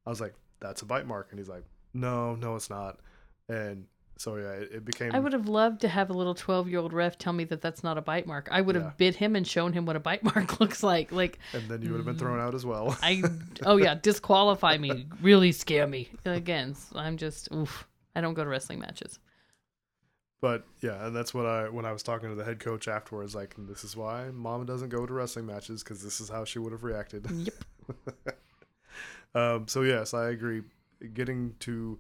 I 0.07 0.11
was 0.11 0.21
like, 0.21 0.35
"That's 0.61 0.83
a 0.83 0.87
bite 0.87 1.07
mark," 1.07 1.29
and 1.31 1.39
he's 1.39 1.49
like, 1.49 1.65
"No, 1.93 2.35
no, 2.35 2.57
it's 2.57 2.71
not." 2.71 2.99
And 3.49 3.87
so 4.21 4.37
yeah, 4.37 4.51
it, 4.53 4.71
it 4.73 4.85
became. 4.85 5.15
I 5.15 5.19
would 5.19 5.33
have 5.33 5.49
loved 5.49 5.81
to 5.81 5.89
have 5.89 6.11
a 6.11 6.13
little 6.13 6.35
12 6.35 6.69
year 6.69 6.79
old 6.79 6.93
ref 6.93 7.17
tell 7.17 7.33
me 7.33 7.45
that 7.45 7.63
that's 7.63 7.83
not 7.83 7.97
a 7.97 8.03
bite 8.03 8.27
mark. 8.27 8.49
I 8.53 8.61
would 8.61 8.75
have 8.75 8.85
Yeah. 8.85 8.93
bit 8.99 9.17
him 9.17 9.35
and 9.35 9.47
shown 9.47 9.73
him 9.73 9.87
what 9.87 9.97
a 9.97 10.01
bite 10.01 10.23
mark 10.35 10.61
looks 10.61 10.83
like. 10.83 11.11
Like, 11.11 11.39
and 11.55 11.67
then 11.71 11.81
you 11.81 11.91
would 11.93 11.97
have 11.97 12.05
been 12.07 12.19
thrown 12.19 12.39
out 12.39 12.55
as 12.55 12.67
well. 12.67 12.95
I, 13.03 13.23
oh 13.65 13.79
yeah, 13.79 13.95
disqualify 14.03 14.77
me, 14.77 15.07
really 15.23 15.53
scare 15.53 15.87
me. 15.87 16.11
Again, 16.27 16.77
I'm 16.95 17.17
just, 17.17 17.51
oof. 17.51 17.87
I 18.15 18.21
don't 18.21 18.35
go 18.35 18.45
to 18.45 18.51
wrestling 18.51 18.81
matches. 18.81 19.19
But 20.43 20.67
yeah, 20.83 21.07
and 21.07 21.17
that's 21.17 21.33
what 21.33 21.47
I 21.47 21.71
when 21.71 21.87
I 21.87 21.93
was 21.93 22.03
talking 22.03 22.29
to 22.29 22.35
the 22.35 22.45
head 22.45 22.61
coach 22.61 22.89
afterwards. 22.89 23.35
Like, 23.35 23.55
this 23.57 23.85
is 23.85 23.97
why 23.97 24.29
Mama 24.35 24.67
doesn't 24.67 24.91
go 24.91 25.07
to 25.07 25.13
wrestling 25.15 25.47
matches 25.47 25.83
because 25.83 26.03
this 26.03 26.21
is 26.21 26.29
how 26.29 26.45
she 26.45 26.59
would 26.59 26.73
have 26.73 26.85
reacted. 26.85 27.27
Yep. 27.31 27.55
um, 29.35 29.67
so 29.69 29.81
yes, 29.81 30.13
I 30.13 30.29
agree. 30.29 30.63
Getting 31.15 31.55
to 31.61 31.99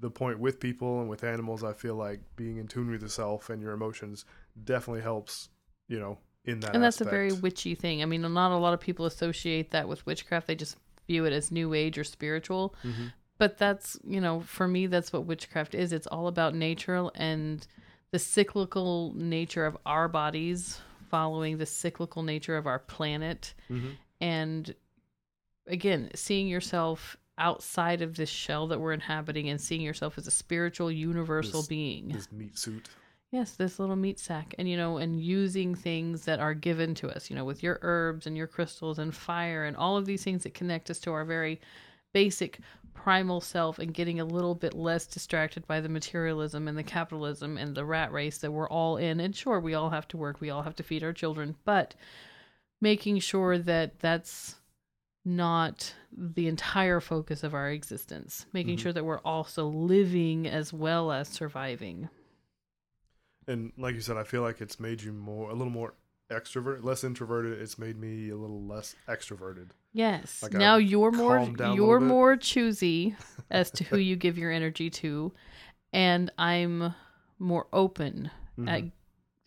the 0.00 0.10
point 0.10 0.38
with 0.38 0.58
people 0.60 1.00
and 1.00 1.08
with 1.08 1.22
animals, 1.24 1.62
I 1.62 1.72
feel 1.72 1.94
like 1.94 2.20
being 2.36 2.56
in 2.56 2.66
tune 2.66 2.90
with 2.90 3.02
yourself 3.02 3.50
and 3.50 3.62
your 3.62 3.72
emotions 3.72 4.24
definitely 4.64 5.02
helps. 5.02 5.48
You 5.88 5.98
know, 5.98 6.18
in 6.44 6.60
that. 6.60 6.74
And 6.74 6.82
that's 6.82 7.00
a 7.00 7.04
very 7.04 7.32
witchy 7.32 7.74
thing. 7.74 8.02
I 8.02 8.06
mean, 8.06 8.22
not 8.22 8.52
a 8.52 8.56
lot 8.56 8.74
of 8.74 8.80
people 8.80 9.06
associate 9.06 9.72
that 9.72 9.88
with 9.88 10.06
witchcraft. 10.06 10.46
They 10.46 10.54
just 10.54 10.76
view 11.06 11.24
it 11.24 11.32
as 11.32 11.50
new 11.50 11.74
age 11.74 11.98
or 11.98 12.04
spiritual. 12.04 12.74
Mhm. 12.84 13.12
But 13.38 13.58
that's, 13.58 13.98
you 14.04 14.20
know, 14.20 14.40
for 14.40 14.68
me, 14.68 14.86
that's 14.86 15.12
what 15.12 15.24
witchcraft 15.24 15.74
is. 15.74 15.92
It's 15.92 16.06
all 16.06 16.28
about 16.28 16.54
nature 16.54 17.10
and 17.14 17.66
the 18.12 18.18
cyclical 18.18 19.12
nature 19.16 19.66
of 19.66 19.76
our 19.86 20.08
bodies 20.08 20.80
following 21.08 21.58
the 21.58 21.66
cyclical 21.66 22.22
nature 22.22 22.56
of 22.56 22.66
our 22.66 22.78
planet. 22.78 23.54
Mhm. 23.68 23.96
And 24.20 24.74
again, 25.66 26.10
seeing 26.14 26.46
yourself 26.46 27.16
outside 27.40 28.02
of 28.02 28.14
this 28.16 28.28
shell 28.28 28.66
that 28.68 28.78
we're 28.80 28.92
inhabiting 28.92 29.48
and 29.48 29.60
seeing 29.60 29.80
yourself 29.80 30.16
as 30.18 30.26
a 30.26 30.30
spiritual, 30.30 30.92
universal 30.92 31.60
This- 31.60 31.68
being. 31.68 32.08
this 32.08 32.30
meat 32.30 32.56
suit. 32.58 32.88
Yes, 33.32 33.52
this 33.52 33.78
little 33.78 33.96
meat 33.96 34.18
sack. 34.18 34.54
And, 34.58 34.68
you 34.68 34.76
know, 34.76 34.98
and 34.98 35.20
using 35.20 35.74
things 35.74 36.24
that 36.24 36.40
are 36.40 36.52
given 36.54 36.94
to 36.96 37.08
us, 37.14 37.30
you 37.30 37.36
know, 37.36 37.44
with 37.44 37.62
your 37.62 37.78
herbs 37.82 38.26
and 38.26 38.36
your 38.36 38.48
crystals 38.48 38.98
and 38.98 39.14
fire 39.14 39.64
and 39.64 39.76
all 39.76 39.96
of 39.96 40.04
these 40.04 40.24
things 40.24 40.42
that 40.42 40.54
connect 40.54 40.90
us 40.90 40.98
to 41.00 41.12
our 41.12 41.24
very 41.24 41.60
basic 42.12 42.58
primal 42.92 43.40
self 43.40 43.78
and 43.78 43.94
getting 43.94 44.18
a 44.18 44.24
little 44.24 44.56
bit 44.56 44.74
less 44.74 45.06
distracted 45.06 45.64
by 45.68 45.80
the 45.80 45.88
materialism 45.88 46.66
and 46.66 46.76
the 46.76 46.82
capitalism 46.82 47.56
and 47.56 47.74
the 47.76 47.84
rat 47.84 48.10
race 48.12 48.38
that 48.38 48.50
we're 48.52 48.68
all 48.68 48.96
in. 48.96 49.20
And 49.20 49.34
sure, 49.34 49.60
we 49.60 49.74
all 49.74 49.90
have 49.90 50.08
to 50.08 50.16
work, 50.16 50.40
we 50.40 50.50
all 50.50 50.62
have 50.62 50.74
to 50.76 50.82
feed 50.82 51.04
our 51.04 51.12
children, 51.12 51.54
but 51.64 51.94
making 52.80 53.20
sure 53.20 53.58
that 53.58 54.00
that's 54.00 54.56
not 55.24 55.94
the 56.16 56.46
entire 56.48 57.00
focus 57.00 57.42
of 57.44 57.54
our 57.54 57.70
existence, 57.70 58.46
making 58.52 58.76
Mhm. 58.76 58.80
sure 58.80 58.92
that 58.92 59.04
we're 59.04 59.20
also 59.20 59.66
living 59.68 60.46
as 60.46 60.72
well 60.72 61.12
as 61.12 61.28
surviving. 61.28 62.08
And 63.46 63.72
like 63.76 63.94
you 63.94 64.00
said, 64.00 64.16
I 64.16 64.24
feel 64.24 64.42
like 64.42 64.60
it's 64.60 64.78
made 64.80 65.02
you 65.02 65.12
more 65.12 65.50
a 65.50 65.54
little 65.54 65.72
more 65.72 65.94
extrovert, 66.30 66.84
less 66.84 67.02
introverted. 67.04 67.60
It's 67.60 67.78
made 67.78 67.96
me 67.98 68.30
a 68.30 68.36
little 68.36 68.62
less 68.64 68.94
extroverted. 69.08 69.70
Yes. 69.92 70.42
Like, 70.42 70.52
now 70.52 70.76
I've 70.76 70.82
you're 70.82 71.10
more 71.10 71.38
calmed 71.38 71.56
down 71.58 71.72
a 71.72 71.74
you're 71.74 71.98
more 72.00 72.36
choosy 72.36 73.16
as 73.50 73.70
to 73.72 73.84
who 73.84 73.98
you 73.98 74.14
give 74.16 74.38
your 74.38 74.52
energy 74.52 74.88
to, 74.90 75.32
and 75.92 76.30
I'm 76.38 76.94
more 77.38 77.66
open 77.72 78.30
at, 78.66 78.84
Mhm. 78.84 78.92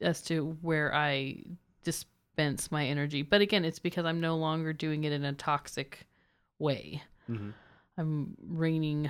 as 0.02 0.22
to 0.24 0.58
where 0.62 0.94
I 0.94 1.44
dispense 2.36 2.72
my 2.72 2.86
energy. 2.86 3.22
But 3.22 3.42
again, 3.42 3.66
it's 3.66 3.80
because 3.80 4.06
I'm 4.06 4.20
no 4.20 4.36
longer 4.38 4.74
doing 4.74 5.04
it 5.04 5.12
in 5.12 5.24
a 5.24 5.34
toxic 5.34 6.08
way. 6.60 7.04
Mhm. 7.30 7.54
I'm 7.98 8.36
reining 8.42 9.10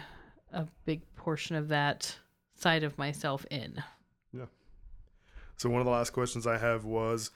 a 0.52 0.68
big 0.86 1.02
portion 1.16 1.56
of 1.56 1.70
that 1.70 2.20
side 2.56 2.84
of 2.84 2.98
myself 2.98 3.46
in. 3.50 3.82
Yeah. 4.34 4.48
So 5.56 5.70
one 5.70 5.80
of 5.80 5.86
the 5.86 5.92
last 5.92 6.12
questions 6.12 6.46
I 6.46 6.58
have 6.58 6.84
was, 6.84 7.32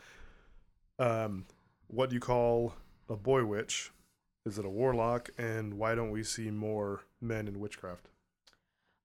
um, 1.00 1.46
what 1.88 2.10
do 2.10 2.16
you 2.16 2.20
call 2.20 2.74
a 3.10 3.16
boy 3.16 3.46
witch? 3.46 3.92
Is 4.46 4.58
it 4.58 4.66
a 4.66 4.70
warlock? 4.70 5.30
And 5.38 5.76
why 5.76 5.96
don't 5.96 6.12
we 6.12 6.24
see 6.24 6.52
more 6.52 7.02
men 7.22 7.48
in 7.48 7.60
witchcraft? 7.60 8.10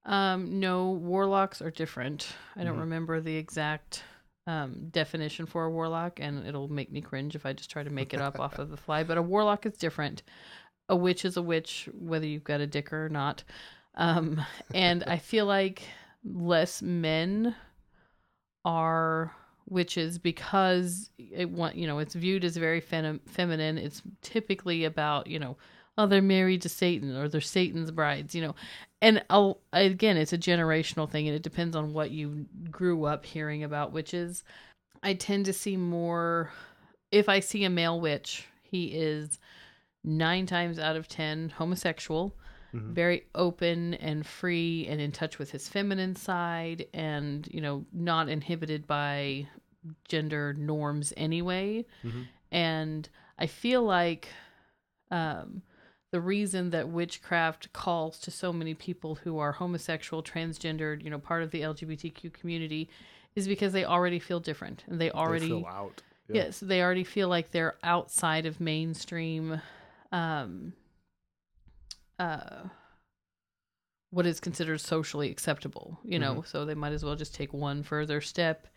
Um, 0.04 0.58
no, 0.58 0.90
warlocks 0.90 1.62
are 1.62 1.70
different. 1.70 2.34
I 2.56 2.64
don't 2.64 2.76
Mhm. 2.76 2.80
remember 2.80 3.20
the 3.20 3.36
exact 3.36 4.02
um, 4.46 4.88
definition 4.90 5.46
for 5.46 5.64
a 5.64 5.70
warlock, 5.70 6.18
and 6.20 6.46
it'll 6.46 6.68
make 6.68 6.90
me 6.90 7.00
cringe 7.00 7.34
if 7.34 7.46
I 7.46 7.52
just 7.52 7.70
try 7.70 7.82
to 7.82 7.90
make 7.90 8.12
it 8.12 8.20
up 8.20 8.40
off 8.40 8.58
of 8.58 8.70
the 8.70 8.76
fly. 8.76 9.02
But 9.04 9.18
a 9.18 9.22
warlock 9.22 9.66
is 9.66 9.76
different. 9.76 10.22
A 10.88 10.96
witch 10.96 11.24
is 11.24 11.36
a 11.36 11.42
witch, 11.42 11.88
whether 11.92 12.26
you've 12.26 12.44
got 12.44 12.60
a 12.60 12.66
dick 12.66 12.92
or 12.92 13.08
not. 13.08 13.44
Um, 13.94 14.44
and 14.74 15.04
I 15.04 15.18
feel 15.18 15.46
like 15.46 15.82
less 16.24 16.82
men 16.82 17.54
are 18.64 19.34
witches 19.68 20.18
because 20.18 21.10
it 21.18 21.48
want 21.48 21.76
you 21.76 21.86
know 21.86 21.98
it's 21.98 22.14
viewed 22.14 22.44
as 22.44 22.56
very 22.56 22.80
fem- 22.80 23.20
feminine. 23.26 23.78
It's 23.78 24.02
typically 24.22 24.84
about 24.84 25.26
you 25.26 25.38
know 25.38 25.56
oh 25.98 26.06
they're 26.06 26.22
married 26.22 26.62
to 26.62 26.68
Satan 26.68 27.16
or 27.16 27.28
they're 27.28 27.40
Satan's 27.40 27.90
brides, 27.90 28.34
you 28.34 28.42
know 28.42 28.54
and 29.00 29.20
I'll, 29.30 29.58
again, 29.72 30.16
it's 30.16 30.32
a 30.32 30.38
generational 30.38 31.10
thing, 31.10 31.26
and 31.26 31.34
it 31.34 31.42
depends 31.42 31.74
on 31.74 31.92
what 31.92 32.12
you 32.12 32.46
grew 32.70 33.04
up 33.04 33.24
hearing 33.26 33.64
about 33.64 33.90
witches. 33.90 34.44
I 35.02 35.14
tend 35.14 35.46
to 35.46 35.52
see 35.52 35.76
more. 35.76 36.52
If 37.10 37.28
I 37.28 37.40
see 37.40 37.64
a 37.64 37.68
male 37.68 38.00
witch, 38.00 38.46
he 38.62 38.84
is 38.94 39.40
nine 40.04 40.46
times 40.46 40.78
out 40.78 40.94
of 40.94 41.08
ten 41.08 41.48
homosexual, 41.48 42.32
Mhm. 42.72 42.92
very 42.92 43.26
open 43.34 43.94
and 43.94 44.24
free, 44.24 44.86
and 44.88 45.00
in 45.00 45.10
touch 45.10 45.40
with 45.40 45.50
his 45.50 45.68
feminine 45.68 46.14
side, 46.14 46.86
and 46.94 47.48
you 47.50 47.60
know, 47.60 47.84
not 47.92 48.28
inhibited 48.28 48.86
by 48.86 49.48
gender 50.06 50.54
norms 50.54 51.12
anyway. 51.16 51.84
Mhm. 52.04 52.26
And 52.52 53.08
I 53.36 53.48
feel 53.48 53.82
like 53.82 54.28
um, 55.10 55.60
the 56.12 56.20
reason 56.20 56.70
that 56.70 56.88
witchcraft 56.90 57.72
calls 57.72 58.18
to 58.20 58.30
so 58.30 58.52
many 58.52 58.74
people 58.74 59.16
who 59.16 59.38
are 59.38 59.52
homosexual, 59.52 60.22
transgendered, 60.22 61.02
you 61.02 61.10
know, 61.10 61.18
part 61.18 61.42
of 61.42 61.50
the 61.50 61.62
LGBTQ 61.62 62.32
community 62.34 62.88
is 63.34 63.48
because 63.48 63.72
they 63.72 63.84
already 63.86 64.18
feel 64.18 64.38
different 64.38 64.84
and 64.86 65.00
they 65.00 65.10
already 65.10 65.46
They 65.46 65.48
fill 65.48 65.66
out. 65.66 66.02
Yeah. 66.28 66.44
yes, 66.44 66.60
they 66.60 66.82
already 66.82 67.04
feel 67.04 67.28
like 67.28 67.50
they're 67.50 67.76
outside 67.82 68.46
of 68.46 68.60
mainstream 68.60 69.60
um 70.12 70.74
uh 72.18 72.64
what 74.10 74.26
is 74.26 74.38
considered 74.40 74.78
socially 74.78 75.30
acceptable, 75.30 75.98
you 76.04 76.18
know, 76.18 76.42
so 76.46 76.66
they 76.66 76.74
might 76.74 76.92
as 76.92 77.02
well 77.02 77.16
just 77.16 77.34
take 77.34 77.54
one 77.54 77.82
further 77.82 78.20
step. 78.20 78.68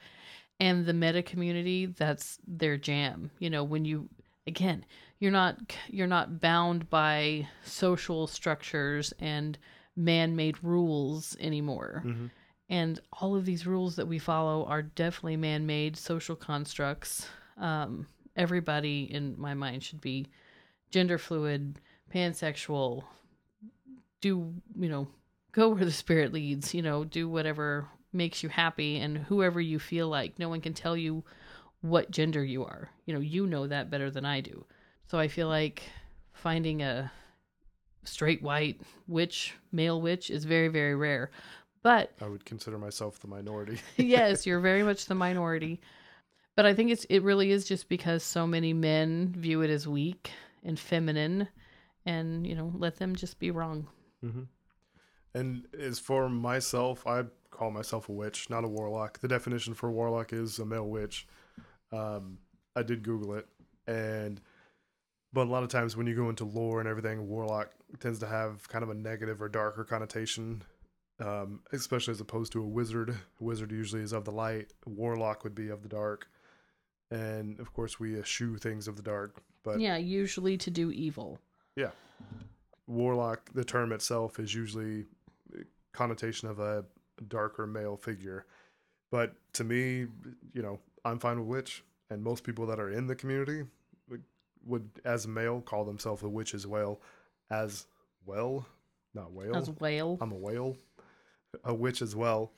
And 0.61 0.85
the 0.85 0.93
meta 0.93 1.21
community, 1.21 1.87
that's 1.87 2.39
their 2.47 2.77
jam. 2.77 3.29
You 3.39 3.49
know, 3.49 3.65
when 3.65 3.83
you 3.83 4.07
again, 4.47 4.85
you're 5.19 5.31
not 5.31 5.57
you're 5.87 6.07
not 6.07 6.39
bound 6.41 6.89
by 6.89 7.47
social 7.63 8.27
structures 8.27 9.13
and 9.19 9.57
man-made 9.95 10.61
rules 10.63 11.37
anymore. 11.39 12.03
Mhm. 12.05 12.29
And 12.67 12.99
all 13.13 13.35
of 13.35 13.45
these 13.45 13.67
rules 13.67 13.95
that 13.95 14.07
we 14.07 14.19
follow 14.19 14.65
are 14.65 14.81
definitely 14.81 15.37
man-made 15.37 15.95
social 15.95 16.35
constructs. 16.35 17.27
Um, 17.57 18.07
everybody 18.35 19.03
in 19.03 19.39
my 19.39 19.53
mind 19.53 19.83
should 19.83 20.01
be 20.01 20.27
gender 20.91 21.17
fluid, 21.17 21.79
pansexual, 22.13 23.03
do, 24.19 24.53
you 24.75 24.89
know, 24.89 25.07
go 25.51 25.69
where 25.69 25.85
the 25.85 25.91
spirit 25.91 26.33
leads, 26.33 26.73
you 26.73 26.81
know, 26.81 27.03
do 27.03 27.29
whatever 27.29 27.87
makes 28.11 28.41
you 28.43 28.49
happy 28.49 28.97
and 28.97 29.17
whoever 29.17 29.61
you 29.61 29.77
feel 29.77 30.07
like. 30.07 30.39
No 30.39 30.49
one 30.49 30.61
can 30.61 30.73
tell 30.73 30.97
you 30.97 31.23
what 31.81 32.11
gender 32.11 32.43
you 32.43 32.63
are. 32.65 32.89
You 33.05 33.13
know, 33.13 33.19
you 33.19 33.45
know 33.45 33.67
that 33.67 33.89
better 33.89 34.09
than 34.09 34.25
I 34.25 34.41
do. 34.41 34.65
So 35.07 35.19
I 35.19 35.27
feel 35.27 35.47
like 35.47 35.83
finding 36.33 36.81
a 36.81 37.11
straight 38.03 38.41
white 38.41 38.81
witch, 39.07 39.53
male 39.71 40.01
witch 40.01 40.29
is 40.29 40.45
very, 40.45 40.67
very 40.67 40.95
rare. 40.95 41.31
But 41.83 42.11
I 42.21 42.27
would 42.27 42.45
consider 42.45 42.77
myself 42.77 43.19
the 43.19 43.27
minority. 43.27 43.79
yes, 43.97 44.45
you're 44.47 44.59
very 44.59 44.83
much 44.83 45.05
the 45.05 45.15
minority. 45.15 45.79
But 46.55 46.65
I 46.65 46.73
think 46.73 46.91
it's 46.91 47.05
it 47.05 47.21
really 47.21 47.51
is 47.51 47.65
just 47.65 47.89
because 47.89 48.23
so 48.23 48.47
many 48.47 48.73
men 48.73 49.33
view 49.37 49.61
it 49.61 49.69
as 49.69 49.87
weak 49.87 50.31
and 50.63 50.79
feminine 50.79 51.47
and, 52.05 52.47
you 52.47 52.55
know, 52.55 52.71
let 52.75 52.97
them 52.97 53.15
just 53.15 53.39
be 53.39 53.51
wrong. 53.51 53.87
Mm-hmm. 54.23 54.43
And 55.33 55.67
as 55.77 55.99
for 55.99 56.29
myself, 56.29 57.05
I 57.05 57.25
call 57.51 57.71
myself 57.71 58.09
a 58.09 58.13
witch, 58.13 58.49
not 58.49 58.63
a 58.63 58.67
warlock. 58.67 59.19
The 59.19 59.27
definition 59.27 59.73
for 59.73 59.91
warlock 59.91 60.33
is 60.33 60.59
a 60.59 60.65
male 60.65 60.87
witch. 60.87 61.27
Um, 61.91 62.37
I 62.75 62.83
did 62.83 63.03
Google 63.03 63.33
it, 63.35 63.47
and 63.87 64.41
but 65.35 65.47
a 65.47 65.51
lot 65.51 65.63
of 65.63 65.69
times 65.69 65.97
when 65.97 66.07
you 66.07 66.15
go 66.15 66.29
into 66.29 66.45
lore 66.45 66.79
and 66.79 66.87
everything, 66.87 67.27
warlock 67.27 67.69
tends 67.99 68.19
to 68.19 68.25
have 68.25 68.67
kind 68.69 68.83
of 68.83 68.89
a 68.89 68.93
negative 68.93 69.41
or 69.41 69.49
darker 69.49 69.83
connotation, 69.83 70.63
um, 71.19 71.59
especially 71.73 72.13
as 72.13 72.21
opposed 72.21 72.53
to 72.53 72.63
a 72.63 72.65
wizard. 72.65 73.09
A 73.09 73.43
wizard 73.43 73.69
usually 73.69 74.01
is 74.01 74.13
of 74.13 74.23
the 74.23 74.31
light. 74.31 74.71
A 74.87 74.89
warlock 74.89 75.43
would 75.43 75.53
be 75.53 75.67
of 75.67 75.83
the 75.83 75.89
dark, 75.89 76.29
and 77.11 77.59
of 77.59 77.73
course 77.73 77.99
we 77.99 78.17
eschew 78.17 78.55
things 78.55 78.87
of 78.87 78.95
the 78.95 79.03
dark. 79.03 79.43
But 79.61 79.81
yeah, 79.81 79.97
usually 79.97 80.57
to 80.57 80.71
do 80.71 80.89
evil. 80.89 81.37
Yeah, 81.75 81.91
warlock. 82.87 83.49
The 83.53 83.65
term 83.65 83.91
itself 83.91 84.39
is 84.39 84.55
usually 84.55 85.03
connotation 85.91 86.47
of 86.47 86.59
a 86.59 86.85
darker 87.27 87.67
male 87.67 87.97
figure. 87.97 88.45
But 89.11 89.33
to 89.53 89.65
me, 89.65 90.07
you 90.53 90.61
know, 90.61 90.79
I'm 91.03 91.19
fine 91.19 91.39
with 91.39 91.47
witch, 91.49 91.83
and 92.09 92.23
most 92.23 92.45
people 92.45 92.65
that 92.67 92.79
are 92.79 92.89
in 92.89 93.07
the 93.07 93.15
community 93.15 93.63
would, 94.65 94.89
as 95.03 95.25
a 95.25 95.29
male, 95.29 95.61
call 95.61 95.85
themselves 95.85 96.23
a 96.23 96.29
witch 96.29 96.53
as 96.53 96.65
well. 96.65 96.99
As 97.49 97.85
well, 98.25 98.65
not 99.13 99.31
whale. 99.31 99.55
As 99.55 99.69
whale. 99.69 100.17
I'm 100.19 100.31
a 100.31 100.35
whale, 100.35 100.77
a 101.63 101.73
witch 101.73 102.01
as 102.01 102.15
well. 102.15 102.51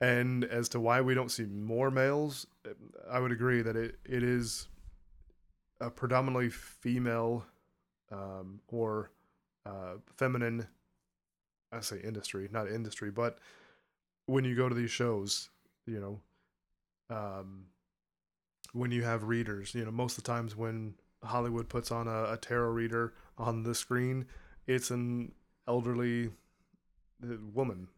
And 0.00 0.44
as 0.44 0.68
to 0.70 0.80
why 0.80 1.00
we 1.00 1.14
don't 1.14 1.30
see 1.30 1.44
more 1.44 1.90
males, 1.90 2.46
I 3.10 3.20
would 3.20 3.32
agree 3.32 3.62
that 3.62 3.76
it, 3.76 3.98
it 4.04 4.22
is 4.22 4.68
a 5.80 5.90
predominantly 5.90 6.50
female 6.50 7.44
um, 8.10 8.60
or 8.68 9.10
uh, 9.64 9.94
feminine 10.16 10.66
I 11.72 11.80
say 11.80 12.00
industry, 12.04 12.48
not 12.52 12.68
industry, 12.68 13.10
but 13.10 13.38
when 14.26 14.44
you 14.44 14.54
go 14.54 14.68
to 14.68 14.74
these 14.74 14.90
shows, 14.90 15.48
you 15.86 16.00
know, 16.00 17.16
um, 17.16 17.64
when 18.72 18.92
you 18.92 19.02
have 19.02 19.24
readers, 19.24 19.74
you 19.74 19.84
know, 19.84 19.90
most 19.90 20.18
of 20.18 20.24
the 20.24 20.30
times 20.30 20.54
when 20.54 20.94
Hollywood 21.24 21.68
puts 21.68 21.90
on 21.90 22.08
a, 22.08 22.32
a 22.32 22.36
tarot 22.36 22.70
reader 22.70 23.14
on 23.38 23.62
the 23.62 23.74
screen, 23.74 24.26
it's 24.66 24.90
an 24.90 25.32
elderly 25.66 26.30
uh, 27.22 27.36
woman, 27.52 27.88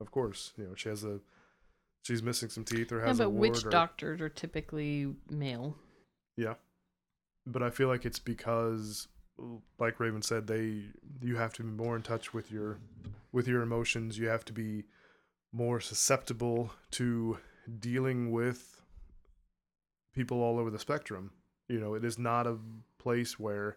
of 0.00 0.10
course. 0.10 0.52
You 0.56 0.64
know, 0.64 0.74
she 0.74 0.88
has 0.88 1.04
a 1.04 1.20
she's 2.02 2.22
missing 2.22 2.48
some 2.48 2.64
teeth 2.64 2.92
or 2.92 3.00
has 3.00 3.18
yeah, 3.18 3.24
but 3.24 3.28
a 3.28 3.30
witch 3.30 3.64
or, 3.64 3.70
doctors 3.70 4.20
are 4.20 4.28
typically 4.28 5.14
male. 5.30 5.76
Yeah, 6.36 6.54
but 7.46 7.62
I 7.62 7.70
feel 7.70 7.88
like 7.88 8.04
it's 8.04 8.18
because 8.18 9.08
like 9.78 10.00
Raven 10.00 10.22
said, 10.22 10.46
they 10.46 10.82
you 11.20 11.36
have 11.36 11.52
to 11.54 11.62
be 11.62 11.68
more 11.68 11.96
in 11.96 12.02
touch 12.02 12.32
with 12.32 12.50
your 12.50 12.78
with 13.32 13.48
your 13.48 13.62
emotions. 13.62 14.18
You 14.18 14.28
have 14.28 14.44
to 14.46 14.52
be 14.52 14.84
more 15.52 15.80
susceptible 15.80 16.70
to 16.92 17.38
dealing 17.80 18.30
with 18.30 18.82
people 20.14 20.42
all 20.42 20.58
over 20.58 20.70
the 20.70 20.78
spectrum. 20.78 21.30
You 21.68 21.80
know, 21.80 21.94
it 21.94 22.04
is 22.04 22.18
not 22.18 22.46
a 22.46 22.58
place 22.98 23.38
where 23.38 23.76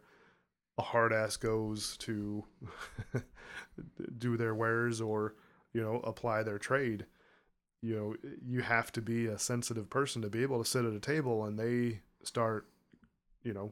a 0.78 0.82
hard 0.82 1.12
ass 1.12 1.38
goes 1.38 1.98
to 1.98 2.46
do 4.18 4.38
their 4.38 4.56
wares 4.56 5.02
or, 5.02 5.36
you 5.74 5.82
know, 5.82 6.00
apply 6.04 6.44
their 6.44 6.60
trade. 6.60 7.06
You 7.82 7.96
know, 7.96 8.16
you 8.46 8.62
have 8.62 8.92
to 8.94 9.02
be 9.02 9.28
a 9.28 9.40
sensitive 9.40 9.90
person 9.90 10.22
to 10.22 10.30
be 10.30 10.42
able 10.42 10.62
to 10.62 10.70
sit 10.70 10.86
at 10.86 10.94
a 10.94 11.00
table 11.00 11.46
and 11.46 11.58
they 11.58 12.02
start, 12.24 12.68
you 13.44 13.54
know, 13.54 13.72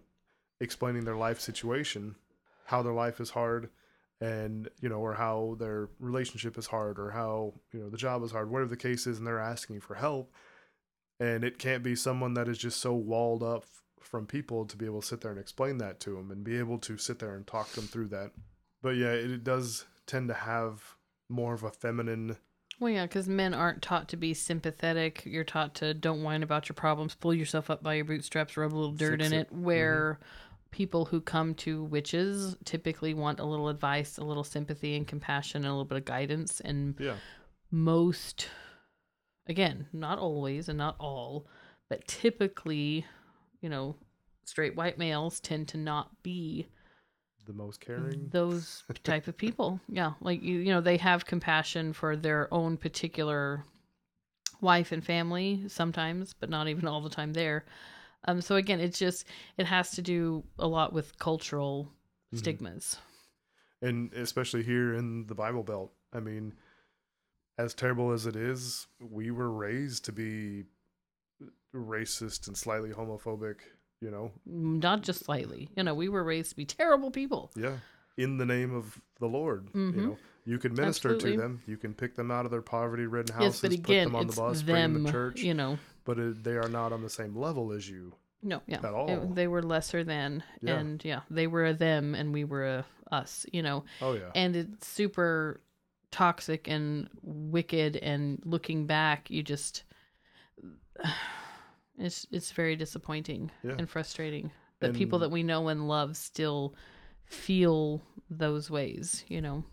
explaining 0.59 1.05
their 1.05 1.15
life 1.15 1.39
situation, 1.39 2.15
how 2.65 2.81
their 2.81 2.93
life 2.93 3.19
is 3.19 3.31
hard, 3.31 3.69
and 4.19 4.69
you 4.81 4.89
know, 4.89 4.99
or 4.99 5.13
how 5.13 5.55
their 5.59 5.89
relationship 5.99 6.57
is 6.57 6.67
hard, 6.67 6.99
or 6.99 7.11
how 7.11 7.53
you 7.71 7.79
know 7.79 7.89
the 7.89 7.97
job 7.97 8.23
is 8.23 8.31
hard, 8.31 8.49
whatever 8.49 8.69
the 8.69 8.77
case 8.77 9.05
is, 9.05 9.17
and 9.17 9.27
they're 9.27 9.39
asking 9.39 9.79
for 9.79 9.95
help. 9.95 10.33
And 11.19 11.43
it 11.43 11.59
can't 11.59 11.83
be 11.83 11.95
someone 11.95 12.33
that 12.35 12.47
is 12.47 12.57
just 12.57 12.79
so 12.79 12.93
walled 12.93 13.43
up 13.43 13.65
from 14.01 14.25
people 14.25 14.65
to 14.65 14.77
be 14.77 14.85
able 14.85 15.01
to 15.01 15.07
sit 15.07 15.21
there 15.21 15.31
and 15.31 15.39
explain 15.39 15.77
that 15.79 15.99
to 16.01 16.15
them 16.15 16.31
and 16.31 16.43
be 16.43 16.57
able 16.57 16.77
to 16.79 16.97
sit 16.97 17.19
there 17.19 17.35
and 17.35 17.45
talk 17.45 17.69
them 17.71 17.85
through 17.85 18.07
that. 18.07 18.31
But 18.81 18.95
yeah, 18.95 19.11
it 19.11 19.43
does 19.43 19.85
tend 20.05 20.27
to 20.29 20.33
have 20.33 20.95
more 21.29 21.53
of 21.53 21.63
a 21.63 21.71
feminine 21.71 22.37
well, 22.79 22.91
yeah, 22.91 23.05
because 23.07 23.27
men 23.27 23.55
aren't 23.55 23.81
taught 23.81 24.09
to 24.09 24.17
be 24.17 24.35
sympathetic. 24.35 25.23
You're 25.25 25.43
taught 25.43 25.73
to 25.75 25.95
don't 25.95 26.21
whine 26.21 26.43
about 26.43 26.69
your 26.69 26.75
problems, 26.75 27.15
pull 27.15 27.33
yourself 27.33 27.71
up 27.71 27.81
by 27.81 27.95
your 27.95 28.05
bootstraps, 28.05 28.55
rub 28.55 28.71
a 28.71 28.75
little 28.75 28.91
dirt 28.91 29.19
in 29.19 29.33
it. 29.33 29.47
it. 29.47 29.51
Where 29.51 30.19
mm-hmm 30.21 30.29
people 30.71 31.05
who 31.05 31.21
come 31.21 31.53
to 31.55 31.83
witches 31.83 32.55
typically 32.65 33.13
want 33.13 33.39
a 33.39 33.45
little 33.45 33.69
advice, 33.69 34.17
a 34.17 34.23
little 34.23 34.43
sympathy 34.43 34.95
and 34.95 35.07
compassion, 35.07 35.63
and 35.63 35.67
a 35.67 35.71
little 35.71 35.85
bit 35.85 35.97
of 35.97 36.05
guidance. 36.05 36.59
And 36.59 36.95
yeah. 36.99 37.15
most, 37.71 38.49
again, 39.47 39.87
not 39.93 40.19
always 40.19 40.69
and 40.69 40.77
not 40.77 40.95
all, 40.99 41.47
but 41.89 42.07
typically, 42.07 43.05
you 43.67 43.71
know, 43.71 43.97
straight 44.45 44.77
white 44.77 44.97
males 44.97 45.41
tend 45.41 45.67
to 45.67 45.77
not 45.77 46.23
be 46.23 46.67
the 47.45 47.51
most 47.51 47.81
caring 47.81 48.27
those 48.31 48.83
type 49.05 49.25
of 49.25 49.37
people 49.37 49.79
yeah 49.87 50.11
like 50.19 50.41
you 50.43 50.59
you 50.59 50.73
know 50.73 50.81
they 50.81 50.97
have 50.97 51.25
compassion 51.25 51.93
for 51.93 52.17
their 52.17 52.53
own 52.53 52.75
particular 52.75 53.63
wife 54.59 54.91
and 54.91 55.05
family 55.05 55.63
sometimes 55.67 56.33
but 56.33 56.49
not 56.49 56.67
even 56.67 56.85
all 56.85 56.99
the 56.99 57.09
time 57.09 57.31
there 57.31 57.63
um, 58.25 58.41
so 58.41 58.55
again, 58.55 58.79
it's 58.79 58.99
just 58.99 59.25
it 59.57 59.65
has 59.65 59.91
to 59.91 60.01
do 60.01 60.43
a 60.59 60.67
lot 60.67 60.93
with 60.93 61.17
cultural 61.17 61.85
mm-hmm. 61.85 62.37
stigmas, 62.37 62.97
and 63.81 64.13
especially 64.13 64.63
here 64.63 64.95
in 64.95 65.25
the 65.27 65.35
Bible 65.35 65.63
Belt. 65.63 65.93
I 66.13 66.19
mean, 66.19 66.53
as 67.57 67.73
terrible 67.73 68.11
as 68.11 68.25
it 68.25 68.35
is, 68.35 68.87
we 68.99 69.31
were 69.31 69.51
raised 69.51 70.05
to 70.05 70.11
be 70.11 70.65
racist 71.77 72.47
and 72.47 72.57
slightly 72.57 72.91
homophobic. 72.91 73.57
You 73.99 74.11
know, 74.11 74.31
not 74.45 75.01
just 75.01 75.25
slightly. 75.25 75.69
You 75.75 75.81
know, 75.81 75.95
we 75.95 76.07
were 76.07 76.23
raised 76.23 76.51
to 76.51 76.55
be 76.55 76.65
terrible 76.65 77.09
people. 77.09 77.51
Yeah, 77.55 77.77
in 78.15 78.37
the 78.37 78.45
name 78.45 78.75
of 78.75 79.01
the 79.19 79.25
Lord. 79.25 79.71
Mm-hmm. 79.73 79.99
You 79.99 80.05
know, 80.05 80.17
you 80.45 80.59
can 80.59 80.75
minister 80.75 81.15
Absolutely. 81.15 81.37
to 81.37 81.41
them. 81.41 81.61
You 81.65 81.77
can 81.77 81.95
pick 81.95 82.15
them 82.15 82.29
out 82.29 82.45
of 82.45 82.51
their 82.51 82.61
poverty-ridden 82.61 83.33
houses, 83.33 83.55
yes, 83.55 83.61
but 83.61 83.71
again, 83.71 84.11
put 84.11 84.11
them 84.11 84.15
on 84.15 84.27
the 84.27 84.33
bus, 84.33 84.61
them, 84.61 84.65
bring 84.67 84.93
them 84.93 85.05
to 85.05 85.11
church. 85.11 85.41
You 85.41 85.55
know, 85.55 85.79
but 86.05 86.19
it, 86.19 86.43
they 86.43 86.57
are 86.57 86.69
not 86.69 86.93
on 86.93 87.01
the 87.01 87.09
same 87.09 87.35
level 87.35 87.71
as 87.71 87.89
you. 87.89 88.13
No, 88.43 88.61
yeah, 88.67 88.77
at 88.77 88.93
all. 88.93 89.09
It, 89.09 89.33
they 89.33 89.47
were 89.47 89.63
lesser 89.63 90.03
than, 90.03 90.43
yeah. 90.61 90.75
and 90.75 91.03
yeah, 91.03 91.21
they 91.31 91.47
were 91.47 91.65
a 91.65 91.73
them, 91.73 92.13
and 92.13 92.31
we 92.31 92.43
were 92.43 92.67
a 92.67 92.85
us. 93.11 93.47
You 93.51 93.63
know. 93.63 93.83
Oh 93.99 94.13
yeah. 94.13 94.29
And 94.35 94.55
it's 94.55 94.87
super 94.87 95.59
toxic 96.11 96.67
and 96.67 97.09
wicked, 97.23 97.95
and 97.97 98.39
looking 98.45 98.85
back, 98.85 99.31
you 99.31 99.41
just. 99.41 99.85
It's 101.97 102.27
it's 102.31 102.51
very 102.51 102.75
disappointing 102.75 103.51
yeah. 103.63 103.75
and 103.77 103.89
frustrating 103.89 104.51
that 104.79 104.87
and, 104.89 104.95
people 104.95 105.19
that 105.19 105.31
we 105.31 105.43
know 105.43 105.67
and 105.67 105.87
love 105.87 106.15
still 106.15 106.75
feel 107.25 108.01
those 108.29 108.69
ways, 108.69 109.25
you 109.27 109.41
know. 109.41 109.63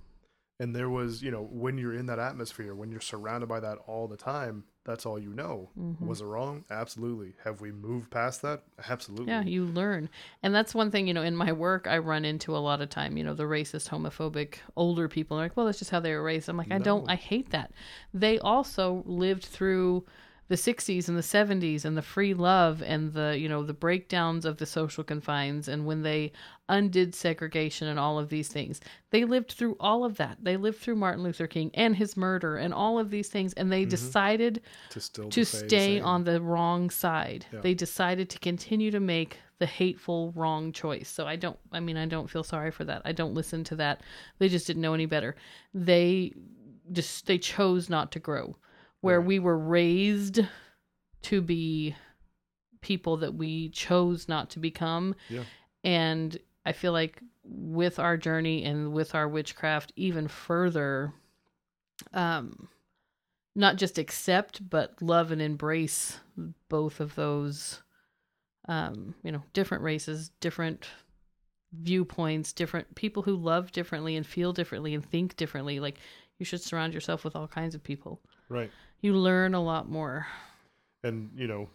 And 0.60 0.74
there 0.74 0.88
was, 0.88 1.22
you 1.22 1.30
know, 1.30 1.48
when 1.50 1.78
you're 1.78 1.94
in 1.94 2.06
that 2.06 2.18
atmosphere, 2.18 2.74
when 2.74 2.90
you're 2.90 3.00
surrounded 3.00 3.48
by 3.48 3.60
that 3.60 3.78
all 3.86 4.06
the 4.06 4.16
time, 4.16 4.64
that's 4.84 5.04
all 5.04 5.18
you 5.18 5.32
know. 5.32 5.70
Mm-hmm. 5.78 6.06
Was 6.06 6.20
it 6.20 6.26
wrong? 6.26 6.64
Absolutely. 6.70 7.34
Have 7.42 7.60
we 7.60 7.72
moved 7.72 8.10
past 8.10 8.42
that? 8.42 8.62
Absolutely. 8.88 9.26
Yeah, 9.26 9.42
you 9.42 9.64
learn. 9.64 10.08
And 10.42 10.54
that's 10.54 10.74
one 10.74 10.90
thing, 10.90 11.08
you 11.08 11.14
know, 11.14 11.22
in 11.22 11.34
my 11.34 11.52
work, 11.52 11.86
I 11.88 11.98
run 11.98 12.24
into 12.24 12.56
a 12.56 12.58
lot 12.58 12.80
of 12.80 12.88
time, 12.90 13.16
you 13.16 13.24
know, 13.24 13.34
the 13.34 13.44
racist, 13.44 13.88
homophobic 13.88 14.56
older 14.76 15.08
people 15.08 15.38
are 15.38 15.42
like, 15.42 15.56
well, 15.56 15.66
that's 15.66 15.78
just 15.78 15.90
how 15.90 16.00
they 16.00 16.12
were 16.12 16.22
raised. 16.22 16.48
I'm 16.48 16.56
like, 16.56 16.70
I 16.70 16.78
no. 16.78 16.84
don't, 16.84 17.10
I 17.10 17.16
hate 17.16 17.50
that. 17.50 17.72
They 18.12 18.38
also 18.38 19.02
lived 19.06 19.44
through 19.44 20.04
the 20.48 20.54
60s 20.54 21.08
and 21.08 21.16
the 21.16 21.22
70s 21.22 21.84
and 21.84 21.96
the 21.96 22.02
free 22.02 22.34
love 22.34 22.82
and 22.82 23.12
the 23.12 23.36
you 23.38 23.48
know 23.48 23.62
the 23.62 23.72
breakdowns 23.72 24.44
of 24.44 24.58
the 24.58 24.66
social 24.66 25.04
confines 25.04 25.68
and 25.68 25.86
when 25.86 26.02
they 26.02 26.32
undid 26.68 27.14
segregation 27.14 27.88
and 27.88 27.98
all 27.98 28.18
of 28.18 28.28
these 28.28 28.48
things 28.48 28.80
they 29.10 29.24
lived 29.24 29.52
through 29.52 29.76
all 29.80 30.04
of 30.04 30.16
that 30.16 30.38
they 30.42 30.56
lived 30.56 30.78
through 30.78 30.96
martin 30.96 31.22
luther 31.22 31.46
king 31.46 31.70
and 31.74 31.96
his 31.96 32.16
murder 32.16 32.56
and 32.56 32.72
all 32.72 32.98
of 32.98 33.10
these 33.10 33.28
things 33.28 33.52
and 33.54 33.70
they 33.70 33.82
mm-hmm. 33.82 33.90
decided 33.90 34.62
to, 34.90 35.28
to 35.28 35.44
stay 35.44 36.00
on 36.00 36.24
the 36.24 36.40
wrong 36.40 36.88
side 36.88 37.44
yeah. 37.52 37.60
they 37.60 37.74
decided 37.74 38.30
to 38.30 38.38
continue 38.38 38.90
to 38.90 39.00
make 39.00 39.38
the 39.58 39.66
hateful 39.66 40.32
wrong 40.34 40.72
choice. 40.72 41.08
So 41.08 41.26
I 41.26 41.36
don't 41.36 41.58
I 41.72 41.80
mean 41.80 41.96
I 41.96 42.06
don't 42.06 42.28
feel 42.28 42.44
sorry 42.44 42.70
for 42.70 42.84
that. 42.84 43.02
I 43.04 43.12
don't 43.12 43.34
listen 43.34 43.64
to 43.64 43.76
that. 43.76 44.02
They 44.38 44.48
just 44.48 44.66
didn't 44.66 44.82
know 44.82 44.94
any 44.94 45.06
better. 45.06 45.36
They 45.72 46.32
just 46.92 47.26
they 47.26 47.38
chose 47.38 47.88
not 47.88 48.12
to 48.12 48.18
grow. 48.18 48.56
Where 49.04 49.20
we 49.20 49.38
were 49.38 49.58
raised 49.58 50.40
to 51.22 51.40
be 51.40 51.94
people 52.80 53.16
that 53.18 53.34
we 53.34 53.70
chose 53.70 54.28
not 54.28 54.50
to 54.50 54.58
become. 54.58 55.14
Yeah. 55.28 55.44
And 55.82 56.36
I 56.66 56.72
feel 56.72 56.92
like 56.92 57.20
with 57.44 57.98
our 57.98 58.16
journey 58.16 58.64
and 58.64 58.92
with 58.92 59.14
our 59.14 59.28
witchcraft 59.28 59.92
even 59.96 60.26
further 60.26 61.12
um 62.14 62.68
not 63.54 63.76
just 63.76 63.98
accept 63.98 64.68
but 64.70 65.00
love 65.02 65.30
and 65.30 65.42
embrace 65.42 66.20
both 66.70 67.00
of 67.00 67.14
those 67.14 67.82
um 68.66 69.14
you 69.22 69.30
know 69.30 69.42
different 69.52 69.84
races 69.84 70.30
different 70.40 70.86
viewpoints 71.72 72.54
different 72.54 72.94
people 72.94 73.22
who 73.22 73.36
love 73.36 73.70
differently 73.72 74.16
and 74.16 74.26
feel 74.26 74.52
differently 74.54 74.94
and 74.94 75.04
think 75.04 75.36
differently 75.36 75.78
like 75.80 75.98
you 76.38 76.46
should 76.46 76.62
surround 76.62 76.94
yourself 76.94 77.24
with 77.24 77.36
all 77.36 77.46
kinds 77.46 77.74
of 77.74 77.84
people 77.84 78.22
Right. 78.48 78.70
You 79.04 79.12
learn 79.14 79.54
a 79.54 79.62
lot 79.62 79.88
more 79.88 80.26
And, 81.02 81.30
you 81.36 81.46
know, 81.46 81.68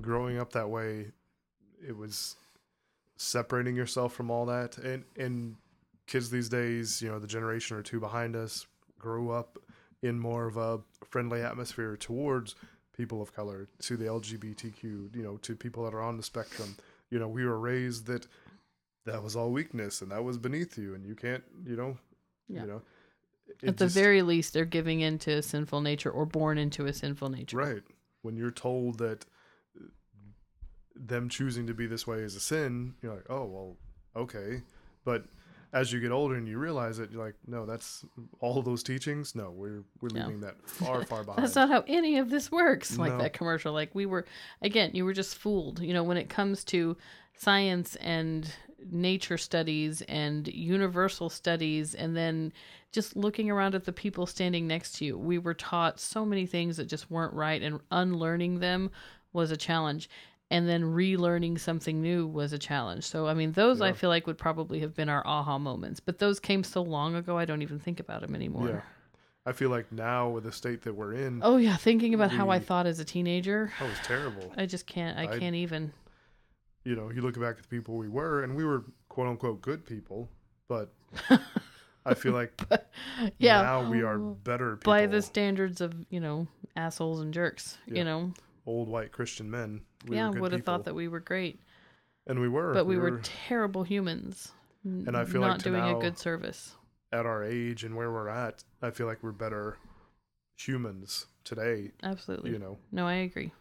growing 0.00 0.38
up 0.38 0.52
that 0.54 0.70
way, 0.70 1.12
it 1.86 1.94
was 1.94 2.36
separating 3.16 3.76
yourself 3.76 4.14
from 4.14 4.30
all 4.30 4.46
that. 4.46 4.78
And 4.78 5.04
and 5.16 5.56
kids 6.06 6.30
these 6.30 6.48
days, 6.48 7.02
you 7.02 7.10
know, 7.10 7.18
the 7.18 7.26
generation 7.26 7.76
or 7.76 7.82
two 7.82 8.00
behind 8.00 8.34
us 8.36 8.66
grew 8.98 9.30
up 9.30 9.58
in 10.02 10.18
more 10.18 10.46
of 10.46 10.56
a 10.56 10.80
friendly 11.10 11.42
atmosphere 11.42 11.96
towards 11.96 12.54
people 12.96 13.20
of 13.20 13.34
color, 13.34 13.68
to 13.80 13.96
the 13.96 14.04
LGBTQ, 14.06 14.82
you 15.16 15.22
know, 15.22 15.36
to 15.38 15.54
people 15.56 15.84
that 15.84 15.92
are 15.94 16.02
on 16.02 16.16
the 16.16 16.22
spectrum. 16.22 16.76
You 17.10 17.18
know, 17.18 17.28
we 17.28 17.44
were 17.44 17.58
raised 17.58 18.06
that 18.06 18.26
that 19.04 19.22
was 19.22 19.36
all 19.36 19.50
weakness 19.50 20.00
and 20.00 20.10
that 20.10 20.24
was 20.24 20.38
beneath 20.38 20.78
you 20.78 20.94
and 20.94 21.04
you 21.04 21.14
can't, 21.14 21.44
you 21.66 21.76
know, 21.76 21.98
Yeah. 22.48 22.62
you 22.62 22.66
know. 22.68 22.82
At 23.66 23.76
the 23.78 23.84
just- 23.86 23.94
very 23.94 24.22
least 24.22 24.52
they're 24.52 24.64
giving 24.64 25.00
into 25.00 25.30
a 25.36 25.42
sinful 25.42 25.80
nature 25.80 26.10
or 26.10 26.26
born 26.26 26.58
into 26.58 26.86
a 26.86 26.92
sinful 26.92 27.28
nature 27.30 27.56
Right. 27.56 27.82
When 28.22 28.36
you're 28.36 28.50
told 28.50 28.98
that 28.98 29.26
them 30.96 31.28
choosing 31.28 31.66
to 31.66 31.74
be 31.74 31.86
this 31.86 32.06
way 32.06 32.18
is 32.18 32.36
a 32.36 32.40
sin, 32.40 32.94
you're 33.02 33.14
like, 33.14 33.26
oh, 33.28 33.44
well, 33.44 33.76
okay. 34.16 34.62
But 35.04 35.24
as 35.72 35.92
you 35.92 36.00
get 36.00 36.12
older 36.12 36.36
and 36.36 36.46
you 36.46 36.56
realize 36.58 36.98
it, 37.00 37.10
you're 37.10 37.24
like, 37.24 37.34
no, 37.46 37.66
that's 37.66 38.04
all 38.40 38.62
those 38.62 38.82
teachings. 38.82 39.34
No, 39.34 39.50
we're 39.50 39.82
we're 40.00 40.08
leaving 40.10 40.40
that 40.42 40.54
far, 40.68 41.04
far 41.04 41.24
behind. 41.24 41.42
That's 41.44 41.56
not 41.56 41.68
how 41.68 41.84
any 41.88 42.18
of 42.18 42.30
this 42.30 42.50
works. 42.52 42.96
Like 42.96 43.12
No. 43.12 43.18
that 43.18 43.32
commercial. 43.32 43.72
Like 43.72 43.92
we 43.94 44.06
were, 44.06 44.24
again, 44.62 44.90
you 44.94 45.04
were 45.04 45.12
just 45.12 45.36
fooled. 45.36 45.80
You 45.80 45.92
know, 45.92 46.04
when 46.04 46.16
it 46.16 46.28
comes 46.28 46.62
to 46.66 46.96
science 47.36 47.96
and 47.96 48.48
nature 48.90 49.38
studies 49.38 50.02
and 50.02 50.46
universal 50.48 51.28
studies, 51.30 51.94
and 51.94 52.16
then 52.16 52.52
just 52.92 53.16
looking 53.16 53.50
around 53.50 53.74
at 53.74 53.84
the 53.84 53.92
people 53.92 54.26
standing 54.26 54.66
next 54.66 54.96
to 54.96 55.04
you, 55.04 55.18
we 55.18 55.38
were 55.38 55.54
taught 55.54 55.98
so 55.98 56.24
many 56.24 56.46
things 56.46 56.76
that 56.76 56.86
just 56.86 57.10
weren't 57.10 57.34
right, 57.34 57.60
and 57.62 57.80
unlearning 57.90 58.60
them 58.60 58.90
was 59.32 59.50
a 59.50 59.56
challenge. 59.56 60.08
And 60.50 60.68
then 60.68 60.82
relearning 60.82 61.58
something 61.58 62.00
new 62.00 62.26
was 62.28 62.52
a 62.52 62.58
challenge. 62.58 63.04
So, 63.04 63.26
I 63.26 63.34
mean, 63.34 63.52
those 63.52 63.80
I 63.80 63.92
feel 63.92 64.10
like 64.10 64.26
would 64.26 64.38
probably 64.38 64.78
have 64.80 64.94
been 64.94 65.08
our 65.08 65.26
aha 65.26 65.58
moments. 65.58 66.00
But 66.00 66.18
those 66.18 66.38
came 66.38 66.62
so 66.62 66.82
long 66.82 67.16
ago, 67.16 67.36
I 67.38 67.44
don't 67.46 67.62
even 67.62 67.80
think 67.80 67.98
about 67.98 68.20
them 68.20 68.34
anymore. 68.34 68.68
Yeah. 68.68 68.80
I 69.46 69.52
feel 69.52 69.70
like 69.70 69.90
now 69.90 70.28
with 70.28 70.44
the 70.44 70.52
state 70.52 70.82
that 70.82 70.94
we're 70.94 71.14
in, 71.14 71.40
Oh 71.42 71.56
yeah, 71.56 71.76
thinking 71.76 72.14
about 72.14 72.30
how 72.30 72.50
I 72.50 72.58
thought 72.60 72.86
as 72.86 73.00
a 73.00 73.04
teenager, 73.04 73.72
that 73.80 73.88
was 73.88 73.98
terrible. 74.04 74.52
I 74.56 74.66
just 74.66 74.86
can't. 74.86 75.18
I 75.18 75.32
I- 75.32 75.38
can't 75.38 75.56
even. 75.56 75.92
You 76.84 76.96
know, 76.96 77.10
you 77.10 77.22
look 77.22 77.38
back 77.40 77.56
at 77.56 77.62
the 77.62 77.68
people 77.68 77.96
we 77.96 78.08
were, 78.08 78.42
and 78.42 78.54
we 78.54 78.64
were 78.64 78.84
quote 79.08 79.26
unquote 79.28 79.62
good 79.62 79.84
people, 79.86 80.28
but 80.68 80.92
I 82.06 82.14
feel 82.14 82.32
like 82.32 82.60
Yeah. 83.38 83.62
now 83.62 83.90
we 83.90 84.02
are 84.02 84.18
better 84.18 84.76
people. 84.76 84.92
by 84.92 85.06
the 85.06 85.22
standards 85.22 85.80
of 85.80 85.94
you 86.10 86.20
know 86.20 86.46
assholes 86.76 87.20
and 87.20 87.32
jerks. 87.32 87.78
Yeah. 87.86 87.98
You 87.98 88.04
know. 88.04 88.34
old 88.66 88.88
white 88.88 89.12
Christian 89.12 89.50
men. 89.50 89.80
We 90.06 90.16
yeah, 90.16 90.28
would 90.28 90.52
have 90.52 90.64
thought 90.64 90.84
that 90.84 90.94
we 90.94 91.08
were 91.08 91.20
great, 91.20 91.58
and 92.26 92.38
we 92.38 92.48
were, 92.48 92.74
but 92.74 92.84
we, 92.86 92.98
were, 92.98 93.20
terrible 93.22 93.82
humans. 93.84 94.52
And 94.84 95.16
I 95.16 95.24
feel 95.24 95.40
like 95.40 95.50
not 95.52 95.60
to 95.60 95.70
doing 95.70 95.80
now- 95.80 95.96
a 95.98 96.00
good 96.02 96.18
service. 96.18 96.74
at 97.10 97.24
our 97.24 97.42
age 97.42 97.84
and 97.84 97.96
where 97.96 98.12
we're 98.12 98.28
at, 98.28 98.62
I 98.82 98.90
feel 98.90 99.06
like 99.06 99.22
we're 99.22 99.32
better 99.32 99.78
humans 100.58 101.26
today. 101.44 101.92
Absolutely. 102.02 102.50
You 102.50 102.58
know, 102.58 102.76
No, 102.92 103.06
I 103.06 103.14
agree. 103.14 103.52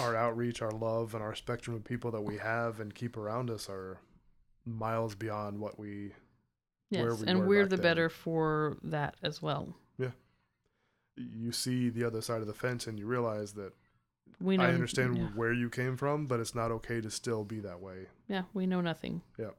Our 0.00 0.14
outreach, 0.16 0.62
our 0.62 0.70
love, 0.70 1.14
and 1.14 1.22
our 1.22 1.34
spectrum 1.34 1.76
of 1.76 1.84
people 1.84 2.10
that 2.12 2.22
we 2.22 2.38
have 2.38 2.80
and 2.80 2.94
keep 2.94 3.16
around 3.16 3.50
us 3.50 3.68
are 3.68 3.98
miles 4.64 5.14
beyond 5.14 5.58
what 5.58 5.78
we. 5.78 6.12
where 6.90 7.10
Yes, 7.10 7.20
we 7.20 7.26
and 7.28 7.40
were 7.40 7.46
we're 7.46 7.66
the 7.66 7.76
then. 7.76 7.82
better 7.82 8.08
for 8.08 8.76
that 8.84 9.16
as 9.22 9.40
well. 9.42 9.74
Yeah, 9.98 10.10
you 11.16 11.52
see 11.52 11.88
the 11.88 12.04
other 12.04 12.20
side 12.20 12.40
of 12.40 12.46
the 12.46 12.54
fence, 12.54 12.86
and 12.86 12.98
you 12.98 13.06
realize 13.06 13.52
that 13.54 13.72
We 14.40 14.56
know. 14.56 14.64
I 14.64 14.68
understand 14.72 15.16
Yeah, 15.18 15.28
where 15.34 15.52
you 15.52 15.70
came 15.70 15.96
from, 15.96 16.26
but 16.26 16.40
it's 16.40 16.54
not 16.54 16.70
okay 16.72 17.00
to 17.00 17.10
still 17.10 17.44
be 17.44 17.60
that 17.60 17.80
way. 17.80 18.06
yeah, 18.28 18.42
we 18.54 18.66
know 18.66 18.80
nothing. 18.80 19.22
Yeah, 19.38 19.50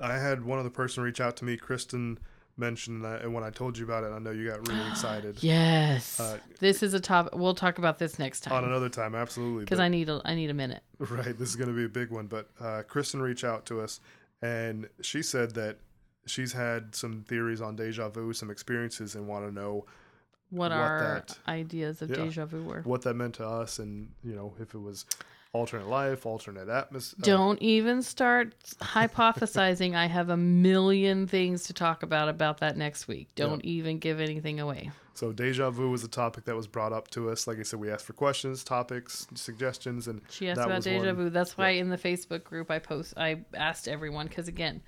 I 0.00 0.18
had 0.18 0.44
one 0.44 0.58
other 0.58 0.70
person 0.70 1.02
reach 1.02 1.20
out 1.20 1.36
to 1.38 1.44
me. 1.44 1.56
Kristen 1.56 2.18
mentioned 2.58 3.04
that, 3.04 3.22
and 3.22 3.34
when 3.34 3.44
I 3.44 3.50
told 3.50 3.76
you 3.76 3.84
about 3.84 4.04
it, 4.04 4.08
I 4.12 4.18
know 4.18 4.30
you 4.30 4.48
got 4.48 4.66
really 4.68 4.86
excited. 4.90 5.42
Yes, 5.42 6.18
Uh, 6.20 6.38
this 6.60 6.82
is 6.82 6.94
a 6.94 7.00
topic. 7.00 7.34
We'll 7.34 7.54
talk 7.54 7.78
about 7.78 7.98
this 7.98 8.18
next 8.18 8.40
time 8.40 8.54
On 8.54 8.64
another 8.64 8.88
time, 8.88 9.14
absolutely. 9.14 9.64
because 9.64 9.78
I 9.80 9.88
need 9.88 10.08
a 10.08 10.20
I 10.24 10.34
need 10.34 10.50
a 10.50 10.54
minute. 10.54 10.82
Right, 10.98 11.36
this 11.38 11.48
is 11.50 11.56
going 11.56 11.68
to 11.68 11.76
be 11.76 11.84
a 11.84 11.88
big 11.88 12.10
one. 12.10 12.26
But 12.26 12.48
uh, 12.60 12.82
Kristen 12.88 13.20
reached 13.20 13.44
out 13.44 13.66
to 13.66 13.80
us, 13.80 14.00
and 14.42 14.88
she 15.02 15.22
said 15.22 15.54
that 15.54 15.78
she's 16.26 16.52
had 16.52 16.94
some 16.94 17.24
theories 17.28 17.60
on 17.60 17.76
deja 17.76 18.08
vu, 18.08 18.32
some 18.32 18.50
experiences, 18.50 19.14
and 19.14 19.28
want 19.28 19.46
to 19.46 19.52
know 19.52 19.84
what, 20.50 20.70
what 20.70 20.72
our 20.72 20.98
that- 21.26 21.38
ideas 21.48 22.00
of 22.02 22.10
yeah. 22.10 22.16
deja 22.16 22.46
vu 22.46 22.62
were. 22.62 22.80
what 22.82 23.02
that 23.02 23.14
meant 23.14 23.34
to 23.34 23.46
us, 23.46 23.78
and 23.78 24.10
you 24.24 24.34
know 24.34 24.54
if 24.60 24.74
it 24.74 24.80
was 24.80 25.04
alternate 25.56 25.88
life, 25.88 26.26
alternate 26.26 26.68
atmosphere. 26.68 27.18
Uh, 27.22 27.26
Don't 27.26 27.60
even 27.62 28.02
start 28.02 28.54
hypothesizing. 28.80 29.94
I 29.94 30.06
have 30.06 30.28
a 30.28 30.36
million 30.36 31.26
things 31.26 31.64
to 31.64 31.72
talk 31.72 32.02
about 32.02 32.28
about 32.28 32.58
that 32.58 32.76
next 32.76 33.08
week. 33.08 33.28
Don't 33.34 33.64
even 33.64 33.98
give 33.98 34.20
anything 34.20 34.60
away. 34.60 34.90
so 35.14 35.32
deja 35.32 35.70
vu 35.70 35.90
was 35.90 36.04
a 36.04 36.08
topic 36.08 36.44
that 36.44 36.54
was 36.56 36.66
brought 36.66 36.92
up 36.92 37.08
to 37.10 37.30
us. 37.30 37.46
Like 37.46 37.58
I 37.58 37.62
said, 37.62 37.80
we 37.80 37.90
asked 37.90 38.04
for 38.04 38.12
questions, 38.12 38.62
topics, 38.62 39.26
suggestions, 39.34 40.06
and 40.08 40.20
She 40.30 40.48
asked 40.48 40.58
That 40.58 40.66
about 40.66 40.76
was 40.76 40.84
deja 40.84 41.06
one. 41.06 41.14
vu. 41.16 41.30
That's 41.30 41.56
why 41.56 41.70
in 41.70 41.88
the 41.88 41.98
Facebook 41.98 42.44
group 42.44 42.70
I 42.70 42.78
post 42.78 43.14
I 43.16 43.40
asked 43.54 43.88
everyone 43.88 44.26
because 44.26 44.48
again, 44.48 44.82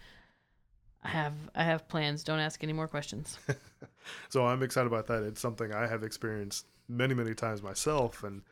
I 1.03 1.09
have 1.09 1.35
I 1.55 1.65
have 1.65 1.89
plans. 1.89 2.23
Don't 2.25 2.41
ask 2.41 2.63
any 2.63 2.73
more 2.73 2.89
questions. 2.89 3.39
so 4.29 4.47
I'm 4.47 4.63
excited 4.63 4.87
about 4.89 5.07
that. 5.07 5.23
It's 5.23 5.41
something 5.41 5.73
I 5.73 5.87
have 5.87 6.03
experienced 6.03 6.67
many, 6.89 7.15
many 7.15 7.35
times 7.35 7.63
myself, 7.63 8.25
and 8.25 8.43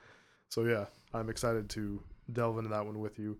so 0.49 0.65
yeah, 0.65 0.87
I'm 1.17 1.29
excited 1.31 1.69
to 1.71 2.03
delve 2.33 2.59
into 2.59 2.71
that 2.71 2.85
one 2.87 2.99
with 3.01 3.19
you. 3.19 3.39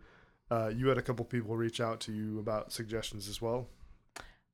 Uh, 0.51 0.69
you 0.75 0.89
had 0.89 0.99
a 0.99 1.03
couple 1.03 1.25
people 1.25 1.57
reach 1.57 1.81
out 1.81 2.01
to 2.01 2.13
you 2.13 2.39
about 2.39 2.73
suggestions 2.73 3.29
as 3.29 3.41
well. 3.43 3.67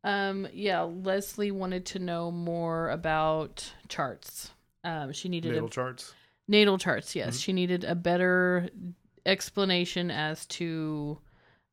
Um, 0.05 0.49
yeah, 0.53 0.81
Leslie 0.83 1.51
wanted 1.53 1.87
to 1.87 1.99
know 1.99 2.31
more 2.31 2.91
about 2.91 3.73
charts. 3.89 4.51
Um, 4.85 5.13
she 5.13 5.29
needed 5.29 5.53
Natal 5.53 5.67
a 5.67 5.71
charts. 5.71 6.13
natal 6.49 6.79
charts. 6.79 7.15
Yes, 7.15 7.37
Mhm. 7.37 7.43
she 7.43 7.53
needed 7.53 7.85
a 7.85 7.95
better 7.95 8.69
explanation 9.27 10.11
as 10.11 10.45
to 10.47 11.19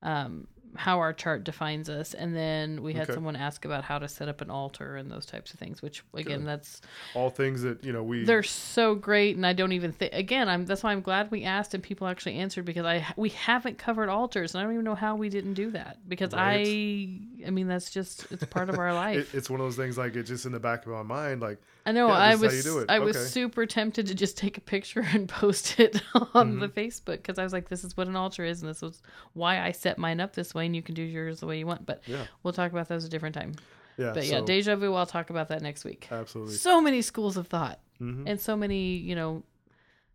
um, 0.02 0.48
how 0.76 1.00
our 1.00 1.14
chart 1.14 1.44
defines 1.44 1.90
us, 1.90 2.14
and 2.14 2.36
then 2.36 2.84
we 2.84 2.94
had 2.94 3.04
Okay. 3.04 3.14
someone 3.14 3.36
ask 3.36 3.66
about 3.66 3.84
how 3.84 4.00
to 4.00 4.08
set 4.08 4.28
up 4.30 4.42
an 4.42 4.50
altar 4.50 4.96
and 4.96 5.12
those 5.12 5.26
types 5.26 5.54
of 5.54 5.60
things. 5.60 5.82
Which 5.82 6.04
again, 6.14 6.40
Good. 6.40 6.48
that's 6.48 6.82
All 7.16 7.30
things 7.30 7.62
that 7.64 7.84
you 7.84 7.92
know 7.92 8.04
we. 8.04 8.24
they're 8.24 8.44
so 8.44 8.96
great, 8.96 9.36
and 9.36 9.46
I 9.46 9.54
don't 9.54 9.72
even 9.72 9.92
think. 9.92 10.14
Again, 10.14 10.48
I'm 10.50 10.66
that's 10.66 10.84
why 10.84 10.92
I'm 10.92 11.02
glad 11.02 11.32
we 11.32 11.44
asked 11.44 11.74
and 11.74 11.84
people 11.84 12.08
actually 12.08 12.36
answered 12.36 12.66
because 12.66 12.86
I 12.86 13.06
we 13.18 13.30
haven't 13.30 13.78
covered 13.78 14.10
altars, 14.10 14.54
and 14.54 14.62
I 14.62 14.64
don't 14.64 14.74
even 14.74 14.86
know 14.86 14.96
how 14.96 15.16
we 15.16 15.30
didn't 15.30 15.54
do 15.56 15.72
that 15.72 15.98
because 16.08 16.34
Right. 16.34 16.68
I 16.68 17.22
I 17.46 17.50
mean 17.50 17.68
that's 17.68 17.90
just 17.90 18.26
it's 18.32 18.44
part 18.46 18.70
of 18.70 18.78
our 18.80 18.90
it, 18.90 18.94
life. 18.94 19.36
it's 19.36 19.50
one 19.50 19.60
of 19.60 19.66
those 19.66 19.76
things 19.76 19.98
like 19.98 20.16
it's 20.16 20.30
just 20.30 20.46
in 20.46 20.52
the 20.52 20.60
back 20.60 20.86
of 20.86 20.92
my 20.92 21.04
mind. 21.04 21.42
Like 21.42 21.60
I 21.86 21.92
know 21.92 22.08
Yeah, 22.08 22.14
I 22.14 22.36
was 22.36 22.56
you 22.58 22.64
do 22.64 22.80
it. 22.80 22.90
I 22.90 23.00
was 23.00 23.18
super 23.32 23.66
tempted 23.66 24.08
to 24.08 24.16
just 24.16 24.38
take 24.38 24.58
a 24.58 24.62
picture 24.62 25.02
and 25.14 25.28
post 25.42 25.80
it 25.80 26.02
on 26.14 26.52
Mm-hmm. 26.54 26.60
the 26.60 26.68
Facebook 26.70 27.18
because 27.18 27.40
I 27.40 27.44
was 27.44 27.54
like, 27.54 27.70
this 27.70 27.84
is 27.84 27.96
what 27.98 28.08
an 28.08 28.16
altar 28.16 28.44
is, 28.44 28.62
and 28.62 28.70
this 28.70 28.82
was 28.82 29.02
why 29.34 29.60
I 29.62 29.72
set 29.72 29.98
mine 29.98 30.20
up 30.20 30.34
this 30.34 30.54
way, 30.54 30.66
and 30.66 30.76
you 30.76 30.82
can 30.82 30.96
do 30.96 31.02
yours 31.04 31.40
the 31.40 31.48
way 31.48 31.58
you 31.60 31.66
want. 31.68 31.86
But 31.86 32.02
yeah, 32.06 32.26
we'll 32.44 32.54
talk 32.54 32.72
about 32.72 32.88
those 32.90 33.06
a 33.06 33.10
different 33.10 33.36
time. 33.36 33.54
yeah. 33.98 34.12
But 34.14 34.26
yeah, 34.26 34.40
so, 34.40 34.46
deja 34.46 34.76
vu. 34.76 34.94
I'll 34.94 35.06
talk 35.06 35.30
about 35.30 35.48
that 35.50 35.62
next 35.62 35.84
week. 35.86 36.08
absolutely. 36.12 36.56
So 36.56 36.82
many 36.82 37.02
schools 37.02 37.38
of 37.38 37.48
thought 37.48 37.80
hmm 37.98 38.24
and 38.28 38.40
so 38.40 38.56
many 38.56 38.96
you 38.96 39.14
know 39.16 39.44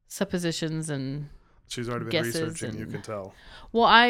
suppositions 0.08 0.90
and 0.90 1.28
She's 1.68 1.88
already 1.88 2.04
been 2.06 2.22
researching. 2.22 2.78
You 2.78 2.86
can 2.86 3.02
tell. 3.02 3.34
well 3.72 3.86
i 3.88 4.08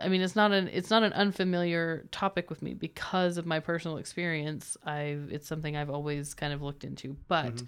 i 0.00 0.08
mean 0.08 0.20
it's 0.22 0.36
not 0.36 0.52
an 0.52 0.68
it's 0.68 0.88
not 0.90 1.02
an 1.02 1.12
unfamiliar 1.12 2.06
topic 2.10 2.48
with 2.48 2.62
me 2.62 2.72
because 2.74 3.36
of 3.36 3.44
my 3.44 3.60
personal 3.60 3.98
experience 3.98 4.76
i've 4.86 5.28
it's 5.30 5.46
something 5.46 5.76
i've 5.76 5.90
always 5.90 6.32
kind 6.34 6.52
of 6.52 6.62
looked 6.62 6.84
into 6.84 7.16
but 7.28 7.54
Mhm. 7.56 7.66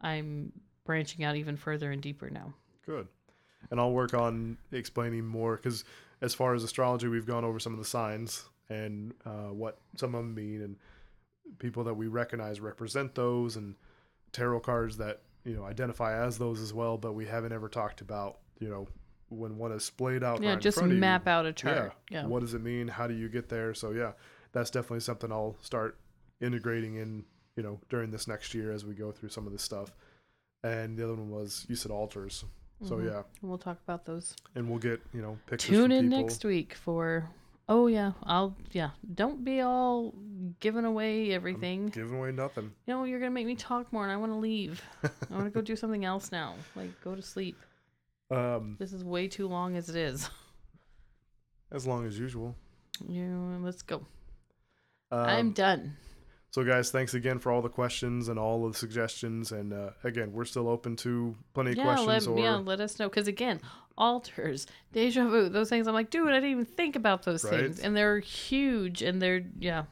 i'm 0.00 0.52
branching 0.84 1.24
out 1.24 1.36
even 1.36 1.56
further 1.56 1.90
and 1.92 2.02
deeper 2.02 2.28
now 2.30 2.52
Good. 2.86 3.06
and 3.70 3.78
I'll 3.80 3.92
work 3.92 4.12
on 4.14 4.58
explaining 4.72 5.24
more 5.26 5.56
because 5.56 5.84
as 6.20 6.34
far 6.34 6.54
as 6.54 6.62
astrology, 6.64 7.08
we've 7.08 7.26
gone 7.26 7.44
over 7.44 7.58
some 7.58 7.72
of 7.72 7.78
the 7.78 7.84
signs 7.84 8.44
and 8.68 9.12
uh, 9.26 9.52
what 9.52 9.78
some 9.96 10.14
of 10.14 10.22
them 10.22 10.34
mean, 10.34 10.60
and 10.62 10.76
people 11.58 11.84
that 11.84 11.94
we 11.94 12.06
recognize 12.08 12.60
represent 12.60 13.14
those, 13.14 13.56
and 13.56 13.74
tarot 14.32 14.60
cards 14.60 14.96
that 14.98 15.20
you 15.44 15.54
know 15.56 15.64
identify 15.64 16.24
as 16.24 16.38
those 16.38 16.60
as 16.60 16.72
well. 16.72 16.96
But 16.98 17.12
we 17.14 17.26
haven't 17.26 17.52
ever 17.52 17.68
talked 17.68 18.00
about 18.00 18.38
you 18.60 18.68
know 18.68 18.88
when 19.28 19.56
one 19.58 19.72
is 19.72 19.84
splayed 19.84 20.22
out. 20.22 20.42
Yeah, 20.42 20.50
right 20.50 20.60
just 20.60 20.78
of 20.78 20.90
you, 20.90 20.98
map 20.98 21.26
out 21.26 21.46
a 21.46 21.52
chart. 21.52 21.92
yeah. 22.10 22.20
Yeah. 22.22 22.26
What 22.26 22.40
does 22.40 22.54
it 22.54 22.62
mean? 22.62 22.88
How 22.88 23.06
do 23.06 23.14
you 23.14 23.28
get 23.28 23.48
there? 23.48 23.74
So 23.74 23.90
yeah, 23.90 24.12
that's 24.52 24.70
definitely 24.70 25.00
something 25.00 25.32
I'll 25.32 25.56
start 25.60 25.98
integrating 26.40 26.96
in, 26.96 27.24
you 27.56 27.62
know, 27.62 27.80
during 27.88 28.10
this 28.10 28.28
next 28.28 28.54
year 28.54 28.70
as 28.72 28.84
we 28.84 28.94
go 28.94 29.10
through 29.12 29.30
some 29.30 29.46
of 29.46 29.52
this 29.52 29.62
stuff. 29.62 29.92
And 30.62 30.96
the 30.96 31.04
other 31.04 31.14
one 31.14 31.30
was 31.30 31.66
you 31.68 31.74
said 31.76 31.90
altars. 31.90 32.44
So 32.82 32.96
Mhm. 32.96 33.06
yeah, 33.06 33.22
And 33.40 33.48
we'll 33.50 33.58
talk 33.58 33.78
about 33.82 34.04
those. 34.04 34.34
and 34.54 34.68
we'll 34.68 34.78
get 34.78 35.00
you 35.12 35.22
know 35.22 35.38
pictures. 35.46 35.70
Tune 35.70 35.90
in 35.92 36.08
next 36.08 36.44
week 36.44 36.74
for. 36.74 37.28
Oh 37.68 37.86
yeah, 37.86 38.12
I'll 38.24 38.56
yeah. 38.72 38.90
Don't 39.14 39.44
be 39.44 39.60
all 39.60 40.14
giving 40.60 40.84
away 40.84 41.32
everything. 41.32 41.88
Giving 41.88 42.18
away 42.18 42.30
nothing. 42.32 42.72
You 42.86 42.94
know, 42.94 43.04
you're 43.04 43.18
gonna 43.20 43.30
make 43.30 43.46
me 43.46 43.54
talk 43.56 43.92
more, 43.92 44.02
and 44.02 44.12
I 44.12 44.16
want 44.16 44.32
to 44.32 44.36
leave. 44.36 44.82
I 45.02 45.08
want 45.34 45.44
to 45.46 45.50
go 45.50 45.62
do 45.62 45.74
something 45.76 46.04
else 46.04 46.30
now. 46.30 46.54
Like 46.76 46.90
go 47.02 47.14
to 47.14 47.22
sleep. 47.22 47.56
Um, 48.30 48.76
This 48.80 48.94
is 48.94 49.04
way 49.04 49.28
too 49.28 49.46
long 49.46 49.76
as 49.76 49.90
it 49.90 49.96
is. 49.96 50.30
as 51.72 51.86
long 51.86 52.06
as 52.06 52.18
usual. 52.18 52.56
Yeah, 53.06 53.58
let's 53.60 53.82
go. 53.82 54.06
Um, 55.12 55.20
I'm 55.26 55.50
done. 55.52 55.96
So, 56.50 56.64
guys, 56.64 56.90
thanks 56.90 57.12
again 57.14 57.38
for 57.38 57.52
all 57.52 57.60
the 57.62 57.68
questions 57.68 58.28
and 58.28 58.38
all 58.38 58.64
of 58.64 58.72
the 58.72 58.78
suggestions. 58.78 59.52
And 59.52 59.72
uh, 59.74 59.90
again, 60.04 60.32
we're 60.32 60.46
still 60.46 60.68
open 60.68 60.96
to 60.96 61.36
plenty 61.52 61.72
of 61.72 61.76
Yeah, 61.76 61.82
questions. 61.84 62.26
let, 62.28 62.34
or 62.34 62.40
yeah, 62.40 62.54
let 62.56 62.80
us 62.80 62.98
know. 62.98 63.08
Because 63.10 63.28
again, 63.28 63.60
altars, 63.96 64.66
deja 64.92 65.26
vu, 65.28 65.48
those 65.48 65.68
things. 65.68 65.86
I'm 65.86 65.94
like, 65.94 66.10
dude, 66.10 66.28
I 66.30 66.34
didn't 66.34 66.50
even 66.50 66.64
think 66.64 66.96
about 66.96 67.22
those 67.24 67.44
Right. 67.44 67.60
things, 67.60 67.80
and 67.80 67.96
they're 67.96 68.18
huge, 68.20 69.02
and 69.02 69.20
they're 69.20 69.44
yeah. 69.58 69.84